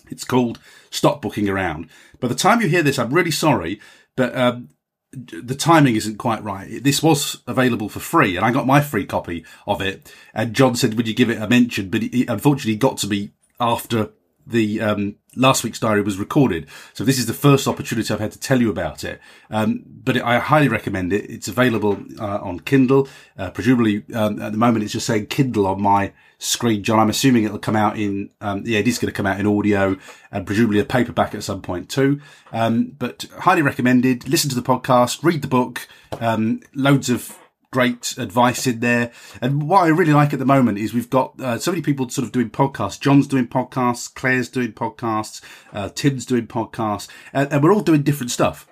It's 0.10 0.24
called 0.24 0.60
Stop 0.89 1.22
Booking 1.22 1.50
Around. 1.50 1.89
By 2.20 2.30
the 2.30 2.36
time 2.36 2.62
you 2.62 2.67
hear 2.67 2.84
this, 2.84 2.98
I'm 2.98 3.13
really 3.13 3.32
sorry, 3.32 3.80
but 4.15 4.36
um, 4.36 4.70
the 5.12 5.56
timing 5.56 5.96
isn't 5.96 6.17
quite 6.17 6.43
right. 6.43 6.84
This 6.84 7.02
was 7.02 7.41
available 7.48 7.89
for 7.89 8.00
free, 8.00 8.36
and 8.36 8.46
I 8.46 8.52
got 8.52 8.67
my 8.67 8.82
free 8.82 9.06
copy 9.06 9.46
of 9.65 9.82
it. 9.82 10.13
And 10.34 10.54
John 10.54 10.76
said, 10.76 10.96
"Would 10.96 11.08
you 11.08 11.13
give 11.13 11.30
it 11.30 11.41
a 11.41 11.48
mention?" 11.48 11.89
But 11.89 12.04
unfortunately, 12.04 12.76
got 12.76 12.98
to 13.00 13.08
me 13.08 13.32
after 13.60 14.12
the 14.48 14.82
um, 14.82 15.16
last 15.36 15.64
week's 15.64 15.80
diary 15.80 16.02
was 16.02 16.18
recorded. 16.18 16.68
So 16.94 17.04
this 17.04 17.20
is 17.20 17.26
the 17.26 17.34
first 17.34 17.68
opportunity 17.68 18.14
I've 18.14 18.20
had 18.20 18.32
to 18.32 18.40
tell 18.40 18.62
you 18.62 18.70
about 18.70 19.04
it. 19.04 19.20
Um, 19.50 19.84
but 19.86 20.18
I 20.18 20.40
highly 20.40 20.68
recommend 20.68 21.14
it. 21.14 21.30
It's 21.30 21.48
available 21.48 21.98
uh, 22.20 22.40
on 22.40 22.62
Kindle. 22.62 23.08
Uh, 23.38 23.52
presumably, 23.52 24.04
um, 24.14 24.42
at 24.42 24.52
the 24.52 24.58
moment, 24.58 24.84
it's 24.84 24.94
just 24.94 25.06
saying 25.06 25.28
Kindle 25.28 25.68
on 25.68 25.82
my 25.82 26.14
screen, 26.40 26.84
John. 26.84 27.00
I'm 27.00 27.10
assuming 27.10 27.44
it'll 27.44 27.60
come 27.60 27.76
out 27.76 27.98
in, 27.98 28.30
um, 28.42 28.64
yeah, 28.66 28.80
it 28.80 28.88
is 28.88 28.98
going 28.98 29.12
to 29.12 29.16
come 29.16 29.26
out 29.26 29.40
in 29.40 29.46
audio 29.46 29.98
and 30.32 30.46
presumably 30.46 30.80
a 30.80 30.86
paperback 30.86 31.36
at 31.36 31.44
some 31.44 31.62
point 31.62 31.90
too. 31.90 32.22
Um, 32.52 32.96
but 32.98 33.26
highly 33.40 33.62
recommended. 33.62 34.28
Listen 34.30 34.50
to 34.50 34.56
the 34.56 34.62
podcast, 34.62 35.24
read 35.24 35.42
the 35.42 35.48
book. 35.48 35.88
Um, 36.20 36.62
loads 36.74 37.10
of 37.10 37.38
great 37.72 38.16
advice 38.18 38.66
in 38.68 38.80
there. 38.80 39.12
And 39.42 39.68
what 39.68 39.84
I 39.84 39.88
really 39.88 40.14
like 40.14 40.34
at 40.34 40.40
the 40.40 40.46
moment 40.46 40.78
is 40.78 40.94
we've 40.94 41.10
got 41.10 41.40
uh, 41.40 41.60
so 41.60 41.72
many 41.72 41.82
people 41.82 42.10
sort 42.10 42.26
of 42.26 42.32
doing 42.32 42.50
podcasts. 42.50 43.00
John's 43.00 43.28
doing 43.28 43.48
podcasts, 43.48 44.14
Claire's 44.14 44.50
doing 44.50 44.74
podcasts, 44.74 45.42
uh, 45.74 45.90
Tim's 45.90 46.26
doing 46.26 46.48
podcasts, 46.48 47.08
and, 47.34 47.52
and 47.52 47.64
we're 47.64 47.74
all 47.74 47.82
doing 47.82 48.04
different 48.04 48.32
stuff. 48.32 48.68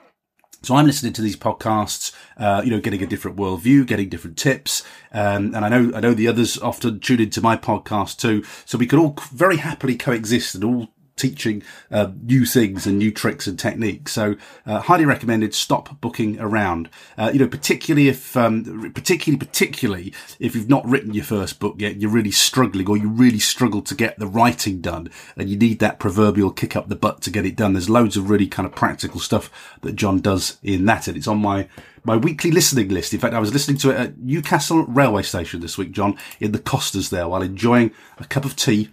So 0.65 0.75
I'm 0.75 0.87
listening 0.87 1.13
to 1.13 1.21
these 1.21 1.37
podcasts, 1.37 2.11
uh, 2.37 2.63
you 2.65 2.71
know, 2.71 2.79
getting 2.79 3.03
a 3.03 3.05
different 3.05 3.37
worldview, 3.37 3.85
getting 3.85 4.09
different 4.09 4.35
tips. 4.35 4.81
Um, 5.11 5.53
and 5.53 5.57
I 5.57 5.69
know, 5.69 5.91
I 5.93 5.99
know 5.99 6.15
the 6.15 6.27
others 6.27 6.57
often 6.57 6.99
tune 6.99 7.21
into 7.21 7.39
my 7.39 7.55
podcast 7.55 8.17
too. 8.17 8.43
So 8.65 8.79
we 8.79 8.87
could 8.87 8.97
all 8.97 9.15
very 9.31 9.57
happily 9.57 9.95
coexist 9.95 10.55
and 10.55 10.63
all 10.63 10.89
teaching 11.15 11.63
uh, 11.91 12.11
new 12.21 12.45
things 12.45 12.85
and 12.85 12.97
new 12.97 13.11
tricks 13.11 13.47
and 13.47 13.57
techniques. 13.57 14.11
So, 14.11 14.35
uh, 14.65 14.81
highly 14.81 15.05
recommended. 15.05 15.53
Stop 15.53 15.99
booking 16.01 16.39
around. 16.39 16.89
Uh, 17.17 17.31
you 17.33 17.39
know, 17.39 17.47
particularly 17.47 18.07
if, 18.07 18.35
um, 18.35 18.91
particularly, 18.93 19.37
particularly 19.37 20.13
if 20.39 20.55
you've 20.55 20.69
not 20.69 20.85
written 20.85 21.13
your 21.13 21.23
first 21.23 21.59
book 21.59 21.75
yet, 21.77 22.01
you're 22.01 22.11
really 22.11 22.31
struggling, 22.31 22.89
or 22.89 22.97
you 22.97 23.09
really 23.09 23.39
struggle 23.39 23.81
to 23.81 23.95
get 23.95 24.17
the 24.19 24.27
writing 24.27 24.81
done, 24.81 25.09
and 25.37 25.49
you 25.49 25.57
need 25.57 25.79
that 25.79 25.99
proverbial 25.99 26.51
kick 26.51 26.75
up 26.75 26.89
the 26.89 26.95
butt 26.95 27.21
to 27.21 27.31
get 27.31 27.45
it 27.45 27.55
done. 27.55 27.73
There's 27.73 27.89
loads 27.89 28.17
of 28.17 28.29
really 28.29 28.47
kind 28.47 28.65
of 28.65 28.75
practical 28.75 29.19
stuff 29.19 29.77
that 29.81 29.95
John 29.95 30.19
does 30.19 30.57
in 30.63 30.85
that, 30.85 31.07
and 31.07 31.17
it's 31.17 31.27
on 31.27 31.39
my 31.39 31.67
my 32.03 32.15
weekly 32.15 32.51
listening 32.51 32.89
list. 32.89 33.13
In 33.13 33.19
fact, 33.19 33.33
I 33.33 33.39
was 33.39 33.51
listening 33.51 33.77
to 33.79 33.89
it 33.89 33.97
at 33.97 34.17
Newcastle 34.19 34.83
railway 34.83 35.23
station 35.23 35.59
this 35.59 35.77
week, 35.77 35.91
John, 35.91 36.17
in 36.39 36.51
the 36.51 36.59
Costas 36.59 37.09
there, 37.09 37.27
while 37.27 37.41
enjoying 37.41 37.91
a 38.19 38.25
cup 38.25 38.45
of 38.45 38.55
tea 38.55 38.89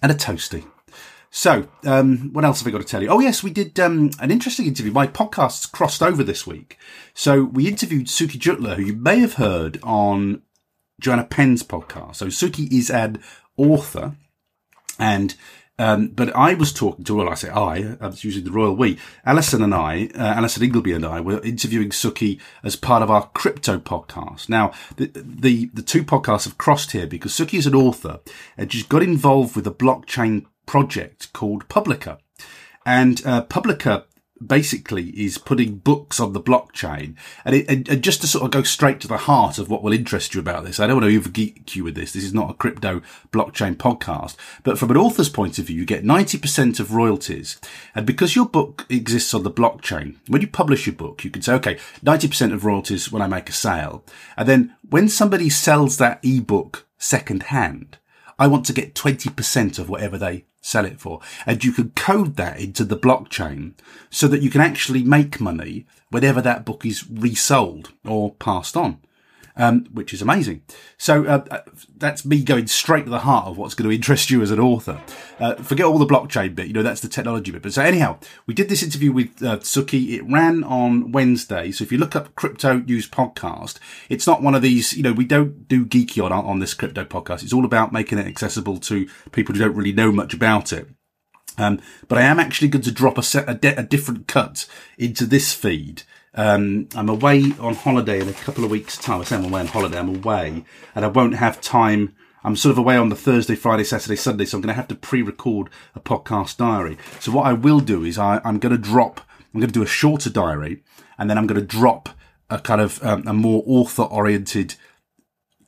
and 0.00 0.10
a 0.10 0.14
toasty. 0.14 0.64
So, 1.30 1.68
um, 1.84 2.32
what 2.32 2.44
else 2.44 2.60
have 2.60 2.68
I 2.68 2.70
got 2.70 2.80
to 2.80 2.86
tell 2.86 3.02
you? 3.02 3.08
Oh, 3.08 3.20
yes, 3.20 3.42
we 3.42 3.50
did 3.50 3.78
um, 3.78 4.10
an 4.18 4.30
interesting 4.30 4.66
interview. 4.66 4.92
My 4.92 5.06
podcasts 5.06 5.70
crossed 5.70 6.02
over 6.02 6.22
this 6.22 6.46
week. 6.46 6.78
So, 7.12 7.44
we 7.44 7.68
interviewed 7.68 8.06
Sukhi 8.06 8.38
Jutla, 8.38 8.76
who 8.76 8.82
you 8.82 8.96
may 8.96 9.20
have 9.20 9.34
heard 9.34 9.78
on 9.82 10.42
Joanna 11.00 11.24
Penn's 11.24 11.62
podcast. 11.62 12.16
So, 12.16 12.26
Sukhi 12.26 12.72
is 12.72 12.90
an 12.90 13.22
author, 13.58 14.16
and 14.98 15.34
um, 15.78 16.08
but 16.08 16.34
I 16.34 16.54
was 16.54 16.72
talking 16.72 17.04
to, 17.04 17.14
well, 17.14 17.28
I 17.28 17.34
say 17.34 17.50
I, 17.50 17.96
I 18.00 18.06
was 18.08 18.24
using 18.24 18.44
the 18.44 18.50
royal 18.50 18.74
we. 18.74 18.98
Alison 19.24 19.62
and 19.62 19.72
I, 19.72 20.10
uh, 20.14 20.34
Alison 20.36 20.64
Ingleby 20.64 20.92
and 20.92 21.06
I 21.06 21.20
were 21.20 21.40
interviewing 21.42 21.90
Sukhi 21.90 22.40
as 22.64 22.74
part 22.74 23.02
of 23.02 23.10
our 23.12 23.28
crypto 23.28 23.78
podcast. 23.78 24.48
Now, 24.48 24.72
the, 24.96 25.12
the, 25.14 25.70
the 25.72 25.82
two 25.82 26.02
podcasts 26.02 26.44
have 26.44 26.58
crossed 26.58 26.90
here 26.90 27.06
because 27.06 27.32
Sukhi 27.32 27.58
is 27.58 27.66
an 27.66 27.76
author 27.76 28.18
and 28.56 28.72
she's 28.72 28.82
got 28.82 29.04
involved 29.04 29.54
with 29.54 29.64
the 29.64 29.72
blockchain 29.72 30.46
project 30.68 31.32
called 31.32 31.68
Publica. 31.68 32.18
And 32.86 33.24
uh, 33.26 33.42
Publica 33.42 34.04
basically 34.46 35.08
is 35.10 35.36
putting 35.36 35.78
books 35.78 36.20
on 36.20 36.32
the 36.32 36.40
blockchain. 36.40 37.16
And, 37.44 37.56
it, 37.56 37.68
and, 37.68 37.88
and, 37.88 38.02
just 38.02 38.20
to 38.20 38.26
sort 38.26 38.44
of 38.44 38.50
go 38.50 38.62
straight 38.62 39.00
to 39.00 39.08
the 39.08 39.16
heart 39.16 39.58
of 39.58 39.68
what 39.68 39.82
will 39.82 39.92
interest 39.92 40.34
you 40.34 40.40
about 40.40 40.64
this, 40.64 40.78
I 40.78 40.86
don't 40.86 41.00
want 41.00 41.10
to 41.10 41.20
overgeek 41.20 41.74
you 41.74 41.84
with 41.84 41.94
this. 41.94 42.12
This 42.12 42.22
is 42.22 42.34
not 42.34 42.50
a 42.50 42.54
crypto 42.54 43.02
blockchain 43.32 43.76
podcast, 43.76 44.36
but 44.62 44.78
from 44.78 44.90
an 44.90 44.96
author's 44.96 45.28
point 45.28 45.58
of 45.58 45.64
view, 45.64 45.78
you 45.78 45.84
get 45.84 46.04
90% 46.04 46.78
of 46.78 46.94
royalties. 46.94 47.58
And 47.94 48.06
because 48.06 48.36
your 48.36 48.46
book 48.46 48.86
exists 48.88 49.34
on 49.34 49.42
the 49.42 49.50
blockchain, 49.50 50.16
when 50.28 50.42
you 50.42 50.48
publish 50.48 50.86
your 50.86 50.94
book, 50.94 51.24
you 51.24 51.30
can 51.30 51.42
say, 51.42 51.54
okay, 51.54 51.78
90% 52.04 52.52
of 52.52 52.64
royalties 52.64 53.10
when 53.10 53.22
I 53.22 53.26
make 53.26 53.48
a 53.48 53.52
sale. 53.52 54.04
And 54.36 54.48
then 54.48 54.76
when 54.88 55.08
somebody 55.08 55.48
sells 55.48 55.96
that 55.96 56.20
ebook 56.22 56.86
second 56.98 57.44
hand, 57.44 57.98
I 58.38 58.46
want 58.46 58.66
to 58.66 58.72
get 58.72 58.94
20% 58.94 59.80
of 59.80 59.88
whatever 59.88 60.16
they 60.16 60.44
sell 60.60 60.84
it 60.84 61.00
for. 61.00 61.20
And 61.46 61.64
you 61.64 61.72
can 61.72 61.90
code 61.90 62.36
that 62.36 62.60
into 62.60 62.84
the 62.84 62.96
blockchain 62.96 63.74
so 64.10 64.28
that 64.28 64.42
you 64.42 64.50
can 64.50 64.60
actually 64.60 65.04
make 65.04 65.40
money 65.40 65.86
whenever 66.10 66.40
that 66.42 66.64
book 66.64 66.84
is 66.84 67.08
resold 67.08 67.92
or 68.04 68.34
passed 68.34 68.76
on 68.76 69.00
um, 69.58 69.84
which 69.92 70.14
is 70.14 70.22
amazing. 70.22 70.62
So 70.96 71.24
uh, 71.26 71.44
uh, 71.50 71.60
that's 71.96 72.24
me 72.24 72.42
going 72.42 72.68
straight 72.68 73.04
to 73.04 73.10
the 73.10 73.20
heart 73.20 73.46
of 73.46 73.58
what's 73.58 73.74
going 73.74 73.90
to 73.90 73.94
interest 73.94 74.30
you 74.30 74.40
as 74.40 74.52
an 74.52 74.60
author. 74.60 75.00
Uh, 75.38 75.56
forget 75.56 75.84
all 75.84 75.98
the 75.98 76.06
blockchain 76.06 76.54
bit, 76.54 76.68
you 76.68 76.72
know, 76.72 76.82
that's 76.82 77.00
the 77.00 77.08
technology 77.08 77.50
bit. 77.50 77.62
But 77.62 77.72
so 77.74 77.82
anyhow, 77.82 78.18
we 78.46 78.54
did 78.54 78.68
this 78.68 78.82
interview 78.82 79.12
with 79.12 79.42
uh, 79.42 79.58
Sukhi. 79.58 80.10
It 80.10 80.22
ran 80.30 80.62
on 80.62 81.12
Wednesday. 81.12 81.72
So 81.72 81.82
if 81.82 81.92
you 81.92 81.98
look 81.98 82.16
up 82.16 82.34
Crypto 82.36 82.78
News 82.78 83.08
Podcast, 83.08 83.78
it's 84.08 84.26
not 84.26 84.42
one 84.42 84.54
of 84.54 84.62
these, 84.62 84.96
you 84.96 85.02
know, 85.02 85.12
we 85.12 85.24
don't 85.24 85.66
do 85.66 85.84
geeky 85.84 86.24
on, 86.24 86.32
on 86.32 86.60
this 86.60 86.74
crypto 86.74 87.04
podcast. 87.04 87.42
It's 87.42 87.52
all 87.52 87.64
about 87.64 87.92
making 87.92 88.18
it 88.18 88.26
accessible 88.26 88.78
to 88.78 89.08
people 89.32 89.54
who 89.54 89.60
don't 89.60 89.76
really 89.76 89.92
know 89.92 90.12
much 90.12 90.32
about 90.32 90.72
it. 90.72 90.88
Um, 91.58 91.80
but 92.06 92.18
I 92.18 92.22
am 92.22 92.38
actually 92.38 92.68
going 92.68 92.82
to 92.82 92.92
drop 92.92 93.18
a, 93.18 93.22
set, 93.22 93.50
a, 93.50 93.54
de- 93.54 93.78
a 93.78 93.82
different 93.82 94.28
cut 94.28 94.68
into 94.96 95.26
this 95.26 95.52
feed 95.52 96.04
um, 96.38 96.88
I'm 96.94 97.08
away 97.08 97.52
on 97.58 97.74
holiday 97.74 98.20
in 98.20 98.28
a 98.28 98.32
couple 98.32 98.64
of 98.64 98.70
weeks' 98.70 98.96
time. 98.96 99.20
I 99.20 99.24
say 99.24 99.34
I'm 99.34 99.44
away 99.44 99.60
on 99.60 99.66
holiday. 99.66 99.98
I'm 99.98 100.14
away, 100.14 100.64
and 100.94 101.04
I 101.04 101.08
won't 101.08 101.34
have 101.34 101.60
time. 101.60 102.14
I'm 102.44 102.54
sort 102.54 102.70
of 102.70 102.78
away 102.78 102.96
on 102.96 103.08
the 103.08 103.16
Thursday, 103.16 103.56
Friday, 103.56 103.82
Saturday, 103.82 104.14
Sunday, 104.14 104.44
so 104.44 104.56
I'm 104.56 104.62
going 104.62 104.68
to 104.68 104.74
have 104.74 104.86
to 104.86 104.94
pre-record 104.94 105.68
a 105.96 106.00
podcast 106.00 106.56
diary. 106.56 106.96
So 107.18 107.32
what 107.32 107.46
I 107.46 107.54
will 107.54 107.80
do 107.80 108.04
is 108.04 108.18
I, 108.18 108.40
am 108.44 108.60
going 108.60 108.70
to 108.70 108.78
drop. 108.80 109.20
I'm 109.52 109.58
going 109.58 109.68
to 109.68 109.74
do 109.74 109.82
a 109.82 109.86
shorter 109.86 110.30
diary, 110.30 110.84
and 111.18 111.28
then 111.28 111.38
I'm 111.38 111.48
going 111.48 111.60
to 111.60 111.66
drop 111.66 112.10
a 112.48 112.60
kind 112.60 112.80
of 112.80 113.02
um, 113.02 113.24
a 113.26 113.32
more 113.32 113.64
author-oriented 113.66 114.76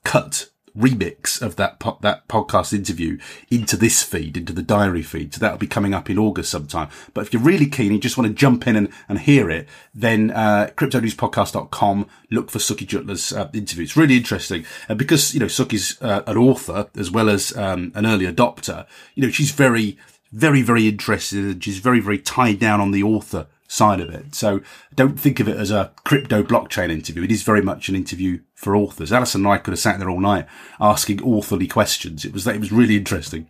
cut 0.05 0.51
remix 0.81 1.41
of 1.41 1.57
that 1.57 1.79
po- 1.79 1.99
that 2.01 2.27
podcast 2.29 2.73
interview 2.73 3.19
into 3.51 3.77
this 3.77 4.03
feed, 4.03 4.37
into 4.37 4.53
the 4.53 4.63
diary 4.63 5.03
feed. 5.03 5.35
So 5.35 5.41
that'll 5.41 5.59
be 5.59 5.67
coming 5.67 5.95
up 5.95 6.11
in 6.11 6.19
August 6.19 6.51
sometime. 6.51 6.89
But 7.15 7.27
if 7.27 7.33
you're 7.33 7.43
really 7.43 7.67
keen, 7.67 7.93
you 7.93 7.99
just 7.99 8.17
want 8.17 8.29
to 8.29 8.35
jump 8.35 8.67
in 8.67 8.77
and, 8.77 8.89
and 9.09 9.19
hear 9.19 9.51
it, 9.51 9.69
then 9.95 10.31
uh, 10.31 10.71
cryptonewspodcast.com, 10.77 12.09
look 12.31 12.51
for 12.51 12.59
Sukhi 12.59 12.87
Jutla's 12.87 13.33
uh, 13.33 13.51
interview. 13.53 13.85
It's 13.85 13.97
really 13.97 14.17
interesting. 14.17 14.65
And 14.89 14.99
because, 14.99 15.35
you 15.35 15.41
know, 15.41 15.47
Sukhi's 15.47 16.01
uh, 16.01 16.23
an 16.27 16.37
author 16.37 16.89
as 16.97 17.11
well 17.11 17.29
as 17.29 17.57
um, 17.57 17.93
an 17.95 18.07
early 18.07 18.27
adopter, 18.27 18.87
you 19.15 19.23
know, 19.23 19.31
she's 19.31 19.51
very, 19.51 19.99
very, 20.33 20.63
very 20.63 20.89
interested 20.89 21.45
and 21.45 21.63
she's 21.65 21.79
very, 21.79 22.01
very 22.01 22.19
tied 22.19 22.59
down 22.59 22.81
on 22.81 22.91
the 22.91 23.03
author 23.03 23.47
side 23.71 24.01
of 24.01 24.11
it. 24.11 24.35
So 24.35 24.61
don't 24.97 25.19
think 25.19 25.39
of 25.39 25.49
it 25.49 25.57
as 25.57 25.71
a 25.71 25.93
crypto 26.05 26.43
blockchain 26.43 26.91
interview. 26.91 27.23
It 27.23 27.31
is 27.31 27.45
very 27.45 27.63
much 27.63 27.89
an 27.89 27.95
interview 27.95 28.41
for 28.53 28.75
authors. 28.75 29.13
Alison 29.13 29.43
and 29.43 29.55
I 29.55 29.59
could 29.59 29.71
have 29.71 29.79
sat 29.79 30.01
there 30.01 30.11
all 30.11 30.19
night 30.19 30.47
asking 30.81 31.23
authorly 31.23 31.69
questions. 31.69 32.25
It 32.25 32.33
was 32.33 32.47
it 32.49 32.59
was 32.59 32.73
really 32.73 32.97
interesting. 32.97 33.49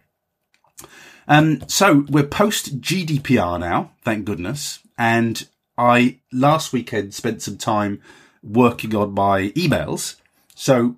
Um, 1.26 1.62
so 1.68 2.04
we're 2.10 2.24
post 2.24 2.82
GDPR 2.82 3.58
now, 3.58 3.92
thank 4.02 4.26
goodness. 4.26 4.80
And 4.98 5.48
I 5.78 6.18
last 6.30 6.74
weekend 6.74 7.14
spent 7.14 7.40
some 7.40 7.56
time 7.56 8.02
working 8.42 8.94
on 8.94 9.14
my 9.14 9.48
emails. 9.50 10.16
So 10.54 10.96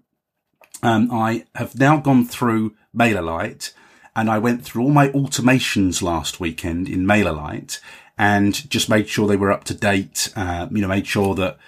um, 0.82 1.10
I 1.12 1.44
have 1.54 1.78
now 1.78 1.98
gone 1.98 2.24
through 2.24 2.74
MailerLite 2.96 3.72
and 4.16 4.28
I 4.28 4.38
went 4.38 4.64
through 4.64 4.82
all 4.82 4.90
my 4.90 5.08
automations 5.10 6.02
last 6.02 6.40
weekend 6.40 6.88
in 6.88 7.04
MailerLite 7.04 7.78
and 8.22 8.70
just 8.70 8.88
made 8.88 9.08
sure 9.08 9.26
they 9.26 9.36
were 9.36 9.50
up 9.50 9.64
to 9.64 9.74
date. 9.74 10.32
Uh, 10.36 10.68
you 10.70 10.80
know, 10.80 10.86
made 10.86 11.08
sure 11.08 11.34
that, 11.34 11.58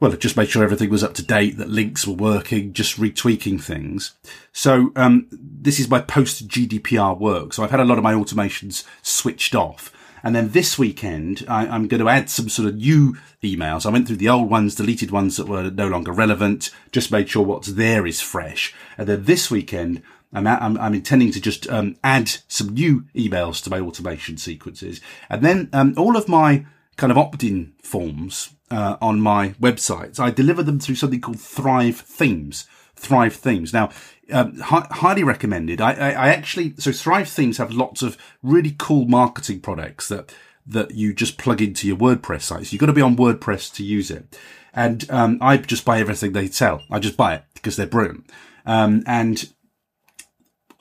well, 0.00 0.12
just 0.12 0.36
made 0.36 0.50
sure 0.50 0.62
everything 0.62 0.90
was 0.90 1.02
up 1.02 1.14
to 1.14 1.22
date, 1.22 1.56
that 1.56 1.70
links 1.70 2.06
were 2.06 2.12
working, 2.12 2.74
just 2.74 3.00
retweaking 3.00 3.58
things. 3.58 4.12
So, 4.52 4.92
um, 4.96 5.28
this 5.32 5.80
is 5.80 5.88
my 5.88 6.02
post 6.02 6.46
GDPR 6.46 7.18
work. 7.18 7.54
So 7.54 7.64
I've 7.64 7.70
had 7.70 7.80
a 7.80 7.86
lot 7.86 7.96
of 7.96 8.04
my 8.04 8.12
automations 8.12 8.84
switched 9.00 9.54
off. 9.54 9.90
And 10.22 10.36
then 10.36 10.50
this 10.50 10.78
weekend, 10.78 11.42
I, 11.48 11.64
am 11.74 11.88
going 11.88 12.02
to 12.02 12.08
add 12.10 12.28
some 12.28 12.50
sort 12.50 12.68
of 12.68 12.76
new 12.76 13.16
emails. 13.42 13.86
I 13.86 13.90
went 13.90 14.06
through 14.06 14.16
the 14.16 14.28
old 14.28 14.50
ones, 14.50 14.74
deleted 14.74 15.10
ones 15.10 15.38
that 15.38 15.48
were 15.48 15.70
no 15.70 15.88
longer 15.88 16.12
relevant, 16.12 16.70
just 16.92 17.10
made 17.10 17.30
sure 17.30 17.44
what's 17.44 17.68
there 17.68 18.06
is 18.06 18.20
fresh. 18.20 18.74
And 18.98 19.08
then 19.08 19.24
this 19.24 19.50
weekend, 19.50 20.02
I'm, 20.32 20.46
I'm, 20.46 20.78
I'm 20.78 20.94
intending 20.94 21.30
to 21.32 21.40
just 21.40 21.68
um, 21.68 21.96
add 22.02 22.30
some 22.48 22.70
new 22.70 23.04
emails 23.14 23.62
to 23.64 23.70
my 23.70 23.80
automation 23.80 24.36
sequences. 24.36 25.00
And 25.28 25.42
then 25.42 25.68
um, 25.72 25.94
all 25.96 26.16
of 26.16 26.28
my 26.28 26.64
kind 26.96 27.10
of 27.10 27.18
opt-in 27.18 27.74
forms 27.82 28.54
uh, 28.70 28.96
on 29.00 29.20
my 29.20 29.50
websites, 29.60 30.18
I 30.18 30.30
deliver 30.30 30.62
them 30.62 30.80
through 30.80 30.94
something 30.94 31.20
called 31.20 31.40
Thrive 31.40 32.00
Themes. 32.00 32.66
Thrive 32.96 33.34
Themes. 33.34 33.72
Now, 33.72 33.90
um, 34.30 34.58
hi- 34.60 34.86
highly 34.90 35.24
recommended. 35.24 35.80
I, 35.80 35.92
I, 35.92 36.10
I, 36.10 36.28
actually, 36.28 36.74
so 36.78 36.92
Thrive 36.92 37.28
Themes 37.28 37.58
have 37.58 37.72
lots 37.72 38.02
of 38.02 38.16
really 38.42 38.74
cool 38.78 39.06
marketing 39.06 39.60
products 39.60 40.08
that, 40.08 40.34
that 40.66 40.92
you 40.92 41.12
just 41.12 41.36
plug 41.36 41.60
into 41.60 41.86
your 41.86 41.96
WordPress 41.96 42.42
sites. 42.42 42.72
You've 42.72 42.80
got 42.80 42.86
to 42.86 42.92
be 42.92 43.02
on 43.02 43.16
WordPress 43.16 43.74
to 43.74 43.84
use 43.84 44.10
it. 44.10 44.38
And, 44.72 45.10
um, 45.10 45.38
I 45.42 45.58
just 45.58 45.84
buy 45.84 45.98
everything 45.98 46.32
they 46.32 46.46
sell. 46.46 46.82
I 46.90 46.98
just 46.98 47.16
buy 47.16 47.34
it 47.34 47.44
because 47.54 47.76
they're 47.76 47.86
brilliant. 47.86 48.30
Um, 48.64 49.02
and 49.06 49.52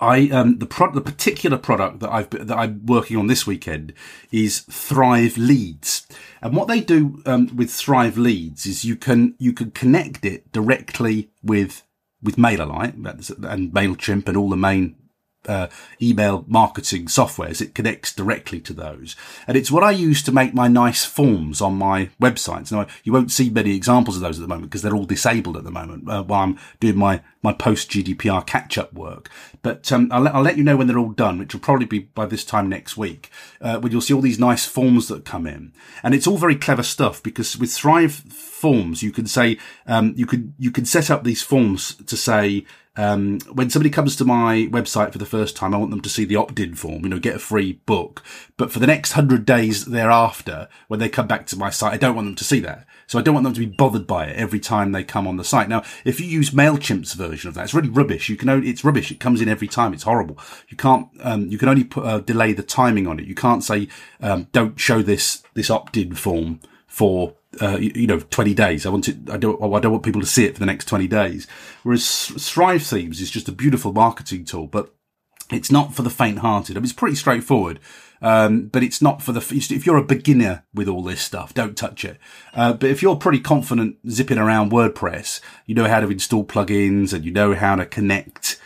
I 0.02 0.30
um 0.30 0.58
the 0.58 0.66
pro- 0.66 0.92
the 0.92 1.02
particular 1.02 1.58
product 1.58 2.00
that 2.00 2.12
I've 2.12 2.30
that 2.32 2.58
I'm 2.58 2.86
working 2.86 3.18
on 3.18 3.28
this 3.28 3.46
weekend 3.46 3.94
is 4.32 4.62
Thrive 4.62 5.38
Leads, 5.38 6.08
and 6.42 6.56
what 6.56 6.68
they 6.68 6.82
do 6.82 7.22
um, 7.26 7.56
with 7.56 7.72
Thrive 7.72 8.18
Leads 8.18 8.66
is 8.66 8.84
you 8.84 8.96
can 8.96 9.36
you 9.38 9.54
can 9.54 9.72
connect 9.72 10.26
it 10.26 10.52
directly 10.52 11.30
with 11.44 11.84
with 12.22 12.36
MailerLite 12.36 12.96
and 13.44 13.72
Mailchimp 13.72 14.28
and 14.28 14.38
all 14.38 14.50
the 14.50 14.58
main 14.58 14.96
uh, 15.48 15.68
email 16.02 16.46
marketing 16.48 17.06
softwares, 17.06 17.62
it 17.62 17.74
connects 17.74 18.14
directly 18.14 18.60
to 18.62 18.74
those. 18.74 19.16
And 19.48 19.58
it's 19.58 19.72
what 19.72 19.84
I 19.84 19.92
use 19.92 20.22
to 20.24 20.32
make 20.32 20.54
my 20.54 20.68
nice 20.68 21.04
forms 21.04 21.62
on 21.62 21.76
my 21.76 22.10
websites. 22.22 22.72
Now, 22.72 22.88
you 23.04 23.12
won't 23.12 23.32
see 23.32 23.50
many 23.50 23.76
examples 23.76 24.16
of 24.16 24.22
those 24.22 24.38
at 24.38 24.42
the 24.42 24.48
moment 24.48 24.70
because 24.70 24.82
they're 24.82 24.96
all 24.96 25.06
disabled 25.06 25.58
at 25.58 25.64
the 25.64 25.72
moment 25.72 26.10
uh, 26.10 26.24
while 26.24 26.44
I'm 26.44 26.60
doing 26.80 26.98
my, 26.98 27.22
my 27.42 27.54
post 27.54 27.90
GDPR 27.90 28.46
catch 28.46 28.78
up 28.78 28.94
work. 28.94 29.30
But 29.64 29.92
um, 29.92 30.10
I'll, 30.12 30.28
I'll, 30.28 30.42
let 30.42 30.58
you 30.58 30.64
know 30.64 30.78
when 30.78 30.88
they're 30.88 30.98
all 30.98 31.12
done, 31.12 31.40
which 31.40 31.54
will 31.54 31.62
probably 31.62 31.86
be 31.86 32.00
by 32.00 32.26
this 32.26 32.46
time 32.46 32.68
next 32.70 32.98
week, 32.98 33.30
uh, 33.62 33.80
when 33.80 33.92
you'll 33.92 34.02
see 34.02 34.14
all 34.14 34.22
these 34.22 34.40
nice 34.40 34.66
forms 34.66 35.08
that 35.08 35.26
come 35.26 35.48
in. 35.48 35.74
And 36.04 36.14
it's 36.14 36.28
all 36.28 36.38
very 36.38 36.56
clever 36.56 36.84
stuff 36.84 37.22
because 37.22 37.58
with 37.58 37.72
Thrive 37.72 38.14
forms, 38.14 39.04
you 39.04 39.12
can 39.12 39.28
say, 39.28 39.58
um, 39.88 40.14
you 40.16 40.26
could, 40.26 40.54
you 40.58 40.72
can 40.72 40.86
set 40.86 41.10
up 41.10 41.24
these 41.24 41.42
forms 41.42 41.96
to 41.96 42.18
say, 42.18 42.66
um, 42.98 43.40
when 43.54 43.70
somebody 43.70 43.90
comes 43.90 44.16
to 44.18 44.26
my 44.26 44.68
website 44.72 45.12
for 45.12 45.18
the 45.18 45.26
first 45.26 45.56
time, 45.56 45.74
I 45.74 45.78
want 45.78 45.92
them 45.92 46.02
to 46.02 46.10
see 46.10 46.26
the 46.26 46.36
opt-in 46.36 46.76
form, 46.76 47.04
you 47.04 47.10
know, 47.10 47.20
get 47.20 47.36
a 47.36 47.40
free 47.40 47.74
book. 47.86 48.22
But 48.58 48.72
for 48.72 48.80
the 48.80 48.88
next 48.88 49.14
hundred 49.14 49.46
days 49.46 49.86
thereafter, 49.86 50.68
when 50.90 51.00
they 51.00 51.08
come 51.08 51.28
back 51.28 51.46
to 51.48 51.58
my 51.58 51.70
site, 51.70 51.94
I 51.94 51.98
don't 51.98 52.16
want 52.16 52.28
them 52.28 52.36
to 52.36 52.44
see 52.44 52.60
that. 52.62 52.86
So 53.08 53.20
I 53.20 53.22
don't 53.22 53.34
want 53.34 53.44
them 53.46 53.54
to 53.54 53.60
be 53.60 53.66
bothered 53.66 54.08
by 54.08 54.26
it 54.26 54.36
every 54.36 54.60
time 54.60 54.92
they 54.92 55.04
come 55.04 55.28
on 55.28 55.38
the 55.38 55.44
site. 55.44 55.70
Now, 55.70 55.84
if 56.06 56.20
you 56.20 56.26
use 56.26 56.52
MailChimp's 56.52 57.14
version 57.14 57.50
of 57.50 57.56
that, 57.56 57.66
it's 57.66 57.74
really 57.74 57.90
rubbish. 57.90 58.30
You 58.30 58.38
can 58.38 58.50
only, 58.50 58.70
it's 58.70 58.86
rubbish. 58.86 59.12
It 59.12 59.20
comes 59.20 59.42
in 59.42 59.50
every 59.50 59.68
time. 59.68 59.94
It's 59.94 60.04
horrible. 60.04 60.38
You 60.70 60.78
can't, 60.78 61.08
um, 61.22 61.48
you 61.48 61.58
can 61.58 61.70
only 61.70 61.84
put, 61.84 62.06
uh, 62.06 62.20
delay 62.20 62.54
the 62.54 62.64
timing 62.64 63.08
on 63.08 63.20
it. 63.20 63.26
You 63.26 63.36
can't 63.36 63.64
say, 63.64 63.88
um, 64.22 64.48
don't 64.52 64.80
show 64.80 65.02
this, 65.02 65.44
this 65.54 65.70
opt-in 65.70 66.16
form 66.16 66.62
for 66.88 67.36
uh, 67.60 67.78
you, 67.78 68.08
know, 68.08 68.20
20 68.20 68.54
days. 68.54 68.86
I 68.86 68.90
want 68.90 69.08
it, 69.08 69.18
I 69.30 69.38
don't, 69.38 69.62
I 69.62 69.80
don't 69.80 69.92
want 69.92 70.04
people 70.04 70.22
to 70.22 70.28
see 70.28 70.46
it 70.46 70.54
for 70.54 70.60
the 70.60 70.66
next 70.66 70.86
20 70.86 71.08
days. 71.08 71.48
Whereas 71.84 72.28
Thrive 72.28 72.84
Themes 72.84 73.20
is 73.20 73.32
just 73.32 73.50
a 73.50 73.52
beautiful 73.52 73.92
marketing 73.92 74.46
tool, 74.46 74.68
but 74.68 74.94
it's 75.52 75.72
not 75.72 75.94
for 75.94 76.02
the 76.02 76.10
faint 76.10 76.40
hearted. 76.40 76.78
I 76.78 76.80
mean, 76.80 76.86
it's 76.86 76.94
pretty 76.94 77.16
straightforward. 77.16 77.80
Um, 78.22 78.68
but 78.68 78.84
it's 78.84 79.02
not 79.02 79.22
for 79.22 79.32
the, 79.32 79.40
if 79.40 79.86
you're 79.86 79.98
a 79.98 80.04
beginner 80.04 80.64
with 80.74 80.88
all 80.88 81.02
this 81.02 81.22
stuff, 81.22 81.56
don't 81.56 81.76
touch 81.76 82.06
it. 82.06 82.20
Uh, 82.54 82.74
but 82.74 82.90
if 82.90 83.02
you're 83.02 83.16
pretty 83.16 83.40
confident 83.40 83.98
zipping 84.08 84.38
around 84.38 84.72
WordPress, 84.72 85.42
you 85.66 85.74
know 85.74 85.88
how 85.88 86.00
to 86.00 86.10
install 86.10 86.46
plugins 86.46 87.14
and 87.14 87.26
you 87.26 87.32
know 87.32 87.56
how 87.56 87.76
to 87.76 87.86
connect, 87.86 88.62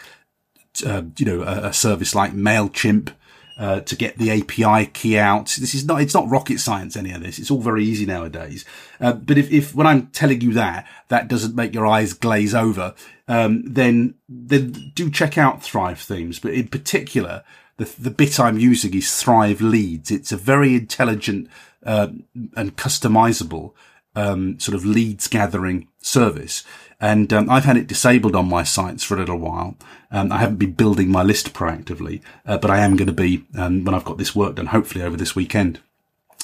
uh, 0.86 1.04
you 1.18 1.26
know, 1.26 1.42
a, 1.42 1.70
a 1.70 1.74
service 1.74 2.14
like 2.14 2.34
MailChimp, 2.34 3.14
uh, 3.58 3.80
to 3.82 3.96
get 3.96 4.18
the 4.18 4.32
API 4.32 4.88
key 4.88 5.18
out. 5.18 5.56
This 5.60 5.74
is 5.74 5.86
not, 5.86 6.02
it's 6.02 6.14
not 6.14 6.30
rocket 6.30 6.60
science, 6.60 6.98
any 6.98 7.12
of 7.12 7.22
this. 7.22 7.40
It's 7.40 7.50
all 7.50 7.62
very 7.62 7.86
easy 7.86 8.06
nowadays. 8.06 8.66
Uh, 9.00 9.14
but 9.14 9.38
if, 9.38 9.52
if 9.52 9.74
when 9.74 9.88
I'm 9.88 10.08
telling 10.08 10.42
you 10.42 10.54
that, 10.54 10.88
that 11.08 11.28
doesn't 11.28 11.56
make 11.56 11.74
your 11.74 11.86
eyes 11.86 12.14
glaze 12.14 12.54
over, 12.54 12.94
um, 13.28 13.64
then, 13.66 14.16
then 14.28 14.92
do 14.94 15.10
check 15.10 15.38
out 15.38 15.64
Thrive 15.64 16.00
themes. 16.00 16.40
But 16.40 16.54
in 16.54 16.68
particular, 16.68 17.44
the, 17.78 17.86
the 18.00 18.12
bit 18.12 18.40
I'm 18.40 18.60
using 18.60 18.94
is 18.94 19.22
Thrive 19.22 19.62
Leads. 19.62 20.12
It's 20.12 20.32
a 20.32 20.38
very 20.38 20.76
intelligent 20.76 21.50
uh, 21.86 22.10
and 22.56 22.76
customizable 22.76 23.74
um, 24.16 24.60
sort 24.60 24.76
of 24.76 24.86
leads 24.86 25.28
gathering 25.28 25.88
service. 26.00 26.64
And 27.00 27.32
um, 27.34 27.50
I've 27.50 27.66
had 27.66 27.78
it 27.78 27.88
disabled 27.88 28.36
on 28.36 28.48
my 28.48 28.64
sites 28.64 29.04
for 29.04 29.16
a 29.16 29.20
little 29.20 29.38
while. 29.38 29.76
Um, 30.12 30.32
I 30.32 30.38
haven't 30.38 30.58
been 30.58 30.72
building 30.72 31.10
my 31.10 31.24
list 31.24 31.54
proactively, 31.54 32.22
uh, 32.46 32.58
but 32.58 32.72
I 32.72 32.80
am 32.80 32.96
going 32.96 33.08
to 33.08 33.14
be 33.14 33.46
um, 33.58 33.84
when 33.84 33.94
I've 33.94 34.06
got 34.06 34.18
this 34.18 34.36
work 34.36 34.56
done, 34.56 34.68
hopefully 34.68 35.04
over 35.04 35.18
this 35.18 35.36
weekend. 35.36 35.80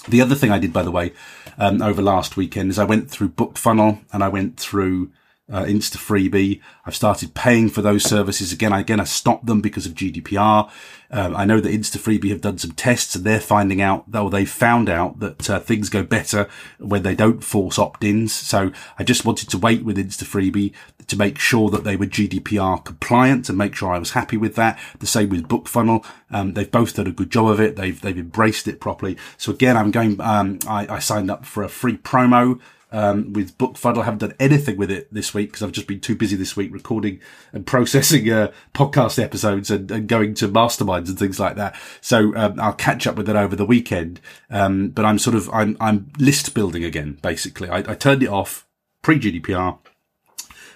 The 0.08 0.22
other 0.22 0.36
thing 0.36 0.52
I 0.52 0.60
did, 0.60 0.74
by 0.74 0.84
the 0.84 0.92
way, 0.92 1.14
um, 1.58 1.82
over 1.82 2.02
last 2.02 2.36
weekend 2.36 2.70
is 2.72 2.80
I 2.80 2.84
went 2.84 3.10
through 3.10 3.30
BookFunnel 3.30 4.00
and 4.12 4.24
I 4.24 4.28
went 4.28 4.60
through 4.60 5.12
uh, 5.52 5.66
Instafreebie. 5.66 6.62
I've 6.86 6.96
started 6.96 7.34
paying 7.34 7.70
for 7.70 7.82
those 7.82 8.04
services 8.04 8.52
again. 8.52 8.72
Again, 8.74 9.00
I 9.00 9.04
stopped 9.04 9.46
them 9.46 9.62
because 9.62 9.86
of 9.86 9.94
GDPR. 9.94 10.72
Um, 11.12 11.36
I 11.36 11.44
know 11.44 11.60
that 11.60 11.74
Instafreebie 11.74 12.30
have 12.30 12.42
done 12.42 12.58
some 12.58 12.72
tests 12.72 13.16
and 13.16 13.26
they're 13.26 13.42
finding 13.42 13.82
out, 13.82 14.10
though 14.10 14.30
they 14.30 14.46
found 14.46 14.90
out 14.90 15.20
that 15.20 15.50
uh, 15.50 15.60
things 15.60 15.90
go 15.90 16.04
better 16.04 16.48
when 16.80 17.04
they 17.04 17.16
don't 17.16 17.44
force 17.44 17.78
opt-ins. 17.78 18.32
So 18.32 18.72
I 18.98 19.04
just 19.04 19.26
wanted 19.26 19.50
to 19.50 19.58
wait 19.58 19.84
with 19.84 19.98
Instafreebie 19.98 20.74
to 21.08 21.18
make 21.18 21.38
sure 21.38 21.70
that 21.70 21.84
they 21.84 21.98
were 21.98 22.06
GDPR 22.06 22.84
compliant 22.86 23.50
and 23.50 23.58
make 23.58 23.76
sure 23.76 23.92
I 23.92 24.00
was 24.00 24.12
happy 24.12 24.38
with 24.38 24.56
that. 24.56 24.80
The 25.00 25.08
same 25.08 25.30
with 25.30 25.50
BookFunnel. 25.50 26.06
Um, 26.32 26.54
they've 26.54 26.72
both 26.72 26.96
done 26.96 27.08
a 27.08 27.12
good 27.12 27.30
job 27.30 27.48
of 27.48 27.60
it. 27.60 27.76
They've, 27.76 28.00
they've 28.00 28.18
embraced 28.18 28.70
it 28.70 28.80
properly. 28.80 29.18
So 29.38 29.52
again, 29.52 29.76
I'm 29.76 29.92
going, 29.92 30.20
um, 30.22 30.60
I, 30.66 30.88
I 30.88 31.00
signed 31.00 31.30
up 31.30 31.46
for 31.46 31.64
a 31.64 31.70
free 31.70 31.98
promo 31.98 32.62
um, 32.92 33.34
with 33.34 33.58
BookFunnel. 33.58 34.02
I 34.02 34.06
haven't 34.06 34.20
done 34.20 34.34
anything 34.40 34.78
with 34.78 34.92
it 34.92 35.14
this 35.14 35.34
week 35.34 35.50
because 35.50 35.64
I've 35.64 35.72
just 35.72 35.88
been 35.88 36.00
too 36.00 36.16
busy 36.16 36.36
this 36.36 36.56
week 36.56 36.74
recording 36.74 37.20
and 37.54 37.66
processing 37.66 38.30
uh, 38.30 38.52
podcast 38.74 39.22
episodes 39.22 39.72
and, 39.72 39.90
and, 39.92 40.08
going 40.08 40.34
to 40.36 40.48
masterminds 40.48 41.08
and 41.08 41.18
things 41.18 41.40
like 41.40 41.56
that. 41.56 41.76
So 42.02 42.36
um, 42.36 42.60
I'll 42.60 42.74
catch 42.74 43.08
up 43.08 43.16
with 43.16 43.30
it 43.30 43.36
over 43.36 43.56
the 43.56 43.66
weekend. 43.66 44.20
Um, 44.50 44.90
but 44.90 45.06
I'm 45.06 45.20
sort 45.20 45.36
of 45.36 45.50
I'm 45.50 45.78
I'm 45.80 46.12
list 46.18 46.54
building 46.54 46.84
again. 46.84 47.20
Basically, 47.22 47.70
I, 47.70 47.78
I 47.80 47.96
turned 47.96 48.24
it 48.24 48.30
off 48.30 48.68
pre 49.02 49.20
GDPR 49.20 49.78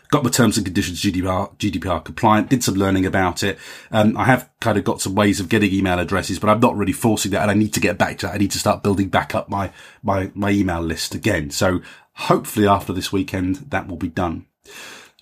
got 0.10 0.24
my 0.24 0.30
terms 0.30 0.58
and 0.58 0.66
conditions 0.66 1.02
GDPR, 1.02 1.58
GDPR 1.58 2.04
compliant, 2.04 2.50
did 2.50 2.64
some 2.64 2.76
learning 2.76 3.06
about 3.06 3.44
it. 3.44 3.58
Um, 3.92 4.18
I 4.18 4.26
have 4.26 4.50
kind 4.62 4.78
of 4.78 4.84
got 4.84 5.02
some 5.02 5.16
ways 5.16 5.40
of 5.40 5.50
getting 5.50 5.74
email 5.74 6.00
addresses, 6.00 6.40
but 6.40 6.50
I'm 6.50 6.60
not 6.60 6.78
really 6.78 6.94
forcing 6.94 7.32
that. 7.32 7.42
And 7.42 7.52
I 7.52 7.54
need 7.54 7.74
to 7.74 7.80
get 7.80 7.98
back 7.98 8.20
to 8.20 8.28
that. 8.28 8.36
I 8.36 8.38
need 8.38 8.52
to 8.52 8.60
start 8.60 8.84
building 8.84 9.10
back 9.10 9.36
up 9.36 9.50
my, 9.50 9.72
my, 10.04 10.32
my 10.34 10.52
email 10.52 10.82
list 10.82 11.16
again. 11.16 11.50
So 11.50 11.82
hopefully 12.16 12.68
after 12.68 12.94
this 12.94 13.12
weekend, 13.12 13.58
that 13.70 13.88
will 13.88 13.98
be 13.98 14.10
done. 14.10 14.46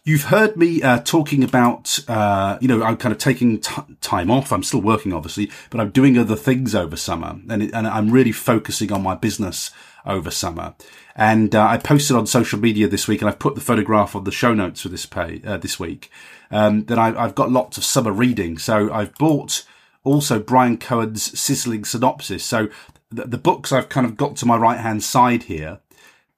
You've 0.06 0.26
heard 0.26 0.58
me 0.58 0.82
uh, 0.82 1.00
talking 1.00 1.46
about, 1.46 1.98
uh, 2.10 2.58
you 2.60 2.68
know, 2.68 2.84
I'm 2.84 2.98
kind 2.98 3.14
of 3.14 3.20
taking 3.20 3.62
t- 3.62 3.96
time 4.02 4.30
off. 4.30 4.52
I'm 4.52 4.64
still 4.64 4.82
working, 4.82 5.14
obviously, 5.14 5.50
but 5.70 5.80
I'm 5.80 5.92
doing 5.92 6.18
other 6.18 6.36
things 6.36 6.76
over 6.76 6.98
summer, 6.98 7.40
and, 7.50 7.64
it, 7.64 7.74
and 7.74 7.88
I'm 7.88 8.12
really 8.12 8.34
focusing 8.34 8.92
on 8.92 9.02
my 9.02 9.16
business 9.16 9.72
over 10.06 10.30
summer. 10.30 10.76
And 11.16 11.56
uh, 11.56 11.66
I 11.66 11.78
posted 11.78 12.18
on 12.18 12.28
social 12.28 12.60
media 12.60 12.90
this 12.90 13.08
week, 13.08 13.22
and 13.22 13.30
I've 13.30 13.40
put 13.40 13.56
the 13.56 13.62
photograph 13.62 14.14
on 14.14 14.26
the 14.26 14.32
show 14.32 14.54
notes 14.54 14.82
for 14.82 14.90
this 14.90 15.06
pay 15.06 15.42
uh, 15.46 15.58
this 15.58 15.80
week. 15.80 16.12
Um, 16.52 16.84
that 16.86 17.00
I, 17.00 17.18
I've 17.18 17.36
got 17.36 17.50
lots 17.50 17.78
of 17.78 17.86
summer 17.86 18.12
reading, 18.12 18.58
so 18.58 18.92
I've 18.92 19.16
bought 19.16 19.66
also 20.04 20.38
Bryan 20.38 20.78
Cohen's 20.78 21.40
sizzling 21.40 21.86
synopsis. 21.86 22.44
So 22.44 22.68
the, 23.10 23.26
the 23.26 23.38
books 23.38 23.72
I've 23.72 23.90
kind 23.90 24.06
of 24.06 24.18
got 24.18 24.36
to 24.38 24.46
my 24.46 24.58
right 24.58 24.80
hand 24.80 25.02
side 25.02 25.44
here 25.44 25.80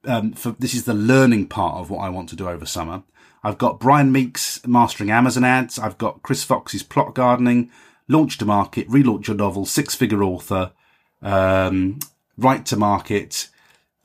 um, 0.06 0.34
for 0.34 0.51
this 0.51 0.74
is 0.74 0.86
the 0.86 0.93
learning 0.93 1.47
part 1.47 1.76
of 1.78 1.89
what 1.89 1.99
I 1.99 2.10
want 2.10 2.30
to 2.30 2.36
do 2.36 2.47
over 2.47 2.66
summer. 2.66 3.03
I've 3.43 3.58
got 3.58 3.80
Brian 3.80 4.12
Meeks' 4.12 4.66
mastering 4.66 5.12
Amazon 5.12 5.43
ads. 5.43 5.78
I've 5.78 5.97
got 5.97 6.24
Chris 6.24 6.43
Fox's 6.43 6.82
plot 6.82 7.14
gardening, 7.14 7.70
launch 8.08 8.38
to 8.39 8.45
market, 8.45 8.89
relaunch 8.89 9.28
your 9.28 9.38
novel, 9.38 9.66
six 9.66 9.93
figure 9.93 10.24
author, 10.24 10.72
um, 11.22 11.99
right 12.38 12.66
to 12.66 12.76
market. 12.76 13.49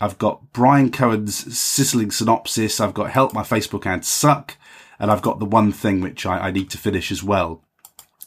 I've 0.00 0.18
got 0.18 0.52
Bryan 0.52 0.90
Cohen's 0.90 1.56
sizzling 1.56 2.10
synopsis. 2.10 2.80
I've 2.80 2.94
got 2.94 3.10
help 3.10 3.32
my 3.32 3.42
Facebook 3.42 3.86
ads 3.86 4.08
suck. 4.08 4.56
And 4.98 5.10
I've 5.10 5.22
got 5.22 5.38
the 5.38 5.46
one 5.46 5.72
thing 5.72 6.00
which 6.00 6.26
I, 6.26 6.48
I 6.48 6.50
need 6.50 6.68
to 6.70 6.78
finish 6.78 7.10
as 7.10 7.22
well. 7.22 7.62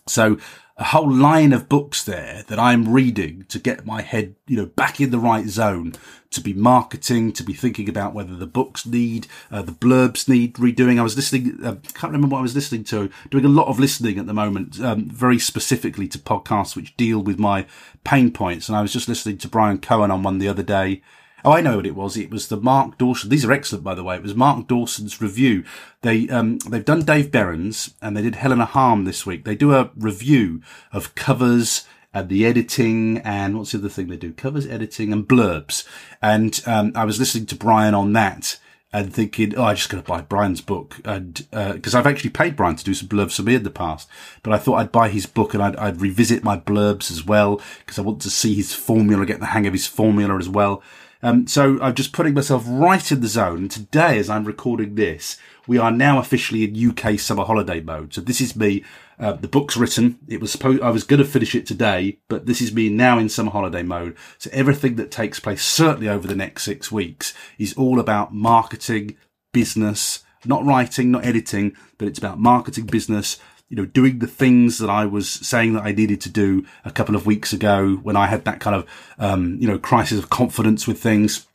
So 0.07 0.37
a 0.75 0.85
whole 0.85 1.11
line 1.11 1.53
of 1.53 1.69
books 1.69 2.03
there 2.03 2.43
that 2.47 2.57
I'm 2.57 2.91
reading 2.91 3.45
to 3.49 3.59
get 3.59 3.85
my 3.85 4.01
head, 4.01 4.35
you 4.47 4.57
know, 4.57 4.65
back 4.65 4.99
in 4.99 5.11
the 5.11 5.19
right 5.19 5.45
zone 5.45 5.93
to 6.31 6.41
be 6.41 6.53
marketing, 6.53 7.31
to 7.33 7.43
be 7.43 7.53
thinking 7.53 7.87
about 7.87 8.15
whether 8.15 8.35
the 8.35 8.47
books 8.47 8.83
need, 8.83 9.27
uh, 9.51 9.61
the 9.61 9.71
blurbs 9.71 10.27
need 10.27 10.55
redoing. 10.55 10.99
I 10.99 11.03
was 11.03 11.15
listening, 11.15 11.59
uh, 11.63 11.75
can't 11.93 12.11
remember 12.11 12.27
what 12.27 12.39
I 12.39 12.43
was 12.43 12.55
listening 12.55 12.83
to, 12.85 13.11
doing 13.29 13.45
a 13.45 13.49
lot 13.49 13.67
of 13.67 13.79
listening 13.79 14.17
at 14.17 14.25
the 14.25 14.33
moment, 14.33 14.79
um, 14.81 15.05
very 15.05 15.37
specifically 15.37 16.07
to 16.07 16.17
podcasts 16.17 16.75
which 16.75 16.97
deal 16.97 17.19
with 17.19 17.37
my 17.37 17.67
pain 18.03 18.31
points. 18.31 18.67
And 18.67 18.75
I 18.75 18.81
was 18.81 18.91
just 18.91 19.07
listening 19.07 19.37
to 19.39 19.47
Bryan 19.47 19.77
Cohen 19.77 20.09
on 20.09 20.23
one 20.23 20.39
the 20.39 20.49
other 20.49 20.63
day 20.63 21.03
Oh, 21.45 21.51
I 21.51 21.61
know 21.61 21.77
what 21.77 21.85
it 21.85 21.95
was. 21.95 22.15
It 22.15 22.31
was 22.31 22.47
the 22.47 22.57
Mark 22.57 22.97
Dawson. 22.97 23.29
These 23.29 23.43
are 23.43 23.51
excellent, 23.51 23.83
by 23.83 23.95
the 23.95 24.03
way. 24.03 24.15
It 24.15 24.23
was 24.23 24.35
Mark 24.35 24.67
Dawson's 24.67 25.21
review. 25.21 25.63
They 26.01 26.29
um 26.29 26.59
they've 26.59 26.85
done 26.85 27.03
Dave 27.03 27.31
Berens 27.31 27.93
and 28.01 28.15
they 28.15 28.21
did 28.21 28.35
Helena 28.35 28.65
Halme 28.65 29.05
this 29.05 29.25
week. 29.25 29.43
They 29.43 29.55
do 29.55 29.73
a 29.73 29.91
review 29.95 30.61
of 30.91 31.15
covers 31.15 31.85
and 32.13 32.29
the 32.29 32.45
editing 32.45 33.17
and 33.19 33.57
what's 33.57 33.71
the 33.71 33.79
other 33.79 33.89
thing 33.89 34.07
they 34.07 34.17
do? 34.17 34.31
Covers, 34.31 34.67
editing, 34.67 35.11
and 35.11 35.27
blurbs. 35.27 35.85
And 36.21 36.61
um, 36.65 36.91
I 36.95 37.05
was 37.05 37.19
listening 37.19 37.47
to 37.47 37.55
Brian 37.55 37.95
on 37.95 38.13
that 38.13 38.59
and 38.93 39.11
thinking, 39.11 39.57
oh, 39.57 39.63
I'm 39.63 39.75
just 39.75 39.89
going 39.89 40.03
to 40.03 40.07
buy 40.07 40.21
Brian's 40.21 40.61
book. 40.61 41.01
And, 41.03 41.45
because 41.49 41.95
uh, 41.95 41.99
I've 41.99 42.05
actually 42.05 42.29
paid 42.29 42.55
Brian 42.55 42.75
to 42.75 42.83
do 42.83 42.93
some 42.93 43.09
blurbs 43.09 43.35
for 43.35 43.41
me 43.41 43.55
in 43.55 43.63
the 43.63 43.71
past, 43.71 44.07
but 44.43 44.53
I 44.53 44.59
thought 44.59 44.75
I'd 44.75 44.91
buy 44.91 45.09
his 45.09 45.25
book 45.25 45.55
and 45.55 45.63
I'd, 45.63 45.75
I'd 45.77 45.99
revisit 45.99 46.43
my 46.43 46.57
blurbs 46.57 47.09
as 47.09 47.25
well 47.25 47.59
because 47.79 47.97
I 47.97 48.03
want 48.03 48.21
to 48.21 48.29
see 48.29 48.53
his 48.53 48.73
formula, 48.75 49.25
get 49.25 49.39
the 49.39 49.47
hang 49.47 49.65
of 49.65 49.73
his 49.73 49.87
formula 49.87 50.37
as 50.37 50.47
well. 50.47 50.83
Um, 51.23 51.47
so 51.47 51.79
I'm 51.81 51.95
just 51.95 52.11
putting 52.11 52.33
myself 52.33 52.65
right 52.67 53.09
in 53.09 53.21
the 53.21 53.27
zone. 53.27 53.59
And 53.59 53.71
today, 53.71 54.19
as 54.19 54.29
I'm 54.29 54.43
recording 54.43 54.95
this, 54.95 55.37
we 55.65 55.77
are 55.77 55.89
now 55.89 56.19
officially 56.19 56.65
in 56.65 56.89
UK 56.89 57.17
summer 57.17 57.45
holiday 57.45 57.79
mode. 57.79 58.13
So 58.13 58.19
this 58.19 58.41
is 58.41 58.57
me. 58.57 58.83
Uh, 59.17 59.31
the 59.31 59.47
book's 59.47 59.77
written. 59.77 60.19
It 60.27 60.41
was 60.41 60.51
supposed, 60.51 60.81
I 60.81 60.89
was 60.89 61.05
going 61.05 61.21
to 61.21 61.25
finish 61.25 61.55
it 61.55 61.65
today, 61.65 62.19
but 62.27 62.45
this 62.45 62.59
is 62.59 62.73
me 62.73 62.89
now 62.89 63.17
in 63.17 63.29
summer 63.29 63.51
holiday 63.51 63.83
mode. 63.83 64.17
So 64.37 64.49
everything 64.51 64.97
that 64.97 65.11
takes 65.11 65.39
place, 65.39 65.63
certainly 65.63 66.09
over 66.09 66.27
the 66.27 66.35
next 66.35 66.63
six 66.63 66.91
weeks, 66.91 67.33
is 67.57 67.73
all 67.75 68.01
about 68.01 68.33
marketing, 68.33 69.15
business, 69.53 70.25
not 70.43 70.65
writing, 70.65 71.09
not 71.09 71.25
editing, 71.25 71.73
but 71.97 72.09
it's 72.09 72.19
about 72.19 72.37
marketing, 72.37 72.87
business, 72.87 73.39
you 73.73 73.77
know, 73.77 73.85
doing 73.85 74.19
the 74.19 74.27
things 74.27 74.77
that 74.77 74.89
I 74.91 75.07
was 75.07 75.27
saying 75.27 75.73
that 75.73 75.81
I 75.81 75.93
needed 75.93 76.21
to 76.21 76.29
do 76.29 76.63
a 76.85 76.91
couple 76.91 77.15
of 77.15 77.25
weeks 77.25 77.53
ago 77.53 77.95
when 78.03 78.15
I 78.15 78.27
had 78.27 78.45
that 78.45 78.59
kind 78.59 78.75
of, 78.75 78.87
um, 79.17 79.57
you 79.59 79.67
know, 79.67 79.79
crisis 79.79 80.19
of 80.19 80.29
confidence 80.29 80.85
with 80.85 81.01
things. 81.01 81.47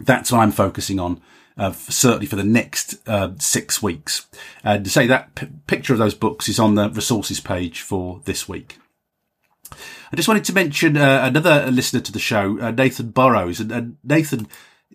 That's 0.00 0.30
what 0.30 0.42
I'm 0.42 0.52
focusing 0.52 1.00
on. 1.00 1.20
Uh, 1.58 1.72
certainly 1.72 2.26
for 2.26 2.36
the 2.36 2.44
next 2.44 2.96
uh, 3.08 3.30
six 3.38 3.82
weeks. 3.82 4.28
And 4.62 4.84
to 4.84 4.90
say 4.90 5.08
that 5.08 5.34
p- 5.34 5.48
picture 5.66 5.92
of 5.92 5.98
those 5.98 6.14
books 6.14 6.48
is 6.48 6.60
on 6.60 6.76
the 6.76 6.88
resources 6.88 7.40
page 7.40 7.80
for 7.80 8.20
this 8.26 8.48
week. 8.48 8.78
I 9.72 10.14
just 10.14 10.28
wanted 10.28 10.44
to 10.44 10.52
mention 10.52 10.96
uh, 10.96 11.22
another 11.24 11.68
listener 11.72 12.00
to 12.00 12.12
the 12.12 12.20
show, 12.20 12.60
uh, 12.60 12.70
Nathan 12.70 13.10
Burrows. 13.10 13.58
And, 13.58 13.96
Nathan, 14.04 14.46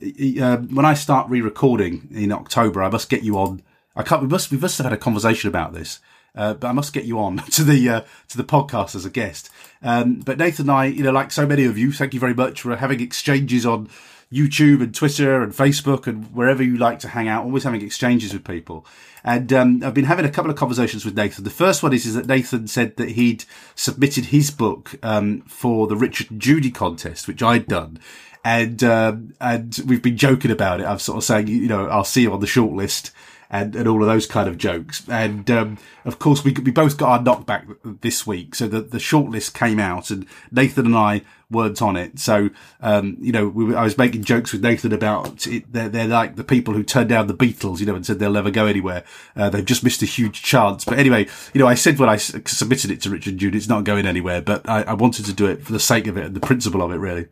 uh, 0.02 0.58
when 0.58 0.86
I 0.86 0.94
start 0.94 1.30
re-recording 1.30 2.08
in 2.14 2.32
October, 2.32 2.82
I 2.82 2.90
must 2.90 3.10
get 3.10 3.24
you 3.24 3.38
on. 3.38 3.62
I 3.94 4.04
can't. 4.04 4.22
We 4.22 4.30
must. 4.30 4.52
We 4.52 4.58
must 4.58 4.78
have 4.78 4.86
had 4.86 4.94
a 4.94 4.98
conversation 4.98 5.50
about 5.50 5.74
this. 5.74 6.00
Uh, 6.36 6.54
but 6.54 6.68
I 6.68 6.72
must 6.72 6.94
get 6.94 7.06
you 7.06 7.20
on 7.20 7.38
to 7.52 7.64
the 7.64 7.90
uh, 7.90 8.02
to 8.30 8.38
the 8.38 8.44
podcast 8.44 8.96
as 8.96 9.06
a 9.06 9.10
guest. 9.10 9.50
Um, 9.82 10.20
but 10.20 10.38
Nathan 10.38 10.70
and 10.70 10.72
I, 10.72 10.86
you 10.86 11.04
know, 11.04 11.12
like 11.12 11.32
so 11.32 11.46
many 11.46 11.66
of 11.66 11.78
you, 11.78 11.92
thank 11.92 12.14
you 12.14 12.20
very 12.20 12.34
much 12.34 12.62
for 12.62 12.76
having 12.76 13.02
exchanges 13.02 13.66
on 13.66 13.90
YouTube 14.32 14.82
and 14.82 14.96
Twitter 14.96 15.44
and 15.44 15.52
Facebook 15.52 16.08
and 16.08 16.34
wherever 16.34 16.64
you 16.64 16.78
like 16.78 17.00
to 17.00 17.10
hang 17.10 17.28
out. 17.28 17.44
Always 17.44 17.64
having 17.64 17.82
exchanges 17.82 18.34
with 18.34 18.46
people. 18.46 18.86
And 19.24 19.52
um, 19.54 19.84
I've 19.84 19.94
been 19.94 20.06
having 20.06 20.26
a 20.26 20.32
couple 20.32 20.50
of 20.50 20.58
conversations 20.58 21.06
with 21.06 21.16
Nathan. 21.16 21.44
The 21.44 21.50
first 21.50 21.84
one 21.84 21.94
is, 21.94 22.06
is 22.06 22.16
that 22.16 22.26
Nathan 22.26 22.68
said 22.68 22.96
that 22.96 23.10
he'd 23.10 23.44
submitted 23.76 24.26
his 24.26 24.50
book 24.50 24.96
um, 25.04 25.42
for 25.42 25.86
the 25.86 25.96
Richard 25.96 26.32
and 26.32 26.42
Judy 26.42 26.72
contest, 26.72 27.28
which 27.28 27.44
I'd 27.44 27.68
done 27.68 28.00
and 28.44 28.84
um, 28.84 29.34
and 29.40 29.80
we've 29.86 30.02
been 30.02 30.18
joking 30.18 30.52
about 30.52 30.82
it. 30.82 30.86
I'm 30.86 31.00
sort 31.00 31.18
of 31.18 31.24
saying, 31.24 31.48
you 31.48 31.68
know, 31.68 31.88
I'll 31.88 32.04
see 32.04 32.24
you 32.24 32.34
on 32.34 32.40
the 32.40 32.48
shortlist 32.48 33.12
and, 33.52 33.76
and 33.76 33.88
all 33.88 34.02
of 34.02 34.08
those 34.08 34.26
kind 34.26 34.48
of 34.48 34.58
jokes. 34.58 35.08
And 35.10 35.52
um, 35.52 35.78
of 36.06 36.18
course, 36.18 36.44
we 36.44 36.54
we 36.54 36.72
both 36.72 36.98
got 36.98 37.10
our 37.10 37.20
knockback 37.20 38.00
this 38.02 38.26
week, 38.26 38.56
so 38.56 38.68
the 38.68 38.82
the 38.82 38.98
shortlist 38.98 39.54
came 39.54 39.78
out, 39.78 40.10
and 40.10 40.26
Nathan 40.52 40.88
and 40.88 40.96
I 40.96 41.22
weren't 41.52 41.82
on 41.82 41.98
it. 41.98 42.18
So 42.18 42.50
um, 42.80 43.18
you 43.20 43.34
know, 43.34 43.50
we, 43.50 43.76
I 43.76 43.84
was 43.84 43.98
making 43.98 44.24
jokes 44.24 44.54
with 44.54 44.64
Nathan 44.64 44.94
about 44.94 45.46
it. 45.46 45.72
They're, 45.72 45.90
they're 45.90 46.08
like 46.08 46.38
the 46.38 46.46
people 46.46 46.74
who 46.74 46.82
turned 46.82 47.10
down 47.10 47.28
the 47.28 47.34
Beatles, 47.34 47.82
you 47.82 47.86
know, 47.86 47.96
and 47.96 48.06
said 48.06 48.20
they'll 48.20 48.32
never 48.32 48.52
go 48.52 48.66
anywhere. 48.66 49.04
Uh, 49.36 49.50
they've 49.50 49.66
just 49.66 49.84
missed 49.84 50.02
a 50.02 50.06
huge 50.08 50.42
chance. 50.42 50.86
But 50.86 50.98
anyway, 50.98 51.28
you 51.54 51.60
know, 51.60 51.68
I 51.68 51.76
said 51.76 52.00
when 52.00 52.10
I 52.10 52.16
submitted 52.16 52.90
it 52.90 53.02
to 53.02 53.10
Richard 53.10 53.38
Jude, 53.38 53.56
it's 53.56 53.68
not 53.68 53.84
going 53.84 54.06
anywhere. 54.06 54.42
But 54.42 54.68
I, 54.68 54.84
I 54.84 54.94
wanted 54.94 55.26
to 55.26 55.34
do 55.34 55.46
it 55.46 55.64
for 55.64 55.74
the 55.74 55.80
sake 55.80 56.08
of 56.08 56.18
it 56.18 56.26
and 56.26 56.36
the 56.36 56.40
principle 56.40 56.82
of 56.82 56.92
it, 56.92 56.98
really 56.98 57.28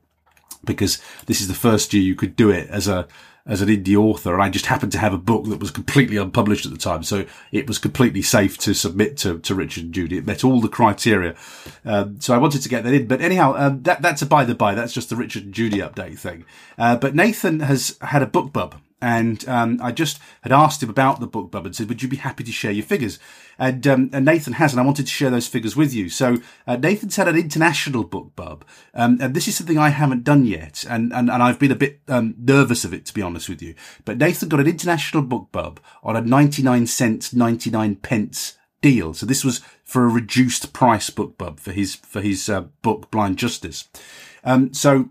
because 0.65 1.01
this 1.25 1.39
is 1.39 1.47
the 1.47 1.53
first 1.53 1.93
year 1.93 2.03
you 2.03 2.15
could 2.15 2.35
do 2.35 2.49
it 2.49 2.69
as 2.69 2.85
a 2.85 3.07
as 3.49 3.61
an 3.61 3.67
indie 3.67 3.97
author, 3.97 4.33
and 4.33 4.41
I 4.41 4.49
just 4.49 4.67
happened 4.67 4.91
to 4.93 4.99
have 4.99 5.13
a 5.13 5.17
book 5.17 5.45
that 5.45 5.59
was 5.59 5.71
completely 5.71 6.17
unpublished 6.17 6.65
at 6.65 6.71
the 6.71 6.77
time, 6.77 7.03
so 7.03 7.25
it 7.51 7.67
was 7.67 7.79
completely 7.79 8.21
safe 8.21 8.57
to 8.59 8.73
submit 8.73 9.17
to, 9.17 9.39
to 9.39 9.55
Richard 9.55 9.85
and 9.85 9.93
Judy. 9.93 10.17
It 10.17 10.25
met 10.25 10.43
all 10.43 10.61
the 10.61 10.69
criteria, 10.69 11.35
um, 11.83 12.21
so 12.21 12.33
I 12.33 12.37
wanted 12.37 12.61
to 12.61 12.69
get 12.69 12.83
that 12.83 12.93
in. 12.93 13.07
But 13.07 13.21
anyhow, 13.21 13.55
um, 13.57 13.81
that 13.83 14.01
that's 14.01 14.21
a 14.21 14.27
by 14.27 14.45
the 14.45 14.55
by. 14.55 14.75
That's 14.75 14.93
just 14.93 15.09
the 15.09 15.15
Richard 15.15 15.45
and 15.45 15.53
Judy 15.53 15.79
update 15.79 16.19
thing. 16.19 16.45
Uh, 16.77 16.95
but 16.95 17.15
Nathan 17.15 17.61
has 17.61 17.97
had 18.01 18.21
a 18.21 18.27
BookBub 18.27 18.75
and 19.01 19.47
um, 19.47 19.79
I 19.81 19.91
just 19.91 20.19
had 20.41 20.51
asked 20.51 20.83
him 20.83 20.89
about 20.89 21.19
the 21.19 21.27
BookBub 21.27 21.65
and 21.65 21.75
said, 21.75 21.89
"Would 21.89 22.03
you 22.03 22.09
be 22.09 22.17
happy 22.17 22.43
to 22.43 22.51
share 22.51 22.71
your 22.71 22.85
figures?" 22.85 23.19
And, 23.57 23.85
um, 23.87 24.09
and 24.13 24.23
Nathan 24.23 24.53
has, 24.53 24.71
and 24.71 24.79
I 24.79 24.85
wanted 24.85 25.05
to 25.05 25.11
share 25.11 25.29
those 25.29 25.47
figures 25.47 25.75
with 25.75 25.93
you. 25.93 26.07
So 26.09 26.37
uh, 26.65 26.77
Nathan's 26.77 27.17
had 27.17 27.27
an 27.27 27.35
international 27.35 28.05
BookBub, 28.05 28.61
um, 28.93 29.17
and 29.21 29.33
this 29.33 29.47
is 29.47 29.57
something 29.57 29.77
I 29.77 29.89
haven't 29.89 30.23
done 30.23 30.45
yet, 30.45 30.85
and 30.89 31.13
and, 31.13 31.29
and 31.29 31.43
I've 31.43 31.59
been 31.59 31.71
a 31.71 31.75
bit 31.75 31.99
um, 32.07 32.35
nervous 32.37 32.85
of 32.85 32.93
it 32.93 33.05
to 33.07 33.13
be 33.13 33.21
honest 33.21 33.49
with 33.49 33.61
you. 33.61 33.75
But 34.05 34.17
Nathan 34.17 34.49
got 34.49 34.59
an 34.59 34.67
international 34.67 35.23
BookBub 35.23 35.77
on 36.03 36.15
a 36.15 36.21
ninety 36.21 36.63
nine 36.63 36.87
cents, 36.87 37.33
ninety 37.33 37.69
nine 37.69 37.95
pence 37.95 38.57
deal. 38.81 39.13
So 39.13 39.25
this 39.25 39.43
was 39.43 39.61
for 39.83 40.05
a 40.05 40.09
reduced 40.09 40.71
price 40.73 41.09
BookBub 41.09 41.59
for 41.59 41.71
his 41.71 41.95
for 41.95 42.21
his 42.21 42.49
uh, 42.49 42.61
book 42.81 43.11
Blind 43.11 43.37
Justice. 43.37 43.89
Um, 44.43 44.73
so 44.73 45.09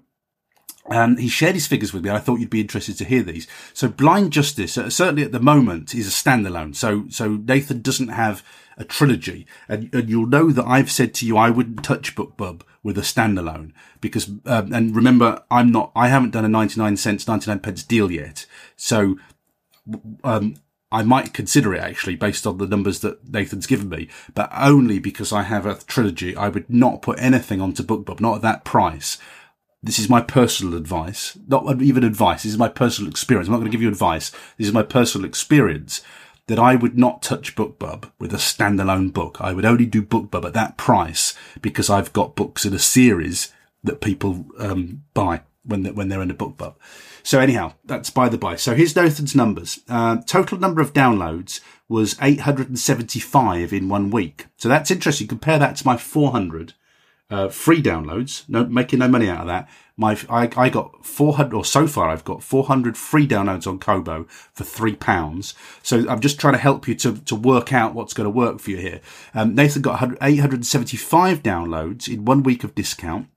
um, 0.91 1.17
he 1.17 1.29
shared 1.29 1.55
his 1.55 1.67
figures 1.67 1.93
with 1.93 2.05
me. 2.05 2.11
I 2.11 2.19
thought 2.19 2.41
you'd 2.41 2.51
be 2.51 2.61
interested 2.61 2.97
to 2.99 3.05
hear 3.05 3.23
these. 3.23 3.47
So 3.75 3.89
Blind 3.89 4.33
Justice, 4.33 4.79
uh, 4.79 4.91
certainly 4.91 5.23
at 5.23 5.33
the 5.33 5.41
moment, 5.41 5.95
is 5.95 6.09
a 6.09 6.11
standalone. 6.11 6.75
So, 6.75 7.05
so 7.09 7.37
Nathan 7.37 7.83
doesn't 7.83 8.09
have 8.09 8.43
a 8.77 8.85
trilogy. 8.85 9.47
And, 9.69 9.93
and 9.95 10.09
you'll 10.09 10.27
know 10.27 10.51
that 10.51 10.67
I've 10.67 10.91
said 10.91 11.15
to 11.15 11.27
you, 11.27 11.37
I 11.37 11.51
wouldn't 11.51 11.85
touch 11.85 12.15
BookBub 12.15 12.63
with 12.83 12.97
a 12.97 13.03
standalone 13.03 13.73
because, 14.01 14.31
um, 14.47 14.73
and 14.73 14.95
remember, 14.95 15.43
I'm 15.51 15.71
not, 15.71 15.93
I 15.95 16.09
haven't 16.09 16.31
done 16.31 16.45
a 16.45 16.49
99 16.49 16.97
cents, 16.97 17.29
99 17.29 17.59
pence 17.59 17.83
deal 17.83 18.11
yet. 18.11 18.47
So, 18.77 19.17
um, 20.25 20.57
I 20.91 21.03
might 21.03 21.35
consider 21.35 21.75
it 21.75 21.83
actually 21.83 22.17
based 22.17 22.47
on 22.47 22.57
the 22.57 22.67
numbers 22.67 23.01
that 23.01 23.29
Nathan's 23.29 23.67
given 23.67 23.91
me, 23.91 24.09
but 24.35 24.49
only 24.57 24.99
because 24.99 25.33
I 25.33 25.43
have 25.43 25.67
a 25.67 25.75
trilogy. 25.75 26.35
I 26.35 26.49
would 26.49 26.71
not 26.71 27.03
put 27.03 27.21
anything 27.21 27.61
onto 27.61 27.83
BookBub, 27.83 28.21
not 28.21 28.37
at 28.37 28.43
that 28.43 28.65
price 28.65 29.19
this 29.89 29.99
is 29.99 30.11
my 30.11 30.21
personal 30.21 30.77
advice, 30.77 31.39
not 31.49 31.81
even 31.81 32.05
advice. 32.05 32.43
This 32.43 32.53
is 32.53 32.59
my 32.59 32.69
personal 32.69 33.11
experience. 33.11 33.49
I'm 33.49 33.53
not 33.53 33.59
going 33.59 33.71
to 33.71 33.75
give 33.75 33.81
you 33.81 33.89
advice. 33.89 34.31
This 34.59 34.67
is 34.67 34.73
my 34.75 34.83
personal 34.83 35.27
experience 35.27 36.03
that 36.47 36.59
I 36.59 36.75
would 36.75 36.99
not 36.99 37.23
touch 37.23 37.57
BookBub 37.57 38.11
with 38.19 38.35
a 38.35 38.37
standalone 38.37 39.15
book. 39.15 39.39
I 39.41 39.55
would 39.55 39.65
only 39.65 39.87
do 39.87 40.03
BookBub 40.03 40.45
at 40.45 40.53
that 40.53 40.77
price 40.77 41.35
because 41.63 41.89
I've 41.89 42.13
got 42.13 42.37
books 42.37 42.67
in 42.67 42.75
a 42.75 42.79
series 42.79 43.51
that 43.83 44.03
people 44.03 44.45
um, 44.59 45.05
buy 45.15 45.41
when 45.65 45.85
they're, 45.85 45.95
when 45.95 46.11
they're 46.11 46.23
in 46.23 46.31
a 46.31 46.35
BookBub. 46.35 46.75
So 47.23 47.41
anyhow, 47.41 47.73
that's 47.83 48.11
by 48.11 48.29
the 48.29 48.37
by. 48.37 48.57
So 48.57 48.75
here's 48.75 48.95
Nathan's 48.95 49.35
numbers. 49.35 49.81
Uh, 49.89 50.19
total 50.27 50.59
number 50.59 50.83
of 50.83 50.93
downloads 50.93 51.61
was 51.89 52.15
875 52.21 53.73
in 53.73 53.89
one 53.89 54.11
week. 54.11 54.49
So 54.59 54.69
that's 54.69 54.91
interesting. 54.91 55.29
Compare 55.29 55.59
that 55.59 55.77
to 55.77 55.87
my 55.87 55.97
400 55.97 56.75
uh, 57.31 57.49
free 57.49 57.83
downloads, 57.83 58.49
no, 58.49 58.65
making 58.67 59.01
no 59.01 59.09
money 59.09 59.29
out 59.29 59.43
of 59.43 59.47
that. 59.49 59.69
My, 59.97 60.19
I, 60.31 60.49
I 60.57 60.69
got 60.71 61.05
400, 61.05 61.55
or 61.55 61.65
so 61.65 61.87
far 61.87 62.09
I've 62.09 62.25
got 62.25 62.43
400 62.43 62.97
free 62.97 63.27
downloads 63.27 63.67
on 63.67 63.79
Kobo 63.79 64.25
for 64.53 64.65
three 64.65 64.97
pounds. 64.97 65.55
So 65.83 66.09
I'm 66.09 66.21
just 66.21 66.41
trying 66.41 66.55
to 66.55 66.59
help 66.59 66.89
you 66.89 66.95
to, 66.97 67.17
to 67.17 67.35
work 67.35 67.73
out 67.73 67.95
what's 67.95 68.15
going 68.15 68.25
to 68.25 68.31
work 68.31 68.61
for 68.61 68.71
you 68.71 68.79
here. 68.79 69.01
Um, 69.35 69.55
Nathan 69.55 69.83
got 69.83 70.17
875 70.23 71.43
downloads 71.43 72.09
in 72.09 72.25
one 72.25 72.43
week 72.43 72.65
of 72.65 72.75
discount. 72.75 73.29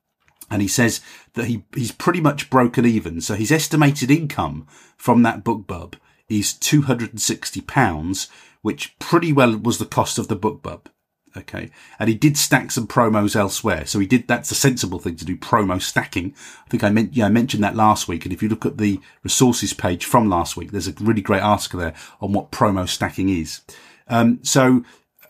And 0.49 0.61
he 0.61 0.67
says 0.67 0.99
that 1.33 1.45
he, 1.45 1.63
he's 1.73 1.93
pretty 1.93 2.19
much 2.19 2.49
broken 2.49 2.85
even. 2.85 3.21
So 3.21 3.35
his 3.35 3.51
estimated 3.51 4.11
income 4.11 4.67
from 4.97 5.23
that 5.23 5.43
BookBub 5.45 5.93
is 6.27 6.53
260 6.53 7.61
pounds, 7.61 8.27
which 8.61 8.97
pretty 8.99 9.31
well 9.31 9.57
was 9.57 9.77
the 9.79 9.85
cost 9.85 10.17
of 10.17 10.27
the 10.27 10.35
BookBub. 10.35 10.87
Okay. 11.35 11.69
And 11.97 12.09
he 12.09 12.15
did 12.15 12.37
stack 12.37 12.71
some 12.71 12.87
promos 12.87 13.35
elsewhere. 13.35 13.85
So 13.85 13.99
he 13.99 14.05
did, 14.05 14.27
that's 14.27 14.51
a 14.51 14.55
sensible 14.55 14.99
thing 14.99 15.15
to 15.15 15.25
do, 15.25 15.37
promo 15.37 15.81
stacking. 15.81 16.33
I 16.65 16.69
think 16.69 16.83
I 16.83 16.89
meant, 16.89 17.15
yeah, 17.15 17.25
I 17.25 17.29
mentioned 17.29 17.63
that 17.63 17.75
last 17.75 18.07
week. 18.07 18.25
And 18.25 18.33
if 18.33 18.43
you 18.43 18.49
look 18.49 18.65
at 18.65 18.77
the 18.77 18.99
resources 19.23 19.73
page 19.73 20.05
from 20.05 20.29
last 20.29 20.57
week, 20.57 20.71
there's 20.71 20.87
a 20.87 20.93
really 20.99 21.21
great 21.21 21.41
article 21.41 21.79
there 21.79 21.93
on 22.19 22.33
what 22.33 22.51
promo 22.51 22.87
stacking 22.87 23.29
is. 23.29 23.61
Um, 24.07 24.39
so, 24.43 24.83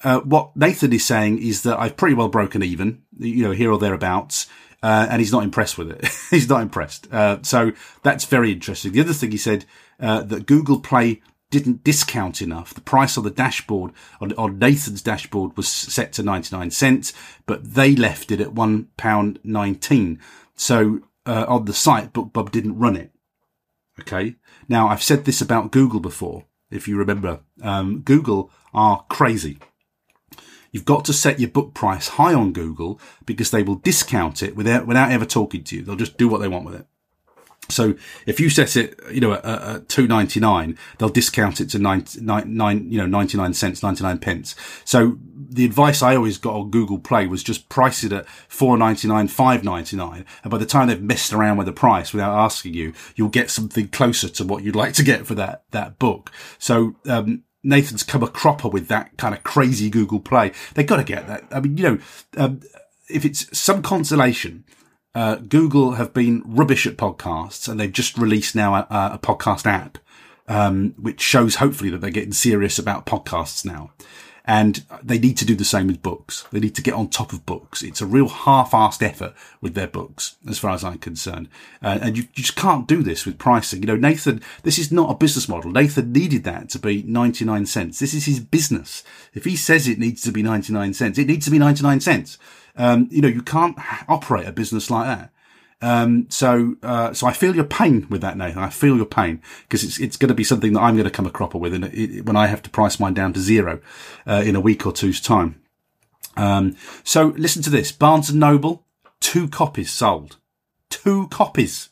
uh, 0.04 0.20
what 0.22 0.56
Nathan 0.58 0.94
is 0.94 1.06
saying 1.06 1.40
is 1.40 1.62
that 1.62 1.80
I've 1.80 1.96
pretty 1.96 2.16
well 2.16 2.30
broken 2.30 2.64
even, 2.64 3.04
you 3.20 3.44
know, 3.44 3.52
here 3.52 3.72
or 3.72 3.78
thereabouts. 3.78 4.48
Uh, 4.84 5.06
and 5.12 5.22
he's 5.22 5.32
not 5.32 5.44
impressed 5.44 5.78
with 5.78 5.92
it. 5.92 6.10
he's 6.32 6.50
not 6.50 6.62
impressed. 6.62 7.12
Uh, 7.14 7.38
so 7.44 7.72
that's 8.02 8.26
very 8.26 8.52
interesting. 8.52 8.92
The 8.92 9.02
other 9.02 9.14
thing 9.14 9.30
he 9.30 9.38
said, 9.38 9.66
uh, 10.00 10.24
that 10.24 10.48
Google 10.48 10.80
Play 10.80 11.22
didn't 11.52 11.84
discount 11.84 12.42
enough. 12.42 12.74
The 12.74 12.82
price 12.82 13.18
on 13.18 13.24
the 13.24 13.30
dashboard, 13.30 13.92
on, 14.20 14.34
on 14.34 14.58
Nathan's 14.58 15.04
dashboard 15.04 15.56
was 15.56 15.68
set 15.68 16.14
to 16.14 16.24
99 16.24 16.72
cents, 16.72 17.14
but 17.46 17.76
they 17.76 17.96
left 17.96 18.32
it 18.32 18.42
at 18.42 18.54
one 18.54 18.88
pound 18.98 19.40
19. 19.44 20.20
So, 20.56 21.02
uh, 21.26 21.46
on 21.48 21.66
the 21.66 21.74
site, 21.74 22.14
BookBub 22.14 22.52
didn't 22.52 22.80
run 22.80 22.96
it. 22.96 23.12
Okay. 24.00 24.36
Now 24.68 24.88
I've 24.88 25.04
said 25.04 25.26
this 25.26 25.42
about 25.42 25.72
Google 25.72 26.00
before. 26.00 26.46
If 26.72 26.88
you 26.88 26.98
remember, 26.98 27.42
um, 27.62 28.00
Google 28.00 28.50
are 28.74 29.06
crazy. 29.10 29.60
You've 30.72 30.86
got 30.86 31.04
to 31.06 31.14
set 31.14 31.40
your 31.40 31.50
book 31.50 31.74
price 31.74 32.08
high 32.10 32.34
on 32.34 32.54
Google 32.54 33.00
because 33.26 33.52
they 33.52 33.62
will 33.62 33.76
discount 33.76 34.42
it 34.42 34.56
without, 34.56 34.88
without 34.88 35.12
ever 35.12 35.26
talking 35.26 35.66
to 35.66 35.76
you. 35.76 35.82
They'll 35.82 35.98
just 35.98 36.18
do 36.18 36.30
what 36.30 36.40
they 36.40 36.48
want 36.48 36.66
with 36.66 36.76
it. 36.76 36.88
So 37.70 37.96
if 38.26 38.40
you 38.40 38.50
set 38.50 38.76
it, 38.76 39.00
you 39.12 39.22
know, 39.22 39.34
at, 39.34 39.46
at 39.46 39.90
two 39.90 40.06
ninety 40.06 40.40
nine, 40.40 40.78
they'll 40.98 41.10
discount 41.10 41.62
it 41.62 41.70
to 41.70 41.80
nine, 41.80 42.06
nine, 42.20 42.56
nine, 42.58 42.92
you 42.92 42.98
know, 42.98 43.06
ninety 43.06 43.38
nine 43.38 43.54
cents, 43.54 43.82
ninety 43.82 44.04
nine 44.04 44.18
pence. 44.18 44.56
So 44.84 45.18
the 45.36 45.64
advice 45.64 46.02
I 46.02 46.16
always 46.16 46.38
got 46.38 46.56
on 46.56 46.70
Google 46.70 47.00
Play 47.00 47.28
was 47.28 47.44
just 47.44 47.70
price 47.70 48.04
it 48.04 48.12
at 48.12 48.28
four 48.28 48.78
ninety 48.78 49.08
nine, 49.08 49.30
five 49.30 49.64
ninety 49.64 49.96
nine, 49.96 50.26
and 50.44 50.52
by 50.52 50.58
the 50.58 50.66
time 50.66 50.88
they've 50.88 51.02
messed 51.02 51.32
around 51.32 51.58
with 51.58 51.68
the 51.68 51.72
price 51.72 52.12
without 52.12 52.38
asking 52.38 52.74
you, 52.74 52.94
you'll 53.16 53.30
get 53.30 53.50
something 53.50 53.88
closer 53.88 54.28
to 54.28 54.44
what 54.44 54.64
you'd 54.64 54.76
like 54.76 54.94
to 54.96 55.04
get 55.04 55.26
for 55.26 55.36
that 55.36 55.64
that 55.72 55.98
book. 55.98 56.30
So 56.58 56.96
um, 57.08 57.44
Nathan's 57.64 58.04
come 58.04 58.24
a 58.24 58.28
cropper 58.28 58.68
with 58.68 58.90
that 58.90 59.18
kind 59.18 59.34
of 59.34 59.44
crazy 59.44 59.90
Google 59.90 60.20
Play. 60.20 60.52
They've 60.74 60.86
got 60.86 60.98
to 60.98 61.04
get 61.04 61.28
that. 61.28 61.46
I 61.52 61.62
mean, 61.62 61.78
you 61.78 61.84
know, 61.84 61.98
um, 62.36 62.62
if 63.08 63.24
it's 63.24 63.58
some 63.58 63.82
consolation 63.82 64.66
uh, 65.14 65.36
Google 65.36 65.94
have 65.94 66.14
been 66.14 66.42
rubbish 66.46 66.88
at 66.88 66.98
podcasts 66.98 67.68
and 67.68 67.80
they've 67.80 67.92
just 67.92 68.18
released 68.18 68.56
now 68.56 68.76
a, 68.76 68.88
a 68.90 69.20
podcast 69.22 69.66
app, 69.66 69.98
um, 70.48 70.96
which 70.98 71.22
shows 71.22 71.56
hopefully 71.56 71.90
that 71.90 72.00
they're 72.00 72.10
getting 72.10 72.34
serious 72.34 72.80
about 72.80 73.06
podcasts 73.06 73.66
now. 73.66 73.92
And 74.44 74.84
they 75.04 75.20
need 75.20 75.38
to 75.38 75.46
do 75.46 75.56
the 75.56 75.64
same 75.64 75.86
with 75.86 76.02
books. 76.02 76.48
They 76.52 76.60
need 76.60 76.74
to 76.74 76.82
get 76.82 76.96
on 76.96 77.10
top 77.10 77.32
of 77.32 77.46
books. 77.46 77.84
It's 77.84 78.02
a 78.02 78.08
real 78.08 78.28
half-assed 78.28 79.04
effort 79.04 79.36
with 79.62 79.76
their 79.76 79.88
books, 79.88 80.36
as 80.50 80.58
far 80.58 80.72
as 80.72 80.84
I'm 80.84 80.98
concerned. 80.98 81.48
Uh, 81.82 82.00
and 82.02 82.18
you, 82.18 82.24
you 82.24 82.44
just 82.44 82.56
can't 82.56 82.88
do 82.88 83.04
this 83.04 83.24
with 83.24 83.38
pricing. 83.38 83.82
You 83.82 83.88
know, 83.88 83.96
Nathan, 83.96 84.42
this 84.64 84.80
is 84.80 84.92
not 84.92 85.12
a 85.12 85.16
business 85.16 85.48
model. 85.48 85.72
Nathan 85.72 86.12
needed 86.12 86.44
that 86.46 86.70
to 86.70 86.80
be 86.80 87.04
99 87.04 87.68
cents. 87.68 88.00
This 88.00 88.16
is 88.16 88.26
his 88.26 88.40
business. 88.40 89.04
If 89.36 89.46
he 89.46 89.56
says 89.56 89.88
it 89.88 90.00
needs 90.00 90.24
to 90.24 90.32
be 90.32 90.42
99 90.42 90.96
cents, 90.96 91.20
it 91.20 91.28
needs 91.28 91.46
to 91.46 91.52
be 91.52 91.60
99 91.60 92.00
cents. 92.00 92.40
Um, 92.82 93.08
you 93.12 93.22
know, 93.22 93.28
you 93.28 93.44
can't 93.44 93.78
operate 94.08 94.48
a 94.48 94.52
business 94.52 94.90
like 94.90 95.06
that. 95.06 95.32
Um, 95.84 96.28
so, 96.30 96.76
uh, 96.82 97.14
so 97.14 97.28
I 97.28 97.34
feel 97.34 97.56
your 97.56 97.64
pain 97.64 98.08
with 98.10 98.22
that, 98.22 98.38
Nathan. 98.38 98.64
I 98.64 98.70
feel 98.70 98.98
your 98.98 99.06
pain 99.06 99.42
because 99.64 99.84
it's, 99.84 100.00
it's 100.00 100.18
going 100.18 100.30
to 100.30 100.36
be 100.36 100.44
something 100.44 100.74
that 100.74 100.80
I'm 100.80 100.96
going 100.96 101.06
to 101.06 101.18
come 101.18 101.28
a 101.28 101.32
cropper 101.32 101.60
with 101.60 101.76
it, 101.76 102.26
when 102.26 102.36
I 102.36 102.48
have 102.48 102.64
to 102.64 102.70
price 102.70 103.00
mine 103.00 103.14
down 103.14 103.34
to 103.34 103.40
zero, 103.40 103.82
uh, 104.26 104.44
in 104.44 104.56
a 104.56 104.60
week 104.60 104.86
or 104.86 104.92
two's 104.92 105.22
time. 105.22 105.62
Um, 106.38 106.76
so 107.04 107.34
listen 107.38 107.62
to 107.64 107.70
this. 107.70 107.92
Barnes 107.92 108.32
and 108.32 108.40
Noble, 108.40 108.84
two 109.20 109.48
copies 109.48 109.92
sold. 109.92 110.38
Two 110.90 111.28
copies. 111.28 111.90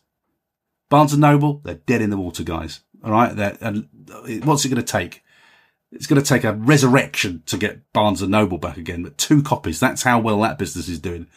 Barnes 0.89 1.13
and 1.13 1.21
Noble, 1.21 1.61
they're 1.63 1.75
dead 1.75 2.01
in 2.01 2.09
the 2.09 2.17
water, 2.17 2.43
guys. 2.43 2.81
All 3.03 3.11
right. 3.11 3.35
They're, 3.35 3.57
and 3.61 3.87
what's 4.43 4.65
it 4.65 4.69
going 4.69 4.83
to 4.83 4.91
take? 4.91 5.23
It's 5.91 6.07
going 6.07 6.21
to 6.21 6.27
take 6.27 6.43
a 6.43 6.53
resurrection 6.53 7.43
to 7.47 7.57
get 7.57 7.91
Barnes 7.93 8.21
and 8.21 8.31
Noble 8.31 8.57
back 8.57 8.77
again, 8.77 9.03
but 9.03 9.17
two 9.17 9.41
copies. 9.41 9.79
That's 9.79 10.03
how 10.03 10.19
well 10.19 10.39
that 10.41 10.59
business 10.59 10.87
is 10.87 10.99
doing. 10.99 11.27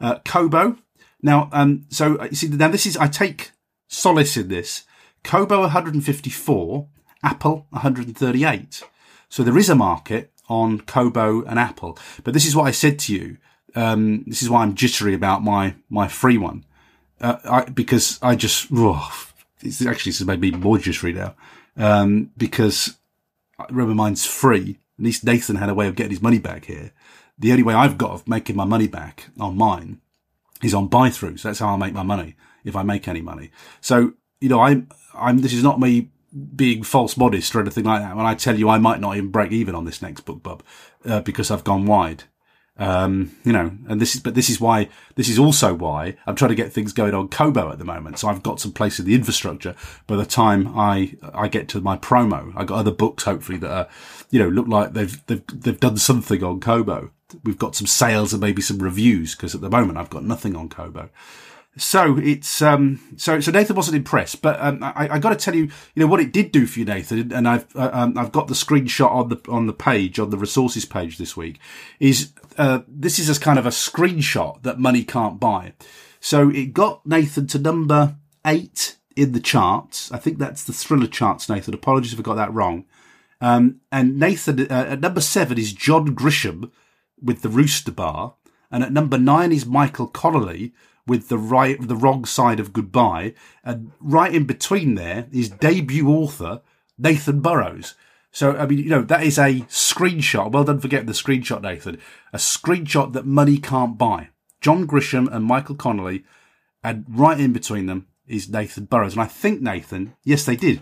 Uh, 0.00 0.18
Kobo. 0.24 0.76
Now, 1.22 1.48
um, 1.52 1.86
so 1.88 2.16
uh, 2.16 2.24
you 2.24 2.36
see, 2.36 2.48
now 2.48 2.68
this 2.68 2.84
is, 2.84 2.96
I 2.96 3.06
take 3.06 3.52
solace 3.88 4.36
in 4.36 4.48
this. 4.48 4.84
Kobo 5.24 5.60
154, 5.60 6.88
Apple 7.22 7.66
138. 7.70 8.82
So 9.28 9.42
there 9.42 9.56
is 9.56 9.70
a 9.70 9.74
market 9.74 10.30
on 10.48 10.80
Kobo 10.80 11.42
and 11.44 11.58
Apple. 11.58 11.98
But 12.22 12.34
this 12.34 12.44
is 12.44 12.54
what 12.54 12.66
I 12.66 12.72
said 12.72 12.98
to 13.00 13.14
you. 13.14 13.38
Um, 13.74 14.24
this 14.26 14.42
is 14.42 14.50
why 14.50 14.62
I'm 14.62 14.74
jittery 14.74 15.14
about 15.14 15.42
my, 15.42 15.76
my 15.88 16.08
free 16.08 16.36
one. 16.36 16.64
Uh, 17.20 17.36
I, 17.44 17.64
because 17.64 18.18
I 18.20 18.34
just, 18.34 18.68
oh, 18.72 19.10
it's 19.62 19.84
actually 19.86 20.10
it's 20.10 20.22
made 20.22 20.40
me 20.40 20.50
more 20.50 20.76
jittery 20.76 21.12
now. 21.12 21.34
Um, 21.76 22.30
because 22.36 22.98
remember 23.70 23.94
mine's 23.94 24.26
free. 24.26 24.78
At 24.98 25.04
least 25.04 25.24
Nathan 25.24 25.56
had 25.56 25.68
a 25.68 25.74
way 25.74 25.88
of 25.88 25.96
getting 25.96 26.10
his 26.10 26.22
money 26.22 26.38
back 26.38 26.66
here. 26.66 26.92
The 27.38 27.50
only 27.50 27.62
way 27.62 27.74
I've 27.74 27.98
got 27.98 28.10
of 28.10 28.28
making 28.28 28.56
my 28.56 28.64
money 28.64 28.86
back 28.86 29.30
on 29.38 29.56
mine 29.56 30.00
is 30.62 30.74
on 30.74 30.88
buy 30.88 31.08
throughs. 31.08 31.42
That's 31.42 31.58
how 31.58 31.68
I 31.68 31.76
make 31.76 31.94
my 31.94 32.02
money 32.02 32.36
if 32.64 32.76
I 32.76 32.82
make 32.82 33.08
any 33.08 33.22
money. 33.22 33.50
So, 33.80 34.12
you 34.40 34.48
know, 34.48 34.60
I'm, 34.60 34.88
I'm, 35.14 35.38
this 35.38 35.52
is 35.52 35.62
not 35.64 35.80
me 35.80 36.10
being 36.54 36.82
false 36.82 37.16
modest 37.16 37.54
or 37.54 37.60
anything 37.60 37.84
like 37.84 38.00
that 38.00 38.16
when 38.16 38.26
I 38.26 38.34
tell 38.34 38.58
you 38.58 38.68
I 38.68 38.78
might 38.78 39.00
not 39.00 39.16
even 39.16 39.30
break 39.30 39.52
even 39.52 39.74
on 39.74 39.84
this 39.84 40.00
next 40.00 40.24
BookBub, 40.24 40.60
uh, 41.04 41.20
because 41.20 41.50
I've 41.50 41.64
gone 41.64 41.84
wide. 41.86 42.24
Um, 42.78 43.36
you 43.44 43.52
know, 43.52 43.70
and 43.86 44.00
this 44.00 44.14
is, 44.14 44.22
but 44.22 44.34
this 44.34 44.48
is 44.48 44.60
why, 44.60 44.88
this 45.14 45.28
is 45.28 45.38
also 45.38 45.74
why 45.74 46.16
I'm 46.26 46.34
trying 46.34 46.48
to 46.48 46.54
get 46.54 46.72
things 46.72 46.92
going 46.92 47.14
on 47.14 47.28
Kobo 47.28 47.70
at 47.70 47.78
the 47.78 47.84
moment. 47.84 48.18
So 48.18 48.28
I've 48.28 48.42
got 48.42 48.60
some 48.60 48.72
place 48.72 48.98
in 48.98 49.04
the 49.04 49.14
infrastructure 49.14 49.74
by 50.06 50.16
the 50.16 50.24
time 50.24 50.72
I, 50.76 51.14
I 51.34 51.48
get 51.48 51.68
to 51.68 51.80
my 51.80 51.98
promo. 51.98 52.52
I 52.56 52.64
got 52.64 52.78
other 52.78 52.90
books, 52.90 53.24
hopefully, 53.24 53.58
that 53.58 53.70
are, 53.70 53.88
you 54.30 54.38
know, 54.38 54.48
look 54.48 54.68
like 54.68 54.94
they've, 54.94 55.24
they've, 55.26 55.42
they've 55.52 55.80
done 55.80 55.98
something 55.98 56.42
on 56.42 56.60
Kobo. 56.60 57.10
We've 57.44 57.58
got 57.58 57.76
some 57.76 57.86
sales 57.86 58.32
and 58.32 58.40
maybe 58.40 58.62
some 58.62 58.78
reviews 58.78 59.34
because 59.34 59.54
at 59.54 59.60
the 59.60 59.70
moment 59.70 59.98
I've 59.98 60.10
got 60.10 60.24
nothing 60.24 60.56
on 60.56 60.68
Kobo. 60.68 61.10
So 61.78 62.18
it's 62.18 62.60
um 62.60 63.00
so 63.16 63.40
so 63.40 63.50
Nathan 63.50 63.76
wasn't 63.76 63.96
impressed, 63.96 64.42
but 64.42 64.60
um, 64.60 64.82
I, 64.82 65.08
I 65.12 65.18
got 65.18 65.30
to 65.30 65.36
tell 65.36 65.54
you, 65.54 65.70
you 65.94 66.00
know 66.00 66.06
what 66.06 66.20
it 66.20 66.30
did 66.30 66.52
do 66.52 66.66
for 66.66 66.80
you, 66.80 66.84
Nathan, 66.84 67.32
and 67.32 67.48
I've 67.48 67.74
uh, 67.74 67.88
um, 67.94 68.18
I've 68.18 68.30
got 68.30 68.48
the 68.48 68.54
screenshot 68.54 69.10
on 69.10 69.30
the 69.30 69.40
on 69.48 69.66
the 69.66 69.72
page 69.72 70.18
on 70.18 70.28
the 70.28 70.36
resources 70.36 70.84
page 70.84 71.16
this 71.16 71.34
week. 71.34 71.58
Is 71.98 72.32
uh, 72.58 72.80
this 72.88 73.18
is 73.18 73.34
a 73.34 73.40
kind 73.40 73.58
of 73.58 73.66
a 73.66 73.70
screenshot 73.70 74.62
that 74.62 74.78
money 74.78 75.04
can't 75.04 75.40
buy. 75.40 75.74
So 76.20 76.50
it 76.50 76.72
got 76.72 77.04
Nathan 77.06 77.46
to 77.48 77.58
number 77.58 78.16
eight 78.46 78.96
in 79.16 79.32
the 79.32 79.40
charts. 79.40 80.10
I 80.12 80.18
think 80.18 80.38
that's 80.38 80.64
the 80.64 80.72
thriller 80.72 81.06
charts, 81.06 81.48
Nathan. 81.48 81.74
Apologies 81.74 82.12
if 82.12 82.20
I 82.20 82.22
got 82.22 82.36
that 82.36 82.54
wrong. 82.54 82.84
Um, 83.40 83.80
and 83.90 84.18
Nathan 84.18 84.60
uh, 84.70 84.86
at 84.90 85.00
number 85.00 85.20
seven 85.20 85.58
is 85.58 85.72
John 85.72 86.14
Grisham 86.14 86.70
with 87.20 87.42
the 87.42 87.48
Rooster 87.48 87.92
Bar, 87.92 88.34
and 88.70 88.84
at 88.84 88.92
number 88.92 89.18
nine 89.18 89.52
is 89.52 89.66
Michael 89.66 90.06
Connolly 90.06 90.72
with 91.06 91.28
the 91.28 91.38
right, 91.38 91.76
the 91.80 91.96
wrong 91.96 92.24
side 92.24 92.60
of 92.60 92.72
goodbye. 92.72 93.34
And 93.64 93.90
right 94.00 94.32
in 94.32 94.44
between 94.44 94.94
there 94.94 95.26
is 95.32 95.48
debut 95.48 96.08
author 96.08 96.62
Nathan 96.96 97.40
Burrows. 97.40 97.94
So, 98.32 98.56
I 98.56 98.66
mean, 98.66 98.78
you 98.78 98.88
know, 98.88 99.02
that 99.02 99.22
is 99.22 99.38
a 99.38 99.60
screenshot. 99.68 100.50
Well 100.50 100.64
done 100.64 100.80
for 100.80 100.88
getting 100.88 101.06
the 101.06 101.12
screenshot, 101.12 101.60
Nathan. 101.60 102.00
A 102.32 102.38
screenshot 102.38 103.12
that 103.12 103.26
money 103.26 103.58
can't 103.58 103.98
buy. 103.98 104.30
John 104.62 104.86
Grisham 104.86 105.30
and 105.30 105.44
Michael 105.44 105.74
Connolly. 105.74 106.24
And 106.82 107.04
right 107.08 107.38
in 107.38 107.52
between 107.52 107.86
them 107.86 108.06
is 108.26 108.48
Nathan 108.48 108.86
Burrows. 108.86 109.12
And 109.12 109.22
I 109.22 109.26
think 109.26 109.60
Nathan, 109.60 110.14
yes, 110.24 110.46
they 110.46 110.56
did. 110.56 110.80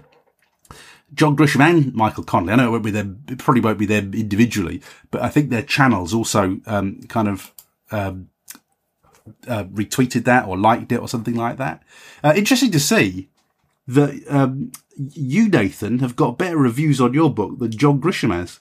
John 1.12 1.36
Grisham 1.36 1.60
and 1.60 1.92
Michael 1.92 2.22
Connolly. 2.22 2.52
I 2.52 2.56
know 2.56 2.68
it 2.68 2.70
won't 2.70 2.84
be 2.84 2.92
them, 2.92 3.24
it 3.28 3.38
probably 3.38 3.62
won't 3.62 3.78
be 3.78 3.86
them 3.86 4.14
individually, 4.14 4.80
but 5.10 5.22
I 5.22 5.28
think 5.28 5.50
their 5.50 5.62
channels 5.62 6.14
also, 6.14 6.60
um, 6.66 7.00
kind 7.08 7.26
of, 7.26 7.52
um, 7.90 8.28
uh, 9.48 9.64
retweeted 9.64 10.24
that 10.24 10.46
or 10.46 10.56
liked 10.56 10.92
it 10.92 11.00
or 11.00 11.08
something 11.08 11.34
like 11.34 11.56
that. 11.56 11.82
Uh, 12.22 12.32
interesting 12.36 12.70
to 12.70 12.80
see 12.80 13.28
that 13.94 14.22
um, 14.28 14.72
you, 14.96 15.48
Nathan, 15.48 15.98
have 15.98 16.16
got 16.16 16.38
better 16.38 16.56
reviews 16.56 17.00
on 17.00 17.14
your 17.14 17.32
book 17.32 17.58
than 17.58 17.70
John 17.72 18.00
Grisham 18.00 18.32
has. 18.32 18.60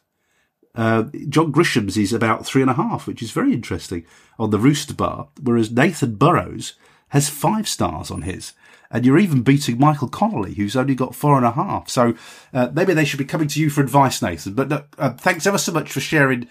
Uh, 0.75 1.03
John 1.27 1.51
Grisham's 1.51 1.97
is 1.97 2.13
about 2.13 2.45
three 2.45 2.61
and 2.61 2.71
a 2.71 2.75
half, 2.75 3.05
which 3.05 3.21
is 3.21 3.31
very 3.31 3.53
interesting 3.53 4.05
on 4.37 4.49
the 4.49 4.59
Rooster 4.59 4.93
Bar, 4.93 5.29
whereas 5.41 5.71
Nathan 5.71 6.15
Burrows 6.15 6.73
has 7.09 7.29
five 7.29 7.67
stars 7.67 8.11
on 8.11 8.23
his. 8.23 8.53
And 8.91 9.05
you're 9.05 9.19
even 9.19 9.43
beating 9.43 9.77
Michael 9.77 10.07
Connolly, 10.07 10.55
who's 10.55 10.75
only 10.75 10.95
got 10.95 11.13
four 11.13 11.37
and 11.37 11.45
a 11.45 11.51
half. 11.51 11.89
So 11.89 12.15
uh, 12.53 12.69
maybe 12.73 12.93
they 12.93 13.05
should 13.05 13.19
be 13.19 13.25
coming 13.25 13.47
to 13.49 13.59
you 13.59 13.69
for 13.69 13.81
advice, 13.81 14.21
Nathan. 14.21 14.53
But 14.53 14.87
uh, 14.97 15.13
thanks 15.13 15.45
ever 15.45 15.59
so 15.59 15.71
much 15.71 15.91
for 15.91 15.99
sharing 15.99 16.47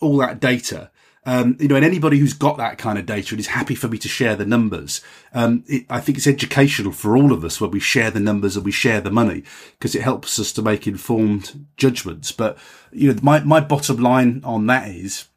all 0.00 0.16
that 0.18 0.38
data. 0.38 0.89
Um, 1.26 1.56
you 1.60 1.68
know, 1.68 1.76
and 1.76 1.84
anybody 1.84 2.18
who's 2.18 2.32
got 2.32 2.56
that 2.56 2.78
kind 2.78 2.98
of 2.98 3.04
data 3.04 3.34
and 3.34 3.40
is 3.40 3.48
happy 3.48 3.74
for 3.74 3.88
me 3.88 3.98
to 3.98 4.08
share 4.08 4.36
the 4.36 4.46
numbers, 4.46 5.02
um, 5.34 5.64
it, 5.66 5.84
I 5.90 6.00
think 6.00 6.16
it's 6.16 6.26
educational 6.26 6.92
for 6.92 7.14
all 7.16 7.32
of 7.32 7.44
us 7.44 7.60
when 7.60 7.70
we 7.70 7.80
share 7.80 8.10
the 8.10 8.20
numbers 8.20 8.56
and 8.56 8.64
we 8.64 8.72
share 8.72 9.02
the 9.02 9.10
money 9.10 9.44
because 9.72 9.94
it 9.94 10.02
helps 10.02 10.38
us 10.38 10.50
to 10.52 10.62
make 10.62 10.86
informed 10.86 11.66
judgments. 11.76 12.32
But, 12.32 12.56
you 12.90 13.12
know, 13.12 13.20
my, 13.22 13.40
my 13.40 13.60
bottom 13.60 13.98
line 13.98 14.40
on 14.44 14.66
that 14.68 14.88
is, 14.88 15.28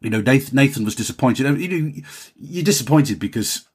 you 0.00 0.10
know, 0.10 0.20
Nathan, 0.20 0.54
Nathan 0.54 0.84
was 0.84 0.94
disappointed. 0.94 1.60
You 1.60 1.68
know, 1.68 1.92
you're 2.36 2.64
disappointed 2.64 3.18
because 3.18 3.67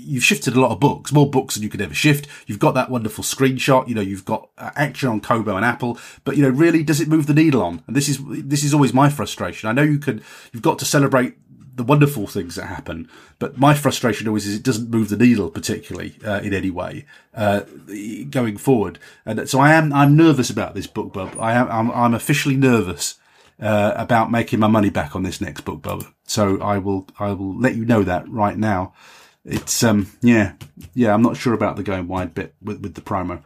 you've 0.00 0.24
shifted 0.24 0.54
a 0.54 0.60
lot 0.60 0.70
of 0.70 0.80
books, 0.80 1.12
more 1.12 1.28
books 1.28 1.54
than 1.54 1.62
you 1.62 1.68
could 1.68 1.80
ever 1.80 1.94
shift. 1.94 2.26
You've 2.46 2.58
got 2.58 2.74
that 2.74 2.90
wonderful 2.90 3.24
screenshot. 3.24 3.88
You 3.88 3.94
know, 3.94 4.00
you've 4.00 4.24
got 4.24 4.48
action 4.58 5.08
on 5.08 5.20
Kobo 5.20 5.56
and 5.56 5.64
Apple, 5.64 5.98
but 6.24 6.36
you 6.36 6.42
know, 6.42 6.50
really, 6.50 6.82
does 6.82 7.00
it 7.00 7.08
move 7.08 7.26
the 7.26 7.34
needle 7.34 7.62
on? 7.62 7.82
And 7.86 7.96
this 7.96 8.08
is, 8.08 8.18
this 8.28 8.64
is 8.64 8.74
always 8.74 8.92
my 8.92 9.08
frustration. 9.08 9.68
I 9.68 9.72
know 9.72 9.82
you 9.82 9.98
can, 9.98 10.22
you've 10.52 10.62
got 10.62 10.78
to 10.80 10.84
celebrate 10.84 11.36
the 11.76 11.84
wonderful 11.84 12.26
things 12.26 12.56
that 12.56 12.66
happen, 12.66 13.08
but 13.38 13.56
my 13.56 13.74
frustration 13.74 14.28
always 14.28 14.46
is 14.46 14.56
it 14.56 14.62
doesn't 14.62 14.90
move 14.90 15.08
the 15.08 15.16
needle 15.16 15.50
particularly 15.50 16.14
uh, 16.26 16.40
in 16.40 16.52
any 16.52 16.70
way 16.70 17.06
uh, 17.34 17.60
going 18.28 18.56
forward. 18.58 18.98
And 19.24 19.48
so 19.48 19.60
I 19.60 19.72
am, 19.72 19.92
I'm 19.92 20.16
nervous 20.16 20.50
about 20.50 20.74
this 20.74 20.86
BookBub. 20.86 21.40
I 21.40 21.52
am, 21.52 21.70
I'm, 21.70 21.90
I'm 21.90 22.14
officially 22.14 22.56
nervous. 22.56 23.16
Uh, 23.62 23.92
about 23.94 24.30
making 24.30 24.58
my 24.58 24.66
money 24.66 24.88
back 24.88 25.14
on 25.14 25.22
this 25.22 25.38
next 25.38 25.66
BookBub. 25.66 26.10
So 26.24 26.58
I 26.62 26.78
will, 26.78 27.06
I 27.18 27.34
will 27.34 27.54
let 27.54 27.74
you 27.74 27.84
know 27.84 28.02
that 28.04 28.26
right 28.26 28.56
now 28.56 28.94
it's 29.44 29.82
um 29.82 30.10
yeah 30.20 30.52
yeah 30.94 31.14
I'm 31.14 31.22
not 31.22 31.36
sure 31.36 31.54
about 31.54 31.76
the 31.76 31.82
going 31.82 32.08
wide 32.08 32.34
bit 32.34 32.54
with 32.62 32.80
with 32.80 32.94
the 32.94 33.00
promo. 33.00 33.44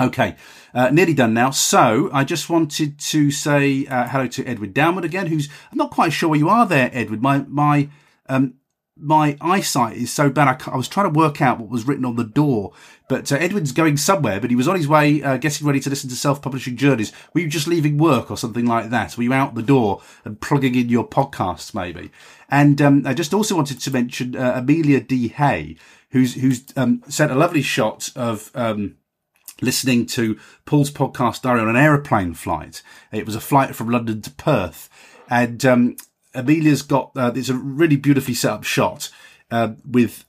Okay, 0.00 0.36
uh, 0.74 0.90
nearly 0.90 1.12
done 1.12 1.34
now. 1.34 1.50
So 1.50 2.08
I 2.12 2.22
just 2.22 2.48
wanted 2.48 3.00
to 3.00 3.32
say 3.32 3.84
uh, 3.86 4.06
hello 4.06 4.28
to 4.28 4.44
Edward 4.44 4.72
Downward 4.72 5.04
again, 5.04 5.26
who's 5.26 5.48
I'm 5.72 5.78
not 5.78 5.90
quite 5.90 6.12
sure 6.12 6.28
where 6.28 6.38
you 6.38 6.48
are 6.48 6.66
there, 6.66 6.88
Edward. 6.92 7.20
My 7.20 7.44
my 7.48 7.88
um 8.28 8.54
my 9.00 9.36
eyesight 9.40 9.96
is 9.96 10.12
so 10.12 10.30
bad. 10.30 10.48
I, 10.48 10.72
I, 10.72 10.76
was 10.76 10.88
trying 10.88 11.12
to 11.12 11.18
work 11.18 11.40
out 11.40 11.58
what 11.58 11.68
was 11.68 11.86
written 11.86 12.04
on 12.04 12.16
the 12.16 12.24
door, 12.24 12.72
but 13.08 13.30
uh, 13.30 13.36
Edwin's 13.36 13.72
going 13.72 13.96
somewhere, 13.96 14.40
but 14.40 14.50
he 14.50 14.56
was 14.56 14.68
on 14.68 14.76
his 14.76 14.88
way, 14.88 15.22
uh, 15.22 15.36
getting 15.36 15.66
ready 15.66 15.80
to 15.80 15.90
listen 15.90 16.10
to 16.10 16.16
self-publishing 16.16 16.76
journeys. 16.76 17.12
Were 17.34 17.40
you 17.40 17.48
just 17.48 17.66
leaving 17.66 17.98
work 17.98 18.30
or 18.30 18.36
something 18.36 18.66
like 18.66 18.90
that? 18.90 19.16
Were 19.16 19.22
you 19.22 19.32
out 19.32 19.54
the 19.54 19.62
door 19.62 20.02
and 20.24 20.40
plugging 20.40 20.74
in 20.74 20.88
your 20.88 21.06
podcasts 21.06 21.74
maybe? 21.74 22.10
And, 22.48 22.80
um, 22.80 23.06
I 23.06 23.14
just 23.14 23.34
also 23.34 23.54
wanted 23.54 23.80
to 23.80 23.90
mention, 23.90 24.36
uh, 24.36 24.54
Amelia 24.56 25.00
D. 25.00 25.28
Hay, 25.28 25.76
who's, 26.10 26.34
who's, 26.34 26.64
um, 26.76 27.02
sent 27.08 27.30
a 27.30 27.36
lovely 27.36 27.62
shot 27.62 28.10
of, 28.16 28.50
um, 28.54 28.96
listening 29.60 30.06
to 30.06 30.38
Paul's 30.64 30.90
podcast 30.90 31.42
diary 31.42 31.60
on 31.60 31.68
an 31.68 31.76
aeroplane 31.76 32.34
flight. 32.34 32.82
It 33.12 33.26
was 33.26 33.34
a 33.34 33.40
flight 33.40 33.74
from 33.74 33.90
London 33.90 34.22
to 34.22 34.30
Perth. 34.30 34.88
And 35.30 35.64
um, 35.64 35.96
Amelia's 36.34 36.82
got 36.82 37.12
uh, 37.16 37.32
a 37.34 37.54
really 37.54 37.96
beautifully 37.96 38.34
set 38.34 38.52
up 38.52 38.64
shot 38.64 39.10
uh, 39.50 39.72
with 39.88 40.24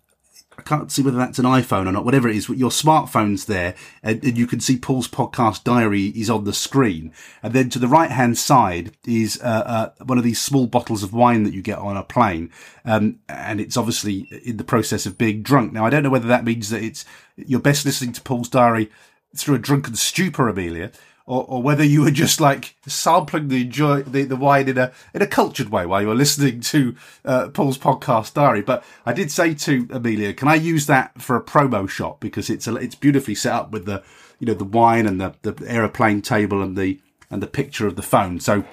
I 0.60 0.62
can't 0.62 0.92
see 0.92 1.02
whether 1.02 1.18
that's 1.18 1.40
an 1.40 1.46
iPhone 1.46 1.88
or 1.88 1.94
not, 1.94 2.04
whatever 2.04 2.28
it 2.28 2.36
is, 2.36 2.50
your 2.50 2.70
smartphone's 2.70 3.46
there 3.46 3.76
and, 4.04 4.22
and, 4.26 4.38
you 4.38 4.46
can 4.46 4.60
see 4.60 4.78
Paul's 4.78 5.08
podcast 5.08 5.64
diary 5.64 6.08
is 6.08 6.30
on 6.30 6.44
the 6.44 6.52
screen. 6.52 7.14
And 7.42 7.54
then 7.54 7.70
to 7.70 7.80
the 7.80 7.88
right 7.88 8.12
hand 8.12 8.38
side 8.38 8.92
is, 9.08 9.40
uh, 9.42 9.94
uh, 10.00 10.04
one 10.04 10.18
of 10.18 10.26
these 10.26 10.42
small 10.42 10.68
bottles 10.68 11.02
of 11.02 11.14
wine 11.14 11.44
that 11.44 11.54
you 11.54 11.62
get 11.62 11.78
on 11.78 11.96
a 11.96 12.04
plane. 12.04 12.52
Um, 12.84 13.20
and 13.30 13.62
it's 13.62 13.78
obviously 13.78 14.28
in 14.44 14.58
the 14.58 14.66
process 14.66 15.06
of 15.06 15.18
being 15.18 15.44
drunk. 15.44 15.72
Now, 15.72 15.86
I 15.86 15.90
don't 15.90 16.04
know 16.04 16.10
whether 16.10 16.28
that 16.28 16.44
means 16.44 16.70
that 16.72 16.84
it's, 16.84 17.06
you're 17.38 17.62
best 17.62 17.86
listening 17.86 18.12
to 18.14 18.22
Paul's 18.22 18.50
diary 18.50 18.92
through 19.38 19.56
a 19.56 19.60
drunken 19.60 19.96
stupor, 19.96 20.50
Amelia, 20.50 20.92
or, 21.30 21.46
or 21.48 21.62
whether 21.62 21.84
you 21.84 22.02
were 22.02 22.12
just 22.12 22.42
like 22.42 22.76
sampling 22.88 23.50
the 23.50 23.62
enjoy 23.62 24.02
the, 24.02 24.24
the 24.24 24.36
wine 24.36 24.68
in 24.68 24.80
a 24.80 24.92
in 25.14 25.22
a 25.22 25.28
cultured 25.28 25.70
way 25.70 25.86
while 25.86 26.02
you 26.02 26.08
were 26.08 26.16
listening 26.16 26.60
to 26.60 26.96
uh, 27.24 27.50
Paul's 27.50 27.78
podcast 27.78 28.34
diary. 28.34 28.64
But 28.64 28.84
I 29.06 29.14
did 29.14 29.30
say 29.30 29.54
to 29.54 29.88
Amelia, 29.92 30.34
can 30.34 30.48
I 30.48 30.56
use 30.56 30.88
that 30.88 31.22
for 31.22 31.36
a 31.36 31.44
promo 31.44 31.88
shot 31.88 32.20
because 32.20 32.50
it's 32.50 32.68
a, 32.68 32.76
it's 32.78 32.96
beautifully 32.96 33.36
set 33.36 33.54
up 33.54 33.70
with 33.70 33.86
the 33.86 34.04
you 34.40 34.48
know 34.48 34.56
the 34.56 34.64
wine 34.64 35.06
and 35.06 35.22
the 35.22 35.36
the 35.44 35.64
aeroplane 35.68 36.24
table 36.24 36.64
and 36.64 36.76
the 36.76 37.00
and 37.30 37.44
the 37.44 37.48
picture 37.48 37.86
of 37.86 37.96
the 37.96 38.02
phone. 38.02 38.40
So 38.40 38.66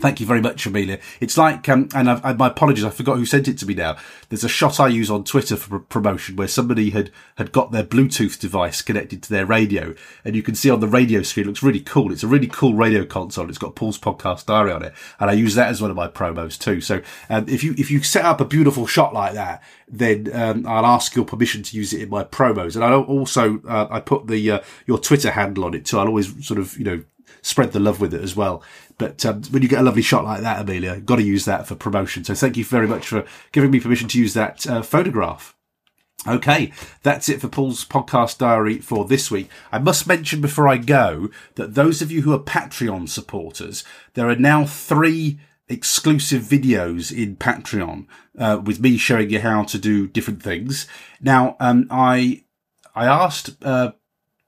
Thank 0.00 0.18
you 0.18 0.26
very 0.26 0.40
much, 0.40 0.66
Amelia. 0.66 0.98
It's 1.20 1.38
like, 1.38 1.68
um, 1.68 1.88
and 1.94 2.10
I, 2.10 2.32
my 2.32 2.48
apologies, 2.48 2.84
I 2.84 2.90
forgot 2.90 3.16
who 3.16 3.24
sent 3.24 3.46
it 3.46 3.56
to 3.58 3.66
me 3.66 3.74
now. 3.74 3.96
There's 4.28 4.42
a 4.42 4.48
shot 4.48 4.80
I 4.80 4.88
use 4.88 5.08
on 5.08 5.22
Twitter 5.22 5.56
for 5.56 5.78
promotion 5.78 6.34
where 6.34 6.48
somebody 6.48 6.90
had, 6.90 7.12
had 7.36 7.52
got 7.52 7.70
their 7.70 7.84
Bluetooth 7.84 8.38
device 8.38 8.82
connected 8.82 9.22
to 9.22 9.30
their 9.30 9.46
radio 9.46 9.94
and 10.24 10.34
you 10.34 10.42
can 10.42 10.56
see 10.56 10.68
on 10.68 10.80
the 10.80 10.88
radio 10.88 11.22
screen, 11.22 11.44
it 11.44 11.46
looks 11.46 11.62
really 11.62 11.80
cool. 11.80 12.10
It's 12.10 12.24
a 12.24 12.28
really 12.28 12.48
cool 12.48 12.74
radio 12.74 13.04
console. 13.04 13.48
It's 13.48 13.56
got 13.56 13.76
Paul's 13.76 13.98
podcast 13.98 14.46
diary 14.46 14.72
on 14.72 14.82
it. 14.82 14.94
And 15.20 15.30
I 15.30 15.34
use 15.34 15.54
that 15.54 15.68
as 15.68 15.80
one 15.80 15.90
of 15.92 15.96
my 15.96 16.08
promos 16.08 16.58
too. 16.58 16.80
So, 16.80 17.00
um, 17.30 17.48
if 17.48 17.62
you, 17.62 17.74
if 17.78 17.88
you 17.88 18.02
set 18.02 18.24
up 18.24 18.40
a 18.40 18.44
beautiful 18.44 18.88
shot 18.88 19.14
like 19.14 19.34
that, 19.34 19.62
then, 19.86 20.28
um, 20.34 20.66
I'll 20.66 20.86
ask 20.86 21.14
your 21.14 21.24
permission 21.24 21.62
to 21.62 21.76
use 21.76 21.92
it 21.92 22.02
in 22.02 22.08
my 22.08 22.24
promos. 22.24 22.74
And 22.74 22.84
I 22.84 22.92
also, 22.94 23.60
uh, 23.68 23.86
I 23.90 24.00
put 24.00 24.26
the, 24.26 24.50
uh, 24.50 24.60
your 24.86 24.98
Twitter 24.98 25.30
handle 25.30 25.64
on 25.64 25.74
it 25.74 25.86
too. 25.86 26.00
I'll 26.00 26.08
always 26.08 26.44
sort 26.44 26.58
of, 26.58 26.76
you 26.76 26.84
know, 26.84 27.04
spread 27.44 27.72
the 27.72 27.80
love 27.80 28.00
with 28.00 28.14
it 28.14 28.22
as 28.22 28.34
well. 28.34 28.62
But 28.98 29.24
um, 29.26 29.42
when 29.44 29.62
you 29.62 29.68
get 29.68 29.80
a 29.80 29.84
lovely 29.84 30.02
shot 30.02 30.24
like 30.24 30.42
that, 30.42 30.60
Amelia, 30.60 31.00
got 31.00 31.16
to 31.16 31.22
use 31.22 31.44
that 31.44 31.66
for 31.66 31.74
promotion. 31.74 32.24
So 32.24 32.34
thank 32.34 32.56
you 32.56 32.64
very 32.64 32.86
much 32.86 33.08
for 33.08 33.24
giving 33.52 33.70
me 33.70 33.80
permission 33.80 34.08
to 34.08 34.18
use 34.18 34.34
that 34.34 34.66
uh, 34.66 34.82
photograph. 34.82 35.56
Okay, 36.26 36.72
that's 37.02 37.28
it 37.28 37.40
for 37.40 37.48
Paul's 37.48 37.84
podcast 37.84 38.38
diary 38.38 38.78
for 38.78 39.04
this 39.04 39.30
week. 39.30 39.50
I 39.70 39.78
must 39.78 40.06
mention 40.06 40.40
before 40.40 40.68
I 40.68 40.78
go 40.78 41.28
that 41.56 41.74
those 41.74 42.00
of 42.00 42.10
you 42.10 42.22
who 42.22 42.32
are 42.32 42.38
Patreon 42.38 43.10
supporters, 43.10 43.84
there 44.14 44.30
are 44.30 44.36
now 44.36 44.64
three 44.64 45.38
exclusive 45.68 46.42
videos 46.42 47.12
in 47.14 47.36
Patreon 47.36 48.06
uh, 48.38 48.60
with 48.62 48.80
me 48.80 48.96
showing 48.96 49.30
you 49.30 49.40
how 49.40 49.64
to 49.64 49.78
do 49.78 50.06
different 50.06 50.42
things. 50.42 50.86
Now, 51.20 51.56
um, 51.60 51.88
I 51.90 52.44
I 52.94 53.06
asked 53.06 53.62
uh, 53.62 53.92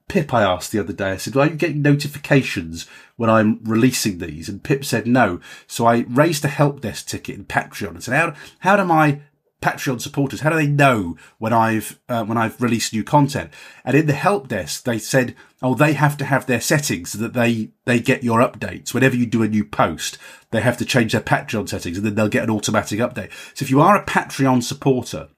Pip, 0.08 0.32
I 0.32 0.42
asked 0.42 0.70
the 0.70 0.78
other 0.78 0.92
day, 0.92 1.10
I 1.10 1.16
said, 1.16 1.36
are 1.36 1.46
you 1.46 1.56
getting 1.56 1.82
notifications 1.82 2.86
when 3.16 3.28
I'm 3.28 3.60
releasing 3.64 4.18
these? 4.18 4.48
And 4.48 4.62
Pip 4.62 4.84
said 4.84 5.06
no. 5.06 5.40
So 5.66 5.86
I 5.86 6.04
raised 6.08 6.44
a 6.44 6.48
help 6.48 6.80
desk 6.80 7.08
ticket 7.08 7.36
in 7.36 7.44
Patreon 7.44 7.90
and 7.90 8.04
said, 8.04 8.14
how, 8.14 8.34
how 8.60 8.76
do 8.76 8.84
my 8.84 9.20
Patreon 9.62 10.00
supporters, 10.00 10.40
how 10.40 10.50
do 10.50 10.56
they 10.56 10.66
know 10.66 11.16
when 11.38 11.52
I've, 11.52 11.98
uh, 12.08 12.24
when 12.24 12.38
I've 12.38 12.60
released 12.60 12.92
new 12.92 13.02
content? 13.02 13.50
And 13.84 13.96
in 13.96 14.06
the 14.06 14.12
help 14.12 14.48
desk, 14.48 14.84
they 14.84 14.98
said, 14.98 15.34
oh, 15.60 15.74
they 15.74 15.94
have 15.94 16.16
to 16.18 16.24
have 16.24 16.46
their 16.46 16.60
settings 16.60 17.10
so 17.10 17.18
that 17.18 17.32
they, 17.32 17.70
they 17.84 17.98
get 17.98 18.22
your 18.22 18.40
updates. 18.40 18.94
Whenever 18.94 19.16
you 19.16 19.26
do 19.26 19.42
a 19.42 19.48
new 19.48 19.64
post, 19.64 20.18
they 20.50 20.60
have 20.60 20.76
to 20.76 20.84
change 20.84 21.12
their 21.12 21.20
Patreon 21.20 21.68
settings 21.68 21.96
and 21.96 22.06
then 22.06 22.14
they'll 22.14 22.28
get 22.28 22.44
an 22.44 22.50
automatic 22.50 23.00
update. 23.00 23.32
So 23.54 23.64
if 23.64 23.70
you 23.70 23.80
are 23.80 23.96
a 23.96 24.04
Patreon 24.04 24.62
supporter, 24.62 25.30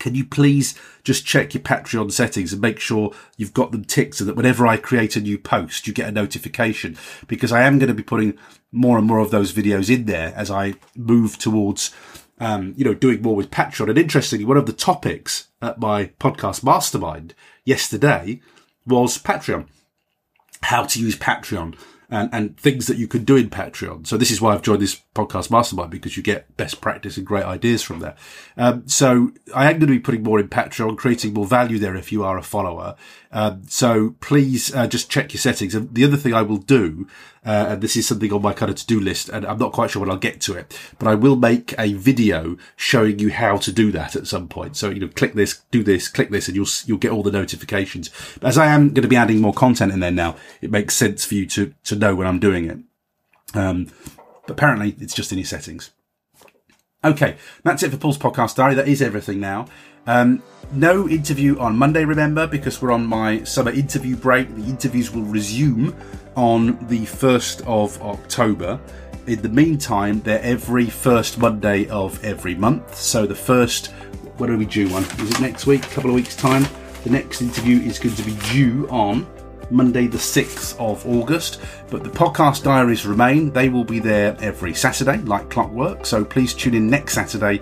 can 0.00 0.16
you 0.16 0.24
please 0.24 0.74
just 1.04 1.24
check 1.24 1.54
your 1.54 1.62
Patreon 1.62 2.10
settings 2.10 2.52
and 2.52 2.60
make 2.60 2.80
sure 2.80 3.12
you've 3.36 3.54
got 3.54 3.70
them 3.70 3.84
ticked 3.84 4.16
so 4.16 4.24
that 4.24 4.34
whenever 4.34 4.66
I 4.66 4.76
create 4.76 5.14
a 5.14 5.20
new 5.20 5.38
post, 5.38 5.86
you 5.86 5.92
get 5.92 6.08
a 6.08 6.12
notification 6.12 6.96
because 7.28 7.52
I 7.52 7.62
am 7.62 7.78
going 7.78 7.88
to 7.88 7.94
be 7.94 8.02
putting 8.02 8.36
more 8.72 8.98
and 8.98 9.06
more 9.06 9.18
of 9.18 9.30
those 9.30 9.52
videos 9.52 9.94
in 9.94 10.06
there 10.06 10.32
as 10.34 10.50
I 10.50 10.74
move 10.96 11.38
towards, 11.38 11.94
um, 12.40 12.74
you 12.76 12.84
know, 12.84 12.94
doing 12.94 13.22
more 13.22 13.36
with 13.36 13.50
Patreon. 13.50 13.90
And 13.90 13.98
interestingly, 13.98 14.44
one 14.44 14.56
of 14.56 14.66
the 14.66 14.72
topics 14.72 15.48
at 15.62 15.78
my 15.78 16.06
podcast 16.18 16.64
mastermind 16.64 17.34
yesterday 17.64 18.40
was 18.86 19.18
Patreon, 19.18 19.68
how 20.62 20.84
to 20.84 21.00
use 21.00 21.16
Patreon 21.16 21.76
and, 22.10 22.28
and 22.32 22.56
things 22.58 22.86
that 22.88 22.96
you 22.96 23.06
can 23.06 23.24
do 23.24 23.36
in 23.36 23.48
Patreon. 23.48 24.06
So 24.06 24.16
this 24.16 24.30
is 24.30 24.40
why 24.40 24.52
I've 24.52 24.62
joined 24.62 24.82
this 24.82 25.00
podcast 25.14 25.50
mastermind 25.50 25.90
because 25.90 26.16
you 26.16 26.22
get 26.22 26.56
best 26.56 26.80
practice 26.80 27.16
and 27.16 27.26
great 27.26 27.44
ideas 27.44 27.82
from 27.82 28.00
there. 28.00 28.16
Um, 28.56 28.86
so 28.88 29.32
I 29.54 29.70
am 29.70 29.78
going 29.78 29.80
to 29.80 29.86
be 29.86 30.00
putting 30.00 30.22
more 30.22 30.40
in 30.40 30.48
Patreon, 30.48 30.98
creating 30.98 31.34
more 31.34 31.46
value 31.46 31.78
there 31.78 31.96
if 31.96 32.10
you 32.12 32.24
are 32.24 32.36
a 32.36 32.42
follower. 32.42 32.96
Um, 33.32 33.62
so 33.68 34.16
please 34.20 34.74
uh, 34.74 34.86
just 34.86 35.10
check 35.10 35.32
your 35.32 35.40
settings. 35.40 35.74
And 35.74 35.94
the 35.94 36.04
other 36.04 36.16
thing 36.16 36.34
I 36.34 36.42
will 36.42 36.58
do, 36.58 37.06
uh, 37.44 37.66
and 37.70 37.82
this 37.82 37.96
is 37.96 38.06
something 38.06 38.32
on 38.32 38.42
my 38.42 38.52
kind 38.52 38.70
of 38.70 38.76
to 38.76 38.86
do 38.86 39.00
list, 39.00 39.30
and 39.30 39.46
I'm 39.46 39.58
not 39.58 39.72
quite 39.72 39.90
sure 39.90 40.00
when 40.00 40.10
I'll 40.10 40.18
get 40.18 40.40
to 40.42 40.54
it, 40.54 40.78
but 40.98 41.08
I 41.08 41.14
will 41.14 41.36
make 41.36 41.74
a 41.78 41.94
video 41.94 42.58
showing 42.76 43.18
you 43.18 43.30
how 43.30 43.56
to 43.58 43.72
do 43.72 43.90
that 43.92 44.14
at 44.14 44.26
some 44.26 44.46
point. 44.46 44.76
So 44.76 44.90
you 44.90 45.00
know, 45.00 45.08
click 45.08 45.32
this, 45.32 45.62
do 45.70 45.82
this, 45.82 46.08
click 46.08 46.30
this, 46.30 46.48
and 46.48 46.56
you'll 46.56 46.68
you'll 46.84 46.98
get 46.98 47.12
all 47.12 47.22
the 47.22 47.30
notifications. 47.30 48.10
But 48.40 48.48
as 48.48 48.58
I 48.58 48.66
am 48.66 48.88
going 48.88 49.02
to 49.02 49.08
be 49.08 49.16
adding 49.16 49.40
more 49.40 49.54
content 49.54 49.92
in 49.92 50.00
there 50.00 50.10
now, 50.10 50.36
it 50.60 50.70
makes 50.70 50.94
sense 50.94 51.24
for 51.24 51.34
you 51.34 51.46
to 51.46 51.72
to 51.84 51.96
know 51.96 52.14
when 52.14 52.26
I'm 52.26 52.40
doing 52.40 52.66
it. 52.66 52.78
Um, 53.54 53.86
but 54.46 54.52
apparently, 54.52 54.96
it's 55.00 55.14
just 55.14 55.32
in 55.32 55.38
your 55.38 55.46
settings. 55.46 55.90
Okay, 57.02 57.36
that's 57.62 57.82
it 57.82 57.90
for 57.90 57.96
Paul's 57.96 58.18
podcast 58.18 58.56
diary. 58.56 58.74
That 58.74 58.86
is 58.88 59.00
everything 59.00 59.40
now. 59.40 59.66
Um, 60.10 60.42
no 60.72 61.08
interview 61.08 61.56
on 61.60 61.76
Monday, 61.76 62.04
remember, 62.04 62.44
because 62.48 62.82
we're 62.82 62.90
on 62.90 63.06
my 63.06 63.44
summer 63.44 63.70
interview 63.70 64.16
break. 64.16 64.52
The 64.56 64.64
interviews 64.64 65.12
will 65.12 65.22
resume 65.22 65.94
on 66.34 66.84
the 66.88 67.02
1st 67.06 67.64
of 67.64 68.02
October. 68.02 68.80
In 69.28 69.40
the 69.40 69.48
meantime, 69.48 70.20
they're 70.22 70.42
every 70.42 70.86
first 70.86 71.38
Monday 71.38 71.88
of 71.90 72.22
every 72.24 72.56
month. 72.56 72.96
So 72.96 73.24
the 73.24 73.36
first, 73.36 73.92
when 74.38 74.50
are 74.50 74.56
we 74.56 74.64
due 74.66 74.88
one? 74.88 75.04
Is 75.04 75.30
it 75.30 75.40
next 75.40 75.66
week? 75.66 75.84
A 75.86 75.90
couple 75.90 76.10
of 76.10 76.16
weeks' 76.16 76.34
time? 76.34 76.66
The 77.04 77.10
next 77.10 77.40
interview 77.40 77.78
is 77.78 78.00
going 78.00 78.16
to 78.16 78.24
be 78.24 78.34
due 78.50 78.88
on 78.90 79.28
Monday, 79.70 80.08
the 80.08 80.18
6th 80.18 80.76
of 80.80 81.06
August. 81.06 81.60
But 81.88 82.02
the 82.02 82.10
podcast 82.10 82.64
diaries 82.64 83.06
remain. 83.06 83.52
They 83.52 83.68
will 83.68 83.84
be 83.84 84.00
there 84.00 84.36
every 84.40 84.74
Saturday, 84.74 85.18
like 85.18 85.50
clockwork. 85.50 86.04
So 86.04 86.24
please 86.24 86.52
tune 86.52 86.74
in 86.74 86.90
next 86.90 87.14
Saturday 87.14 87.60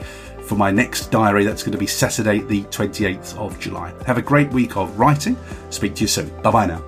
for 0.49 0.57
my 0.57 0.71
next 0.71 1.11
diary. 1.11 1.45
That's 1.45 1.63
going 1.63 1.73
to 1.73 1.79
be 1.79 1.87
Saturday, 1.87 2.41
the 2.41 2.63
28th 2.65 3.37
of 3.37 3.59
July. 3.61 3.93
Have 4.07 4.19
a 4.19 4.23
great 4.23 4.51
week 4.51 4.77
of 4.77 4.99
writing. 4.99 5.37
Speak 5.71 5.95
to 5.97 6.01
you 6.03 6.09
soon. 6.09 6.29
Bye 6.43 6.51
bye 6.51 6.67
now. 6.67 6.83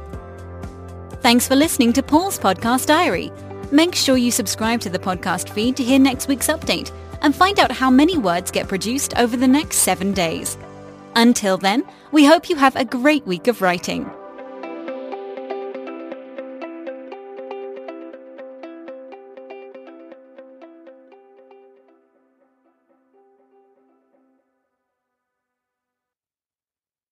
Thanks 1.21 1.47
for 1.47 1.55
listening 1.55 1.93
to 1.93 2.03
Paul's 2.03 2.39
Podcast 2.39 2.87
Diary. 2.87 3.31
Make 3.71 3.95
sure 3.95 4.17
you 4.17 4.31
subscribe 4.31 4.81
to 4.81 4.91
the 4.91 4.99
podcast 4.99 5.51
feed 5.51 5.77
to 5.77 5.85
hear 5.85 5.99
next 5.99 6.27
week's 6.29 6.49
update 6.49 6.91
and 7.23 7.37
find 7.37 7.61
out 7.61 7.71
how 7.71 7.91
many 7.91 8.19
words 8.19 8.51
get 8.51 8.69
produced 8.69 9.17
over 9.19 9.37
the 9.37 9.47
next 9.47 9.77
seven 9.77 10.13
days. 10.13 10.57
Until 11.15 11.59
then, 11.59 11.85
we 12.13 12.25
hope 12.25 12.49
you 12.49 12.57
have 12.57 12.77
a 12.77 12.85
great 12.85 13.27
week 13.27 13.47
of 13.47 13.63
writing. 13.63 14.11